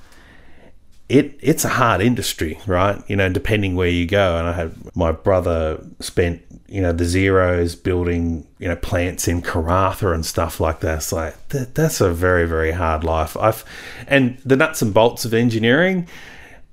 it 1.10 1.38
it's 1.42 1.64
a 1.64 1.70
hard 1.70 2.02
industry, 2.02 2.60
right? 2.68 3.02
You 3.08 3.16
know, 3.16 3.30
depending 3.30 3.76
where 3.76 3.88
you 3.88 4.06
go. 4.06 4.38
And 4.38 4.48
I 4.48 4.54
had 4.54 4.96
my 4.96 5.12
brother 5.12 5.82
spent 6.00 6.42
you 6.68 6.82
know 6.82 6.92
the 6.92 7.06
zeros 7.06 7.76
building 7.76 8.46
you 8.60 8.68
know 8.68 8.76
plants 8.76 9.28
in 9.28 9.42
Karratha 9.42 10.14
and 10.14 10.26
stuff 10.26 10.60
like 10.60 10.82
that. 10.82 10.98
It's 10.98 11.14
like 11.14 11.50
that, 11.50 11.76
that's 11.76 12.02
a 12.02 12.12
very 12.12 12.48
very 12.48 12.72
hard 12.72 13.04
life. 13.04 13.38
I've 13.38 13.64
and 14.08 14.38
the 14.44 14.58
nuts 14.58 14.82
and 14.82 14.94
bolts 14.94 15.24
of 15.24 15.34
engineering. 15.34 16.08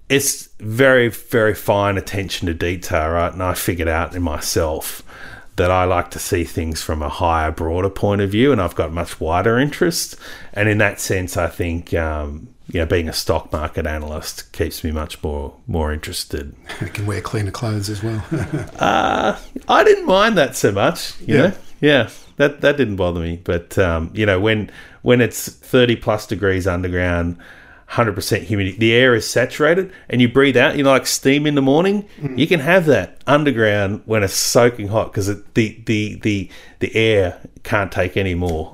It's 0.09 0.49
very 0.59 1.09
very 1.09 1.55
fine 1.55 1.97
attention 1.97 2.47
to 2.47 2.55
detail, 2.55 3.11
right? 3.11 3.33
And 3.33 3.43
I 3.43 3.55
figured 3.55 3.89
out 3.89 4.17
in 4.17 4.23
myself 4.23 5.03
that 5.57 5.71
I 5.71 5.85
like 5.85 6.11
to 6.13 6.19
see 6.19 6.45
things 6.45 6.83
from 6.83 7.03
a 7.03 7.09
higher, 7.09 7.51
broader 7.53 7.91
point 7.91 8.21
of 8.21 8.31
view, 8.31 8.51
and 8.53 8.61
I've 8.61 8.75
got 8.75 8.93
much 8.93 9.21
wider 9.21 9.59
interest. 9.59 10.17
And 10.53 10.69
in 10.69 10.79
that 10.79 11.01
sense, 11.01 11.37
I 11.37 11.49
think 11.49 11.95
um, 11.95 12.49
you 12.69 12.81
know 12.81 12.87
being 12.87 13.09
a 13.09 13.13
stock 13.13 13.53
market 13.53 13.87
analyst 13.87 14.53
keeps 14.53 14.83
me 14.83 14.91
much 14.91 15.23
more 15.23 15.55
more 15.67 15.93
interested. 15.93 16.55
You 16.81 16.89
can 16.89 17.07
wear 17.07 17.21
cleaner 17.21 17.51
clothes 17.53 17.89
as 17.89 18.03
well. 18.03 18.25
I 18.81 19.85
didn't 19.85 20.07
mind 20.07 20.37
that 20.39 20.57
so 20.57 20.73
much, 20.73 21.19
you 21.21 21.35
Yeah. 21.37 21.41
know. 21.49 21.53
Yeah, 21.81 22.09
that 22.37 22.61
that 22.63 22.77
didn't 22.77 22.97
bother 22.97 23.21
me. 23.21 23.41
But 23.45 23.77
um, 23.79 24.11
you 24.15 24.25
know, 24.27 24.41
when 24.41 24.71
when 25.03 25.21
it's 25.21 25.49
thirty 25.51 25.97
plus 25.97 26.27
degrees 26.27 26.67
underground, 26.67 27.37
hundred 27.95 28.15
percent 28.15 28.43
humidity, 28.45 28.77
the 28.77 28.93
air 28.93 29.15
is 29.15 29.29
saturated, 29.29 29.91
and 30.09 30.21
you 30.21 30.29
breathe 30.29 30.57
out, 30.57 30.77
you 30.77 30.83
know, 30.83 30.91
like 30.91 31.07
steam 31.07 31.47
in 31.47 31.55
the 31.55 31.63
morning. 31.63 32.07
You 32.37 32.47
can 32.47 32.61
have 32.61 32.87
that 32.87 33.21
underground 33.27 34.03
when 34.05 34.23
it's 34.23 34.35
soaking 34.35 34.89
hot 34.89 35.13
because 35.13 35.27
the 35.29 35.77
the 35.85 36.17
the 36.23 36.51
the 36.81 36.95
air 36.95 37.41
can't 37.63 37.91
take 37.93 38.17
any 38.17 38.35
more 38.35 38.73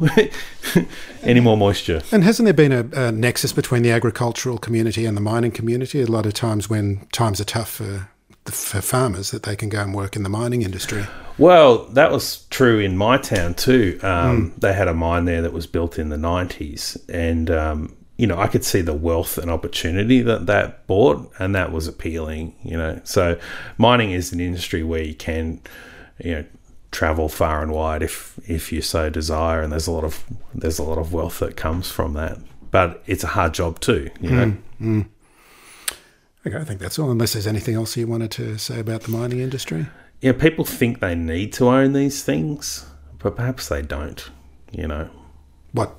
any 1.22 1.40
more 1.40 1.56
moisture. 1.56 2.02
and 2.12 2.24
hasn't 2.24 2.44
there 2.46 2.54
been 2.54 2.72
a, 2.72 3.08
a 3.08 3.12
nexus 3.12 3.52
between 3.52 3.82
the 3.82 3.90
agricultural 3.90 4.58
community 4.58 5.06
and 5.06 5.16
the 5.16 5.20
mining 5.20 5.50
community? 5.52 6.00
A 6.02 6.06
lot 6.06 6.26
of 6.26 6.34
times 6.34 6.68
when 6.70 7.06
times 7.12 7.40
are 7.40 7.44
tough 7.44 7.70
for, 7.70 8.08
for 8.46 8.80
farmers, 8.80 9.30
that 9.30 9.42
they 9.44 9.54
can 9.56 9.68
go 9.68 9.80
and 9.80 9.94
work 9.94 10.16
in 10.16 10.22
the 10.22 10.28
mining 10.28 10.62
industry. 10.62 11.06
Well, 11.38 11.84
that 11.90 12.10
was 12.10 12.44
true 12.50 12.78
in 12.80 12.96
my 12.96 13.16
town 13.18 13.54
too. 13.54 13.98
Um, 14.02 14.52
They 14.58 14.72
had 14.72 14.88
a 14.88 14.94
mine 14.94 15.24
there 15.24 15.42
that 15.42 15.52
was 15.52 15.66
built 15.66 15.98
in 15.98 16.08
the 16.10 16.16
90s. 16.16 16.96
And, 17.08 17.50
um, 17.50 17.96
you 18.20 18.26
know, 18.26 18.38
I 18.38 18.48
could 18.48 18.64
see 18.66 18.82
the 18.82 18.92
wealth 18.92 19.38
and 19.38 19.50
opportunity 19.50 20.20
that 20.20 20.44
that 20.44 20.86
brought, 20.86 21.32
and 21.38 21.54
that 21.54 21.72
was 21.72 21.88
appealing, 21.88 22.54
you 22.62 22.76
know. 22.76 23.00
So, 23.04 23.38
mining 23.78 24.10
is 24.10 24.30
an 24.30 24.40
industry 24.40 24.82
where 24.82 25.02
you 25.02 25.14
can, 25.14 25.60
you 26.18 26.34
know, 26.34 26.44
travel 26.90 27.30
far 27.30 27.62
and 27.62 27.72
wide 27.72 28.02
if 28.02 28.38
if 28.46 28.72
you 28.72 28.82
so 28.82 29.08
desire 29.08 29.62
and 29.62 29.72
there's 29.72 29.86
a 29.86 29.92
lot 29.92 30.04
of 30.04 30.24
there's 30.54 30.78
a 30.78 30.82
lot 30.82 30.98
of 30.98 31.12
wealth 31.14 31.38
that 31.38 31.56
comes 31.56 31.88
from 31.90 32.14
that 32.14 32.36
but 32.72 33.00
it's 33.06 33.22
a 33.22 33.28
hard 33.28 33.54
job 33.54 33.78
too 33.78 34.10
you 34.20 34.30
know 34.30 34.46
mm, 34.46 34.58
mm. 34.80 35.06
Okay, 36.46 36.56
I 36.56 36.64
think 36.64 36.80
that's 36.80 36.98
all. 36.98 37.10
Unless 37.10 37.34
there's 37.34 37.46
anything 37.46 37.74
else 37.74 37.96
you 37.98 38.06
wanted 38.06 38.30
to 38.32 38.56
say 38.58 38.80
about 38.80 39.02
the 39.02 39.10
mining 39.10 39.38
industry. 39.40 39.86
yeah 40.20 40.32
people 40.32 40.64
think 40.64 40.98
they 41.00 41.14
need 41.14 41.52
to 41.54 41.68
own 41.68 41.92
these 41.92 42.24
things 42.24 42.86
but 43.20 43.36
perhaps 43.36 43.68
they 43.68 43.82
don't 43.82 44.28
you 44.72 44.86
know 44.88 45.08
What 45.72 45.94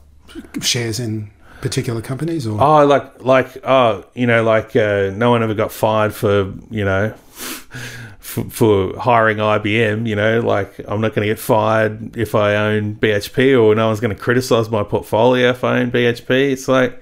shares 0.62 1.00
in 1.00 1.32
particular 1.62 2.02
companies 2.02 2.46
or 2.48 2.62
Oh, 2.62 2.86
like 2.86 3.24
like 3.24 3.58
oh, 3.64 4.04
you 4.14 4.28
know, 4.28 4.44
like 4.44 4.76
uh, 4.76 5.12
no 5.16 5.30
one 5.30 5.44
ever 5.44 5.54
got 5.54 5.72
fired 5.72 6.14
for 6.14 6.54
you 6.70 6.84
know 6.86 7.14
for, 8.20 8.44
for 8.50 9.00
hiring 9.00 9.38
IBM. 9.38 10.08
You 10.08 10.16
know, 10.16 10.40
like 10.42 10.80
I'm 10.88 11.02
not 11.02 11.14
going 11.14 11.28
to 11.28 11.34
get 11.34 11.40
fired 11.40 12.16
if 12.18 12.36
I 12.36 12.56
own 12.56 12.96
BHP, 12.96 13.62
or 13.62 13.76
no 13.76 13.88
one's 13.88 14.00
going 14.00 14.16
to 14.16 14.22
criticize 14.22 14.70
my 14.70 14.84
portfolio 14.84 15.50
if 15.50 15.64
I 15.64 15.80
own 15.80 15.92
BHP. 15.92 16.52
It's 16.52 16.68
like 16.68 17.02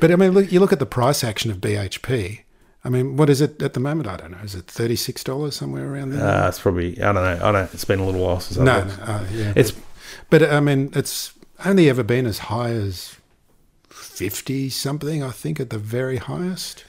But 0.00 0.10
I 0.10 0.16
mean, 0.16 0.32
look, 0.32 0.50
you 0.52 0.60
look 0.60 0.72
at 0.72 0.78
the 0.78 0.86
price 0.86 1.22
action 1.24 1.50
of 1.50 1.58
BHP. 1.58 2.40
I 2.86 2.90
mean, 2.90 3.16
what 3.16 3.30
is 3.30 3.40
it 3.40 3.62
at 3.62 3.72
the 3.72 3.80
moment? 3.80 4.08
I 4.08 4.18
don't 4.18 4.30
know. 4.32 4.38
Is 4.44 4.54
it 4.54 4.66
thirty 4.66 4.96
six 4.96 5.24
dollars 5.24 5.56
somewhere 5.56 5.90
around 5.90 6.10
there? 6.10 6.26
uh, 6.26 6.48
it's 6.48 6.60
probably 6.60 7.00
I 7.00 7.12
don't 7.12 7.24
know. 7.40 7.48
I 7.48 7.52
don't. 7.52 7.72
It's 7.72 7.84
been 7.86 7.98
a 8.00 8.04
little 8.04 8.20
while 8.20 8.40
since 8.40 8.58
I 8.58 8.64
no, 8.64 8.78
looked. 8.80 8.98
no 8.98 9.04
uh, 9.04 9.26
yeah. 9.32 9.52
It's 9.56 9.72
but 10.28 10.42
I 10.42 10.60
mean, 10.60 10.90
it's 10.94 11.32
only 11.64 11.88
ever 11.88 12.02
been 12.02 12.26
as 12.26 12.38
high 12.38 12.70
as 12.70 13.16
fifty 14.14 14.70
something. 14.70 15.22
I 15.22 15.30
think 15.30 15.60
at 15.60 15.70
the 15.70 15.78
very 15.78 16.18
highest, 16.18 16.84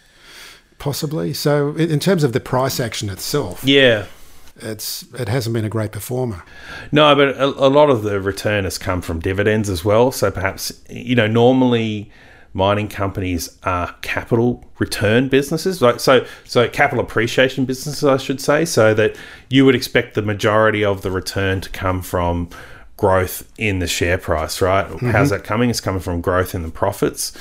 possibly. 0.78 1.34
So, 1.34 1.76
in 1.76 2.00
terms 2.00 2.24
of 2.24 2.34
the 2.34 2.40
price 2.40 2.80
action 2.80 3.10
itself, 3.10 3.64
yeah. 3.64 4.06
it's 4.58 5.04
it 5.14 5.28
hasn't 5.28 5.54
been 5.54 5.66
a 5.66 5.70
great 5.70 5.92
performer. 5.92 6.44
No, 6.92 7.16
but 7.16 7.30
a, 7.30 7.46
a 7.46 7.70
lot 7.70 7.90
of 7.90 8.04
the 8.04 8.22
return 8.22 8.64
has 8.64 8.78
come 8.78 9.02
from 9.02 9.20
dividends 9.20 9.70
as 9.70 9.84
well. 9.84 10.12
So 10.12 10.32
perhaps, 10.32 10.72
you 10.90 11.16
know, 11.16 11.28
normally 11.28 12.12
mining 12.54 12.88
companies 12.88 13.50
are 13.64 13.94
capital 14.02 14.64
return 14.80 15.28
businesses, 15.28 15.82
like 15.82 16.00
so 16.00 16.26
so 16.46 16.70
capital 16.70 17.04
appreciation 17.04 17.66
businesses, 17.66 18.04
I 18.04 18.18
should 18.18 18.40
say, 18.40 18.64
so 18.66 18.94
that 18.94 19.18
you 19.50 19.66
would 19.66 19.76
expect 19.76 20.14
the 20.14 20.22
majority 20.22 20.86
of 20.86 21.02
the 21.02 21.12
return 21.12 21.60
to 21.62 21.70
come 21.70 22.02
from 22.02 22.50
growth 22.98 23.52
in 23.58 23.80
the 23.80 23.88
share 23.88 24.18
price, 24.18 24.62
right? 24.62 24.88
How's 25.02 25.30
that 25.30 25.44
coming? 25.44 25.70
It's 25.70 25.82
coming 25.82 26.00
from 26.02 26.22
growth 26.22 26.56
in 26.56 26.64
the 26.64 26.70
profits. 26.72 27.32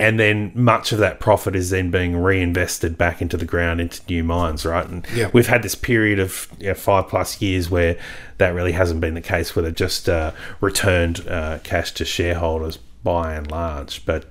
and 0.00 0.18
then 0.18 0.50
much 0.54 0.90
of 0.90 0.98
that 0.98 1.20
profit 1.20 1.54
is 1.54 1.70
then 1.70 1.88
being 1.88 2.16
reinvested 2.16 2.98
back 2.98 3.22
into 3.22 3.36
the 3.36 3.44
ground 3.44 3.80
into 3.80 4.00
new 4.08 4.24
mines, 4.24 4.66
right? 4.66 4.88
And 4.88 5.06
Yeah. 5.14 5.28
we've 5.32 5.46
had 5.46 5.62
this 5.62 5.76
period 5.76 6.18
of 6.18 6.48
you 6.58 6.68
know, 6.68 6.74
five 6.74 7.06
plus 7.08 7.40
years 7.40 7.70
where 7.70 7.96
that 8.38 8.52
really 8.52 8.72
hasn't 8.72 9.00
been 9.00 9.14
the 9.14 9.20
case, 9.20 9.54
where 9.54 9.62
they've 9.62 9.74
just 9.74 10.08
uh, 10.08 10.32
returned 10.60 11.24
uh, 11.28 11.58
cash 11.62 11.92
to 11.92 12.04
shareholders 12.04 12.78
by 13.04 13.34
and 13.34 13.48
large. 13.48 14.04
But 14.04 14.24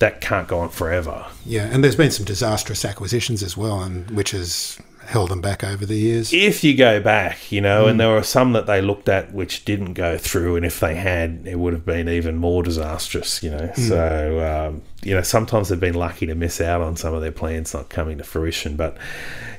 that 0.00 0.20
can't 0.20 0.48
go 0.48 0.58
on 0.58 0.70
forever. 0.70 1.26
Yeah, 1.46 1.68
and 1.70 1.84
there's 1.84 1.94
been 1.96 2.10
some 2.10 2.24
disastrous 2.24 2.84
acquisitions 2.84 3.44
as 3.44 3.56
well, 3.56 3.80
and 3.80 4.10
which 4.10 4.32
has 4.32 4.78
held 5.12 5.30
them 5.30 5.40
back 5.40 5.62
over 5.62 5.84
the 5.84 5.96
years. 5.96 6.32
If 6.32 6.64
you 6.64 6.76
go 6.76 7.00
back, 7.00 7.52
you 7.52 7.60
know, 7.60 7.86
and 7.86 8.00
there 8.00 8.08
were 8.08 8.22
some 8.22 8.52
that 8.54 8.66
they 8.66 8.80
looked 8.80 9.08
at 9.08 9.32
which 9.32 9.64
didn't 9.64 9.92
go 9.92 10.16
through, 10.16 10.56
and 10.56 10.64
if 10.64 10.80
they 10.80 10.94
had, 10.94 11.42
it 11.46 11.58
would 11.58 11.74
have 11.74 11.84
been 11.84 12.08
even 12.08 12.36
more 12.36 12.62
disastrous, 12.62 13.42
you 13.42 13.50
know. 13.50 13.70
So, 13.76 14.40
um, 14.40 14.82
you 15.02 15.14
know, 15.14 15.22
sometimes 15.22 15.68
they've 15.68 15.78
been 15.78 15.94
lucky 15.94 16.26
to 16.26 16.34
miss 16.34 16.60
out 16.60 16.80
on 16.80 16.96
some 16.96 17.14
of 17.14 17.20
their 17.20 17.32
plans 17.32 17.74
not 17.74 17.90
coming 17.90 18.18
to 18.18 18.24
fruition. 18.24 18.76
But, 18.76 18.96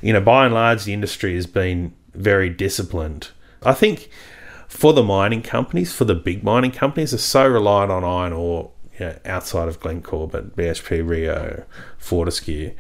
you 0.02 0.12
know, 0.12 0.22
by 0.22 0.46
and 0.46 0.54
large, 0.54 0.86
the 0.86 0.94
industry 0.94 1.36
has 1.36 1.46
been 1.46 1.94
very 2.14 2.50
disciplined. 2.50 3.30
I 3.62 3.74
think 3.74 4.10
for 4.68 4.92
the 4.92 5.04
mining 5.04 5.44
companies, 5.44 5.94
for 5.94 6.06
the 6.06 6.16
big 6.16 6.44
mining 6.44 6.72
companies, 6.72 7.14
are 7.14 7.20
so 7.20 7.48
reliant 7.48 7.92
on 7.92 8.04
iron 8.04 8.34
ore 8.34 8.72
you 9.00 9.06
know, 9.06 9.20
outside 9.26 9.68
of 9.68 9.80
Glencore, 9.80 10.28
but 10.28 10.56
BHP, 10.56 11.08
Rio, 11.08 11.64
Fortescue. 11.98 12.74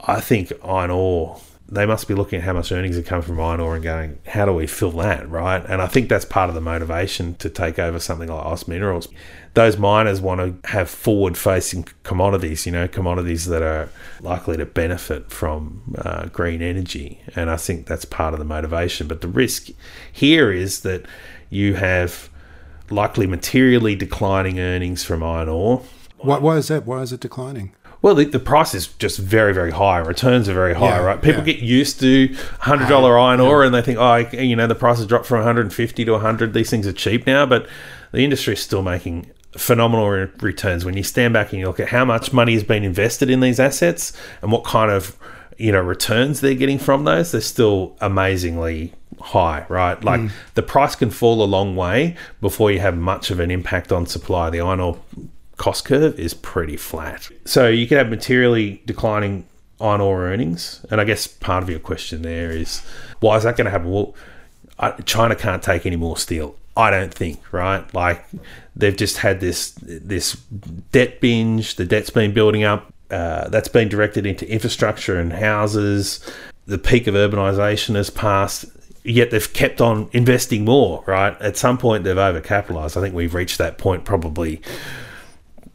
I 0.00 0.20
think 0.20 0.52
iron 0.64 0.90
ore, 0.90 1.40
they 1.70 1.84
must 1.84 2.08
be 2.08 2.14
looking 2.14 2.38
at 2.38 2.44
how 2.44 2.54
much 2.54 2.72
earnings 2.72 2.96
are 2.96 3.02
coming 3.02 3.22
from 3.22 3.38
iron 3.40 3.60
ore 3.60 3.74
and 3.74 3.84
going, 3.84 4.18
how 4.26 4.46
do 4.46 4.54
we 4.54 4.66
fill 4.66 4.92
that, 4.92 5.28
right? 5.28 5.62
And 5.68 5.82
I 5.82 5.86
think 5.86 6.08
that's 6.08 6.24
part 6.24 6.48
of 6.48 6.54
the 6.54 6.62
motivation 6.62 7.34
to 7.36 7.50
take 7.50 7.78
over 7.78 8.00
something 8.00 8.28
like 8.28 8.46
OZ 8.46 8.66
Minerals. 8.66 9.08
Those 9.52 9.76
miners 9.76 10.20
want 10.20 10.62
to 10.62 10.70
have 10.70 10.88
forward 10.88 11.36
facing 11.36 11.86
commodities, 12.04 12.64
you 12.64 12.72
know, 12.72 12.88
commodities 12.88 13.46
that 13.46 13.62
are 13.62 13.90
likely 14.20 14.56
to 14.56 14.64
benefit 14.64 15.30
from 15.30 15.94
uh, 15.98 16.26
green 16.26 16.62
energy. 16.62 17.20
And 17.36 17.50
I 17.50 17.56
think 17.56 17.86
that's 17.86 18.06
part 18.06 18.32
of 18.32 18.38
the 18.38 18.46
motivation. 18.46 19.06
But 19.06 19.20
the 19.20 19.28
risk 19.28 19.68
here 20.10 20.50
is 20.50 20.80
that 20.80 21.04
you 21.50 21.74
have 21.74 22.30
likely 22.88 23.26
materially 23.26 23.94
declining 23.94 24.58
earnings 24.58 25.04
from 25.04 25.22
iron 25.22 25.50
ore. 25.50 25.82
Why, 26.18 26.38
why 26.38 26.56
is 26.56 26.68
that? 26.68 26.86
Why 26.86 27.02
is 27.02 27.12
it 27.12 27.20
declining? 27.20 27.74
Well, 28.00 28.14
the, 28.14 28.24
the 28.24 28.38
price 28.38 28.74
is 28.74 28.86
just 28.98 29.18
very, 29.18 29.52
very 29.52 29.72
high. 29.72 29.98
Returns 29.98 30.48
are 30.48 30.54
very 30.54 30.74
high, 30.74 30.98
Yeah, 30.98 31.02
right? 31.02 31.20
People 31.20 31.40
yeah. 31.40 31.54
get 31.54 31.58
used 31.58 31.98
to 32.00 32.34
hundred 32.60 32.88
dollar 32.88 33.18
iron 33.18 33.40
ore, 33.40 33.64
and 33.64 33.74
they 33.74 33.82
think, 33.82 33.98
oh, 33.98 34.16
you 34.16 34.54
know, 34.54 34.66
the 34.66 34.74
price 34.74 34.98
has 34.98 35.06
dropped 35.06 35.26
from 35.26 35.38
one 35.38 35.46
hundred 35.46 35.62
and 35.62 35.74
fifty 35.74 36.04
to 36.04 36.18
hundred. 36.18 36.54
These 36.54 36.70
things 36.70 36.86
are 36.86 36.92
cheap 36.92 37.26
now, 37.26 37.44
but 37.44 37.68
the 38.12 38.24
industry 38.24 38.54
is 38.54 38.62
still 38.62 38.82
making 38.82 39.30
phenomenal 39.52 40.08
re- 40.08 40.28
returns. 40.40 40.84
When 40.84 40.96
you 40.96 41.02
stand 41.02 41.34
back 41.34 41.52
and 41.52 41.60
you 41.60 41.66
look 41.66 41.80
at 41.80 41.88
how 41.88 42.04
much 42.04 42.32
money 42.32 42.54
has 42.54 42.62
been 42.62 42.84
invested 42.84 43.30
in 43.30 43.40
these 43.40 43.58
assets 43.58 44.12
and 44.42 44.52
what 44.52 44.64
kind 44.64 44.90
of 44.90 45.16
you 45.56 45.72
know 45.72 45.80
returns 45.80 46.40
they're 46.40 46.54
getting 46.54 46.78
from 46.78 47.04
those, 47.04 47.32
they're 47.32 47.40
still 47.40 47.96
amazingly 48.00 48.94
high, 49.20 49.66
right? 49.68 50.02
Like 50.04 50.20
mm. 50.20 50.30
the 50.54 50.62
price 50.62 50.94
can 50.94 51.10
fall 51.10 51.42
a 51.42 51.46
long 51.46 51.74
way 51.74 52.16
before 52.40 52.70
you 52.70 52.78
have 52.78 52.96
much 52.96 53.30
of 53.30 53.40
an 53.40 53.50
impact 53.50 53.90
on 53.90 54.06
supply. 54.06 54.50
The 54.50 54.60
iron 54.60 54.80
ore 54.80 54.98
cost 55.58 55.84
curve 55.84 56.18
is 56.18 56.32
pretty 56.32 56.76
flat. 56.76 57.28
So 57.44 57.68
you 57.68 57.86
could 57.86 57.98
have 57.98 58.08
materially 58.08 58.80
declining 58.86 59.44
iron 59.80 60.00
ore 60.00 60.22
earnings. 60.28 60.84
And 60.90 61.00
I 61.00 61.04
guess 61.04 61.26
part 61.26 61.62
of 61.62 61.68
your 61.68 61.80
question 61.80 62.22
there 62.22 62.50
is 62.50 62.82
why 63.20 63.36
is 63.36 63.44
that 63.44 63.56
going 63.56 63.66
to 63.66 63.70
happen? 63.70 63.90
Well, 63.90 64.14
China 65.04 65.34
can't 65.34 65.62
take 65.62 65.84
any 65.84 65.96
more 65.96 66.16
steel. 66.16 66.56
I 66.76 66.90
don't 66.90 67.12
think, 67.12 67.52
right? 67.52 67.92
Like 67.92 68.24
they've 68.76 68.96
just 68.96 69.18
had 69.18 69.40
this 69.40 69.72
this 69.82 70.34
debt 70.92 71.20
binge. 71.20 71.74
The 71.74 71.84
debt's 71.84 72.10
been 72.10 72.32
building 72.32 72.62
up. 72.62 72.92
Uh, 73.10 73.48
that's 73.48 73.68
been 73.68 73.88
directed 73.88 74.26
into 74.26 74.48
infrastructure 74.48 75.18
and 75.18 75.32
houses. 75.32 76.20
The 76.66 76.78
peak 76.78 77.06
of 77.06 77.14
urbanisation 77.14 77.96
has 77.96 78.10
passed. 78.10 78.66
Yet 79.02 79.30
they've 79.30 79.52
kept 79.52 79.80
on 79.80 80.10
investing 80.12 80.64
more, 80.64 81.02
right? 81.06 81.40
At 81.40 81.56
some 81.56 81.78
point, 81.78 82.04
they've 82.04 82.14
overcapitalised. 82.14 82.96
I 82.96 83.00
think 83.00 83.14
we've 83.14 83.34
reached 83.34 83.58
that 83.58 83.78
point 83.78 84.04
probably 84.04 84.60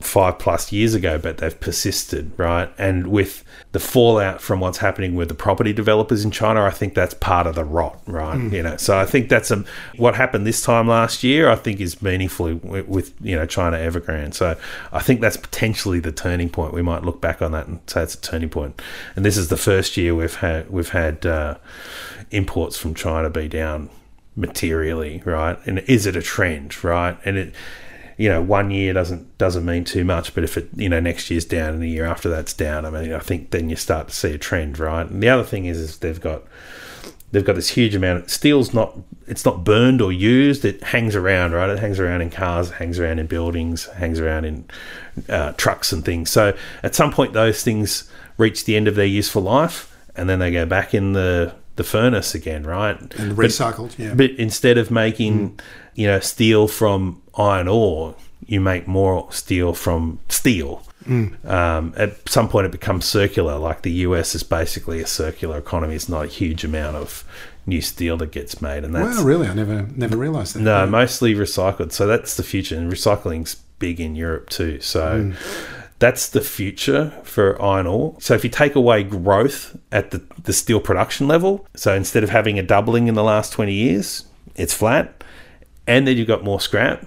five 0.03 0.39
plus 0.39 0.71
years 0.71 0.93
ago, 0.93 1.17
but 1.17 1.37
they've 1.37 1.59
persisted, 1.59 2.31
right? 2.37 2.69
And 2.77 3.07
with 3.07 3.43
the 3.71 3.79
fallout 3.79 4.41
from 4.41 4.59
what's 4.59 4.77
happening 4.77 5.15
with 5.15 5.29
the 5.29 5.33
property 5.33 5.73
developers 5.73 6.23
in 6.23 6.31
China, 6.31 6.63
I 6.63 6.69
think 6.69 6.93
that's 6.93 7.13
part 7.15 7.47
of 7.47 7.55
the 7.55 7.63
rot, 7.63 7.99
right? 8.05 8.39
You 8.51 8.63
know, 8.63 8.77
so 8.77 8.97
I 8.97 9.05
think 9.05 9.29
that's 9.29 9.51
a, 9.51 9.63
what 9.97 10.15
happened 10.15 10.45
this 10.45 10.61
time 10.61 10.87
last 10.87 11.23
year. 11.23 11.49
I 11.49 11.55
think 11.55 11.79
is 11.79 12.01
meaningful 12.01 12.55
with, 12.55 12.87
with 12.87 13.13
you 13.21 13.35
know 13.35 13.45
China 13.45 13.77
Evergrande. 13.77 14.33
So 14.33 14.57
I 14.91 14.99
think 14.99 15.21
that's 15.21 15.37
potentially 15.37 15.99
the 15.99 16.11
turning 16.11 16.49
point. 16.49 16.73
We 16.73 16.81
might 16.81 17.03
look 17.03 17.21
back 17.21 17.41
on 17.41 17.51
that 17.53 17.67
and 17.67 17.79
say 17.87 18.03
it's 18.03 18.15
a 18.15 18.21
turning 18.21 18.49
point. 18.49 18.81
And 19.15 19.25
this 19.25 19.37
is 19.37 19.47
the 19.47 19.57
first 19.57 19.97
year 19.97 20.13
we've 20.13 20.35
had 20.35 20.69
we've 20.69 20.89
had 20.89 21.25
uh, 21.25 21.55
imports 22.31 22.77
from 22.77 22.93
China 22.93 23.29
be 23.29 23.47
down 23.47 23.89
materially, 24.35 25.21
right? 25.25 25.57
And 25.65 25.79
is 25.79 26.05
it 26.05 26.15
a 26.15 26.21
trend, 26.21 26.83
right? 26.83 27.17
And 27.25 27.37
it 27.37 27.55
you 28.17 28.29
know, 28.29 28.41
one 28.41 28.71
year 28.71 28.93
doesn't 28.93 29.37
doesn't 29.37 29.65
mean 29.65 29.83
too 29.83 30.03
much, 30.03 30.33
but 30.35 30.43
if 30.43 30.57
it 30.57 30.69
you 30.75 30.89
know 30.89 30.99
next 30.99 31.29
year's 31.29 31.45
down 31.45 31.73
and 31.73 31.81
the 31.81 31.89
year 31.89 32.05
after 32.05 32.29
that's 32.29 32.53
down, 32.53 32.85
I 32.85 32.89
mean, 32.89 33.13
I 33.13 33.19
think 33.19 33.51
then 33.51 33.69
you 33.69 33.75
start 33.75 34.09
to 34.09 34.15
see 34.15 34.33
a 34.33 34.37
trend, 34.37 34.79
right? 34.79 35.07
And 35.09 35.21
the 35.21 35.29
other 35.29 35.43
thing 35.43 35.65
is, 35.65 35.77
is 35.79 35.97
they've 35.99 36.19
got 36.21 36.43
they've 37.31 37.45
got 37.45 37.55
this 37.55 37.69
huge 37.69 37.95
amount. 37.95 38.23
Of, 38.23 38.29
steel's 38.29 38.73
not 38.73 38.97
it's 39.27 39.45
not 39.45 39.63
burned 39.63 40.01
or 40.01 40.11
used; 40.11 40.65
it 40.65 40.83
hangs 40.83 41.15
around, 41.15 41.53
right? 41.53 41.69
It 41.69 41.79
hangs 41.79 41.99
around 41.99 42.21
in 42.21 42.29
cars, 42.29 42.71
hangs 42.71 42.99
around 42.99 43.19
in 43.19 43.27
buildings, 43.27 43.85
hangs 43.85 44.19
around 44.19 44.45
in 44.45 44.65
uh, 45.29 45.53
trucks 45.53 45.91
and 45.91 46.03
things. 46.05 46.29
So 46.29 46.55
at 46.83 46.95
some 46.95 47.11
point, 47.11 47.33
those 47.33 47.63
things 47.63 48.09
reach 48.37 48.65
the 48.65 48.75
end 48.75 48.87
of 48.87 48.95
their 48.95 49.05
useful 49.05 49.41
life, 49.41 49.95
and 50.15 50.29
then 50.29 50.39
they 50.39 50.51
go 50.51 50.65
back 50.65 50.93
in 50.93 51.13
the 51.13 51.53
the 51.75 51.83
furnace 51.83 52.35
again, 52.35 52.63
right? 52.63 52.99
And 53.15 53.35
But- 53.35 53.45
recycled, 53.47 53.97
yeah. 53.97 54.13
but 54.13 54.31
instead 54.31 54.77
of 54.77 54.91
making, 54.91 55.59
you 55.95 56.07
know, 56.07 56.19
steel 56.19 56.67
from 56.67 57.21
iron 57.37 57.67
ore, 57.67 58.15
you 58.45 58.59
make 58.59 58.87
more 58.87 59.31
steel 59.31 59.73
from 59.73 60.19
steel. 60.29 60.83
Um, 61.05 61.93
at 61.97 62.29
some 62.29 62.47
point, 62.47 62.65
it 62.65 62.71
becomes 62.71 63.03
circular. 63.05 63.57
Like 63.57 63.81
the 63.81 63.91
US 63.91 64.35
is 64.35 64.43
basically 64.43 65.01
a 65.01 65.07
circular 65.07 65.57
economy. 65.57 65.95
It's 65.95 66.07
not 66.07 66.23
a 66.25 66.27
huge 66.27 66.63
amount 66.63 66.95
of 66.95 67.25
new 67.65 67.81
steel 67.81 68.15
that 68.17 68.31
gets 68.31 68.61
made, 68.61 68.83
and 68.85 68.95
that's 68.95 69.17
Wow, 69.17 69.23
really? 69.23 69.47
I 69.49 69.53
never 69.53 69.87
never 69.95 70.15
realised 70.17 70.55
that. 70.55 70.61
no, 70.61 70.85
mostly 70.87 71.35
recycled. 71.35 71.91
So 71.91 72.07
that's 72.07 72.37
the 72.37 72.43
future, 72.43 72.77
and 72.77 72.89
recycling's 72.91 73.55
big 73.79 73.99
in 73.99 74.15
Europe 74.15 74.49
too. 74.49 74.79
So 74.79 75.33
that's 75.99 76.29
the 76.29 76.41
future 76.41 77.11
for 77.23 77.61
iron 77.61 77.85
ore. 77.87 78.15
So 78.19 78.33
if 78.33 78.43
you 78.45 78.49
take 78.49 78.75
away 78.75 79.03
growth 79.03 79.77
at 79.91 80.11
the, 80.11 80.21
the 80.43 80.53
steel 80.53 80.79
production 80.79 81.27
level, 81.27 81.65
so 81.75 81.93
instead 81.93 82.23
of 82.23 82.29
having 82.29 82.57
a 82.59 82.63
doubling 82.63 83.07
in 83.09 83.15
the 83.15 83.23
last 83.23 83.51
20 83.53 83.73
years, 83.73 84.25
it's 84.55 84.73
flat, 84.73 85.22
and 85.87 86.07
then 86.07 86.17
you've 86.17 86.27
got 86.27 86.43
more 86.43 86.59
scrap. 86.59 87.05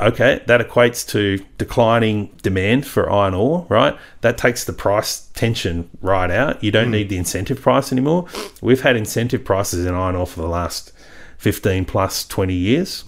Okay, 0.00 0.42
that 0.46 0.66
equates 0.66 1.06
to 1.08 1.44
declining 1.58 2.34
demand 2.42 2.86
for 2.86 3.10
iron 3.12 3.34
ore, 3.34 3.66
right? 3.68 3.98
That 4.22 4.38
takes 4.38 4.64
the 4.64 4.72
price 4.72 5.28
tension 5.34 5.90
right 6.00 6.30
out. 6.30 6.64
You 6.64 6.70
don't 6.70 6.86
hmm. 6.86 6.92
need 6.92 7.08
the 7.10 7.18
incentive 7.18 7.60
price 7.60 7.92
anymore. 7.92 8.26
We've 8.62 8.80
had 8.80 8.96
incentive 8.96 9.44
prices 9.44 9.84
in 9.84 9.94
iron 9.94 10.16
ore 10.16 10.26
for 10.26 10.40
the 10.40 10.48
last 10.48 10.92
15 11.36 11.84
plus 11.84 12.26
20 12.26 12.54
years 12.54 13.04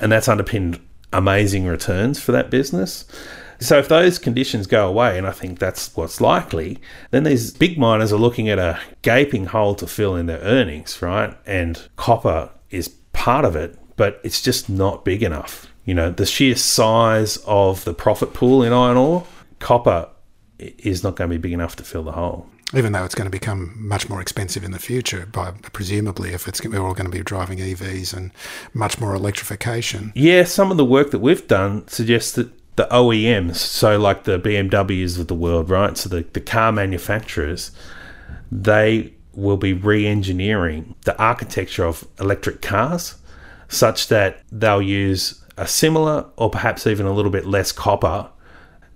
and 0.00 0.12
that's 0.12 0.28
underpinned 0.28 0.80
amazing 1.12 1.66
returns 1.66 2.20
for 2.20 2.32
that 2.32 2.50
business. 2.50 3.04
So 3.58 3.78
if 3.78 3.88
those 3.88 4.18
conditions 4.18 4.66
go 4.66 4.86
away, 4.86 5.16
and 5.16 5.26
I 5.26 5.30
think 5.30 5.58
that's 5.58 5.96
what's 5.96 6.20
likely, 6.20 6.78
then 7.10 7.24
these 7.24 7.52
big 7.52 7.78
miners 7.78 8.12
are 8.12 8.18
looking 8.18 8.50
at 8.50 8.58
a 8.58 8.78
gaping 9.00 9.46
hole 9.46 9.74
to 9.76 9.86
fill 9.86 10.14
in 10.14 10.26
their 10.26 10.40
earnings, 10.40 11.00
right? 11.00 11.34
And 11.46 11.80
copper 11.96 12.50
is 12.70 12.88
part 13.16 13.44
of 13.44 13.56
it, 13.56 13.76
but 13.96 14.20
it's 14.22 14.40
just 14.40 14.68
not 14.68 15.04
big 15.04 15.22
enough. 15.22 15.66
You 15.84 15.94
know, 15.94 16.10
the 16.10 16.26
sheer 16.26 16.54
size 16.54 17.38
of 17.46 17.84
the 17.84 17.94
profit 17.94 18.34
pool 18.34 18.62
in 18.62 18.72
iron 18.72 18.96
ore, 18.96 19.26
copper 19.58 20.08
is 20.58 21.02
not 21.02 21.16
going 21.16 21.30
to 21.30 21.36
be 21.36 21.40
big 21.40 21.52
enough 21.52 21.76
to 21.76 21.84
fill 21.84 22.04
the 22.04 22.12
hole. 22.12 22.48
Even 22.74 22.92
though 22.92 23.04
it's 23.04 23.14
going 23.14 23.26
to 23.26 23.30
become 23.30 23.74
much 23.76 24.08
more 24.08 24.20
expensive 24.20 24.64
in 24.64 24.72
the 24.72 24.78
future, 24.78 25.26
by 25.26 25.52
presumably 25.72 26.32
if 26.32 26.48
it's 26.48 26.64
we're 26.64 26.80
all 26.80 26.94
going 26.94 27.10
to 27.10 27.16
be 27.16 27.22
driving 27.22 27.58
EVs 27.58 28.12
and 28.12 28.32
much 28.74 29.00
more 29.00 29.14
electrification. 29.14 30.12
Yeah, 30.14 30.44
some 30.44 30.70
of 30.70 30.76
the 30.76 30.84
work 30.84 31.12
that 31.12 31.20
we've 31.20 31.46
done 31.46 31.86
suggests 31.88 32.32
that 32.32 32.50
the 32.74 32.88
OEMs, 32.90 33.56
so 33.56 33.98
like 33.98 34.24
the 34.24 34.38
BMWs 34.38 35.18
of 35.18 35.28
the 35.28 35.34
world, 35.34 35.70
right? 35.70 35.96
So 35.96 36.08
the, 36.08 36.22
the 36.32 36.40
car 36.40 36.72
manufacturers, 36.72 37.70
they 38.50 39.14
will 39.36 39.56
be 39.56 39.72
re 39.72 40.06
engineering 40.06 40.94
the 41.04 41.16
architecture 41.20 41.84
of 41.84 42.06
electric 42.18 42.62
cars 42.62 43.16
such 43.68 44.08
that 44.08 44.42
they'll 44.50 44.82
use 44.82 45.44
a 45.56 45.66
similar 45.66 46.26
or 46.36 46.50
perhaps 46.50 46.86
even 46.86 47.06
a 47.06 47.12
little 47.12 47.30
bit 47.30 47.46
less 47.46 47.72
copper 47.72 48.28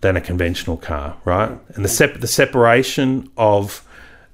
than 0.01 0.16
a 0.16 0.20
conventional 0.20 0.76
car, 0.76 1.16
right? 1.24 1.59
And 1.74 1.84
the 1.84 1.88
sep- 1.88 2.20
the 2.20 2.26
separation 2.26 3.30
of 3.36 3.86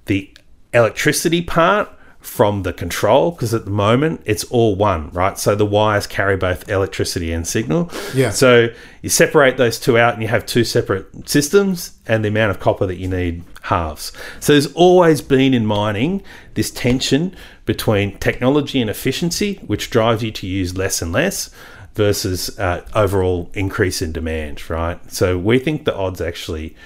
the 0.06 0.32
electricity 0.72 1.42
part 1.42 1.88
from 2.26 2.64
the 2.64 2.72
control 2.72 3.30
because 3.30 3.54
at 3.54 3.64
the 3.64 3.70
moment 3.70 4.20
it's 4.24 4.42
all 4.44 4.74
one, 4.74 5.08
right? 5.10 5.38
So 5.38 5.54
the 5.54 5.64
wires 5.64 6.08
carry 6.08 6.36
both 6.36 6.68
electricity 6.68 7.32
and 7.32 7.46
signal. 7.46 7.90
Yeah. 8.14 8.30
So 8.30 8.68
you 9.00 9.08
separate 9.08 9.56
those 9.56 9.78
two 9.78 9.96
out 9.96 10.14
and 10.14 10.22
you 10.22 10.28
have 10.28 10.44
two 10.44 10.64
separate 10.64 11.28
systems, 11.28 11.96
and 12.06 12.24
the 12.24 12.28
amount 12.28 12.50
of 12.50 12.58
copper 12.58 12.84
that 12.86 12.96
you 12.96 13.08
need 13.08 13.44
halves. 13.62 14.12
So 14.40 14.52
there's 14.52 14.72
always 14.74 15.20
been 15.22 15.54
in 15.54 15.66
mining 15.66 16.22
this 16.54 16.70
tension 16.70 17.34
between 17.64 18.18
technology 18.18 18.80
and 18.80 18.90
efficiency, 18.90 19.60
which 19.66 19.88
drives 19.88 20.22
you 20.22 20.32
to 20.32 20.46
use 20.46 20.76
less 20.76 21.00
and 21.00 21.12
less. 21.12 21.50
Versus 21.94 22.58
uh, 22.58 22.86
overall 22.94 23.50
increase 23.54 24.02
in 24.02 24.12
demand, 24.12 24.68
right? 24.68 24.98
So 25.10 25.38
we 25.38 25.58
think 25.58 25.86
the 25.86 25.96
odds 25.96 26.20
actually 26.20 26.76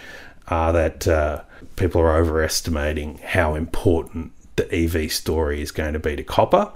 are 0.46 0.72
that 0.72 1.08
uh, 1.08 1.42
people 1.74 2.00
are 2.00 2.16
overestimating 2.16 3.18
how 3.18 3.56
important 3.56 4.30
the 4.68 4.74
EV 4.74 5.12
story 5.12 5.62
is 5.62 5.70
going 5.70 5.92
to 5.92 5.98
be 5.98 6.16
to 6.16 6.22
copper. 6.22 6.70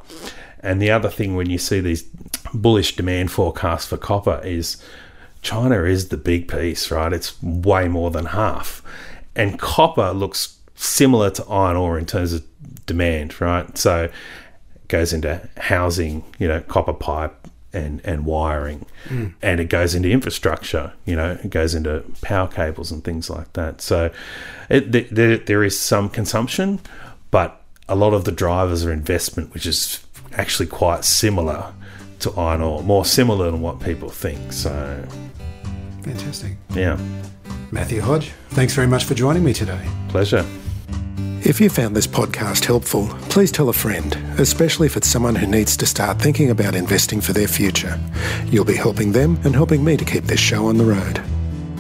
And 0.61 0.80
the 0.80 0.91
other 0.91 1.11
thing, 1.11 1.37
when 1.37 1.51
you 1.51 1.59
see 1.59 1.80
these 1.80 2.05
bullish 2.55 2.97
demand 2.97 3.30
forecasts 3.30 3.87
for 3.87 3.97
copper, 3.97 4.41
is 4.45 4.82
China 5.43 5.85
is 5.85 6.09
the 6.09 6.16
big 6.16 6.49
piece, 6.49 6.91
right? 6.91 7.12
It's 7.12 7.41
way 7.43 7.87
more 7.89 8.11
than 8.11 8.26
half. 8.26 8.82
And 9.37 9.59
copper 9.59 10.12
looks 10.12 10.59
similar 10.74 11.30
to 11.30 11.45
iron 11.47 11.76
ore 11.76 11.99
in 11.99 12.07
terms 12.07 12.32
of 12.32 12.45
demand, 12.87 13.41
right? 13.41 13.76
So 13.76 14.05
it 14.05 14.89
goes 14.89 15.12
into 15.12 15.49
housing, 15.59 16.24
you 16.39 16.49
know, 16.49 16.61
copper 16.61 16.95
pipe 16.95 17.49
and, 17.74 18.01
and 18.05 18.24
wiring, 18.24 18.87
mm. 19.09 19.35
and 19.43 19.61
it 19.61 19.68
goes 19.68 19.95
into 19.95 20.09
infrastructure. 20.09 20.93
You 21.05 21.16
know, 21.16 21.32
it 21.43 21.51
goes 21.51 21.74
into 21.74 22.05
power 22.22 22.47
cables 22.47 22.93
and 22.93 23.03
things 23.03 23.28
like 23.28 23.53
that. 23.55 23.80
So, 23.80 24.12
it, 24.70 25.12
there, 25.12 25.39
there 25.39 25.64
is 25.64 25.78
some 25.78 26.09
consumption, 26.09 26.78
but 27.32 27.64
a 27.89 27.95
lot 27.95 28.14
of 28.14 28.24
the 28.24 28.32
drivers 28.32 28.85
are 28.85 28.93
investment, 28.93 29.53
which 29.53 29.66
is 29.66 30.05
actually 30.32 30.66
quite 30.66 31.05
similar 31.05 31.72
to 32.20 32.32
iron 32.32 32.62
ore, 32.62 32.82
more 32.82 33.05
similar 33.05 33.51
than 33.51 33.61
what 33.61 33.80
people 33.80 34.09
think. 34.09 34.53
So, 34.53 35.05
fantastic. 36.03 36.57
Yeah. 36.74 36.99
Matthew 37.70 38.01
Hodge, 38.01 38.32
thanks 38.51 38.74
very 38.74 38.87
much 38.87 39.05
for 39.05 39.14
joining 39.14 39.45
me 39.45 39.53
today. 39.53 39.87
Pleasure. 40.09 40.45
If 41.43 41.61
you 41.61 41.68
found 41.68 41.95
this 41.95 42.07
podcast 42.07 42.64
helpful, 42.64 43.07
please 43.28 43.53
tell 43.53 43.68
a 43.68 43.74
friend, 43.74 44.16
especially 44.39 44.87
if 44.87 44.97
it's 44.97 45.09
someone 45.09 45.35
who 45.35 45.47
needs 45.47 45.76
to 45.76 45.85
start 45.85 46.18
thinking 46.18 46.49
about 46.49 46.74
investing 46.74 47.20
for 47.20 47.35
their 47.35 47.49
future. 47.49 48.01
You'll 48.47 48.64
be 48.64 48.76
helping 48.76 49.12
them 49.12 49.39
and 49.45 49.55
helping 49.55 49.85
me 49.85 49.99
to 49.99 50.07
keep 50.07 50.24
this 50.24 50.41
show 50.41 50.68
on 50.68 50.78
the 50.78 50.85
road. 50.87 51.22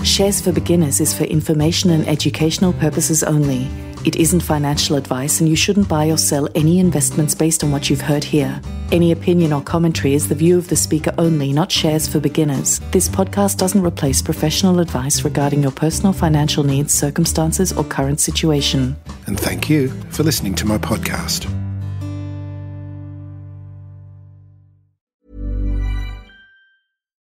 Shares 0.04 0.38
for 0.38 0.52
Beginners 0.52 1.00
is 1.00 1.14
for 1.14 1.24
information 1.24 1.88
and 1.88 2.06
educational 2.06 2.74
purposes 2.74 3.22
only. 3.22 3.70
It 4.04 4.16
isn't 4.16 4.40
financial 4.40 4.96
advice, 4.96 5.40
and 5.40 5.48
you 5.48 5.56
shouldn't 5.56 5.88
buy 5.88 6.10
or 6.10 6.18
sell 6.18 6.46
any 6.54 6.78
investments 6.78 7.34
based 7.34 7.64
on 7.64 7.72
what 7.72 7.88
you've 7.88 8.02
heard 8.02 8.22
here. 8.22 8.60
Any 8.92 9.12
opinion 9.12 9.50
or 9.50 9.62
commentary 9.62 10.12
is 10.12 10.28
the 10.28 10.34
view 10.34 10.58
of 10.58 10.68
the 10.68 10.76
speaker 10.76 11.14
only, 11.16 11.54
not 11.54 11.72
shares 11.72 12.06
for 12.06 12.20
beginners. 12.20 12.80
This 12.90 13.08
podcast 13.08 13.56
doesn't 13.56 13.82
replace 13.82 14.20
professional 14.20 14.78
advice 14.80 15.24
regarding 15.24 15.62
your 15.62 15.72
personal 15.72 16.12
financial 16.12 16.64
needs, 16.64 16.92
circumstances, 16.92 17.72
or 17.72 17.82
current 17.82 18.20
situation. 18.20 18.94
And 19.26 19.40
thank 19.40 19.70
you 19.70 19.88
for 20.10 20.22
listening 20.22 20.54
to 20.56 20.66
my 20.66 20.76
podcast. 20.76 21.50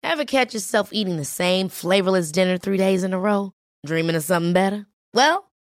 Ever 0.02 0.26
catch 0.26 0.56
yourself 0.56 0.90
eating 0.92 1.18
the 1.18 1.26
same 1.26 1.70
flavorless 1.70 2.32
dinner 2.32 2.58
three 2.58 2.78
days 2.78 3.04
in 3.04 3.14
a 3.14 3.20
row? 3.20 3.52
Dreaming 3.86 4.16
of 4.16 4.24
something 4.24 4.54
better? 4.54 4.88
Well, 5.14 5.45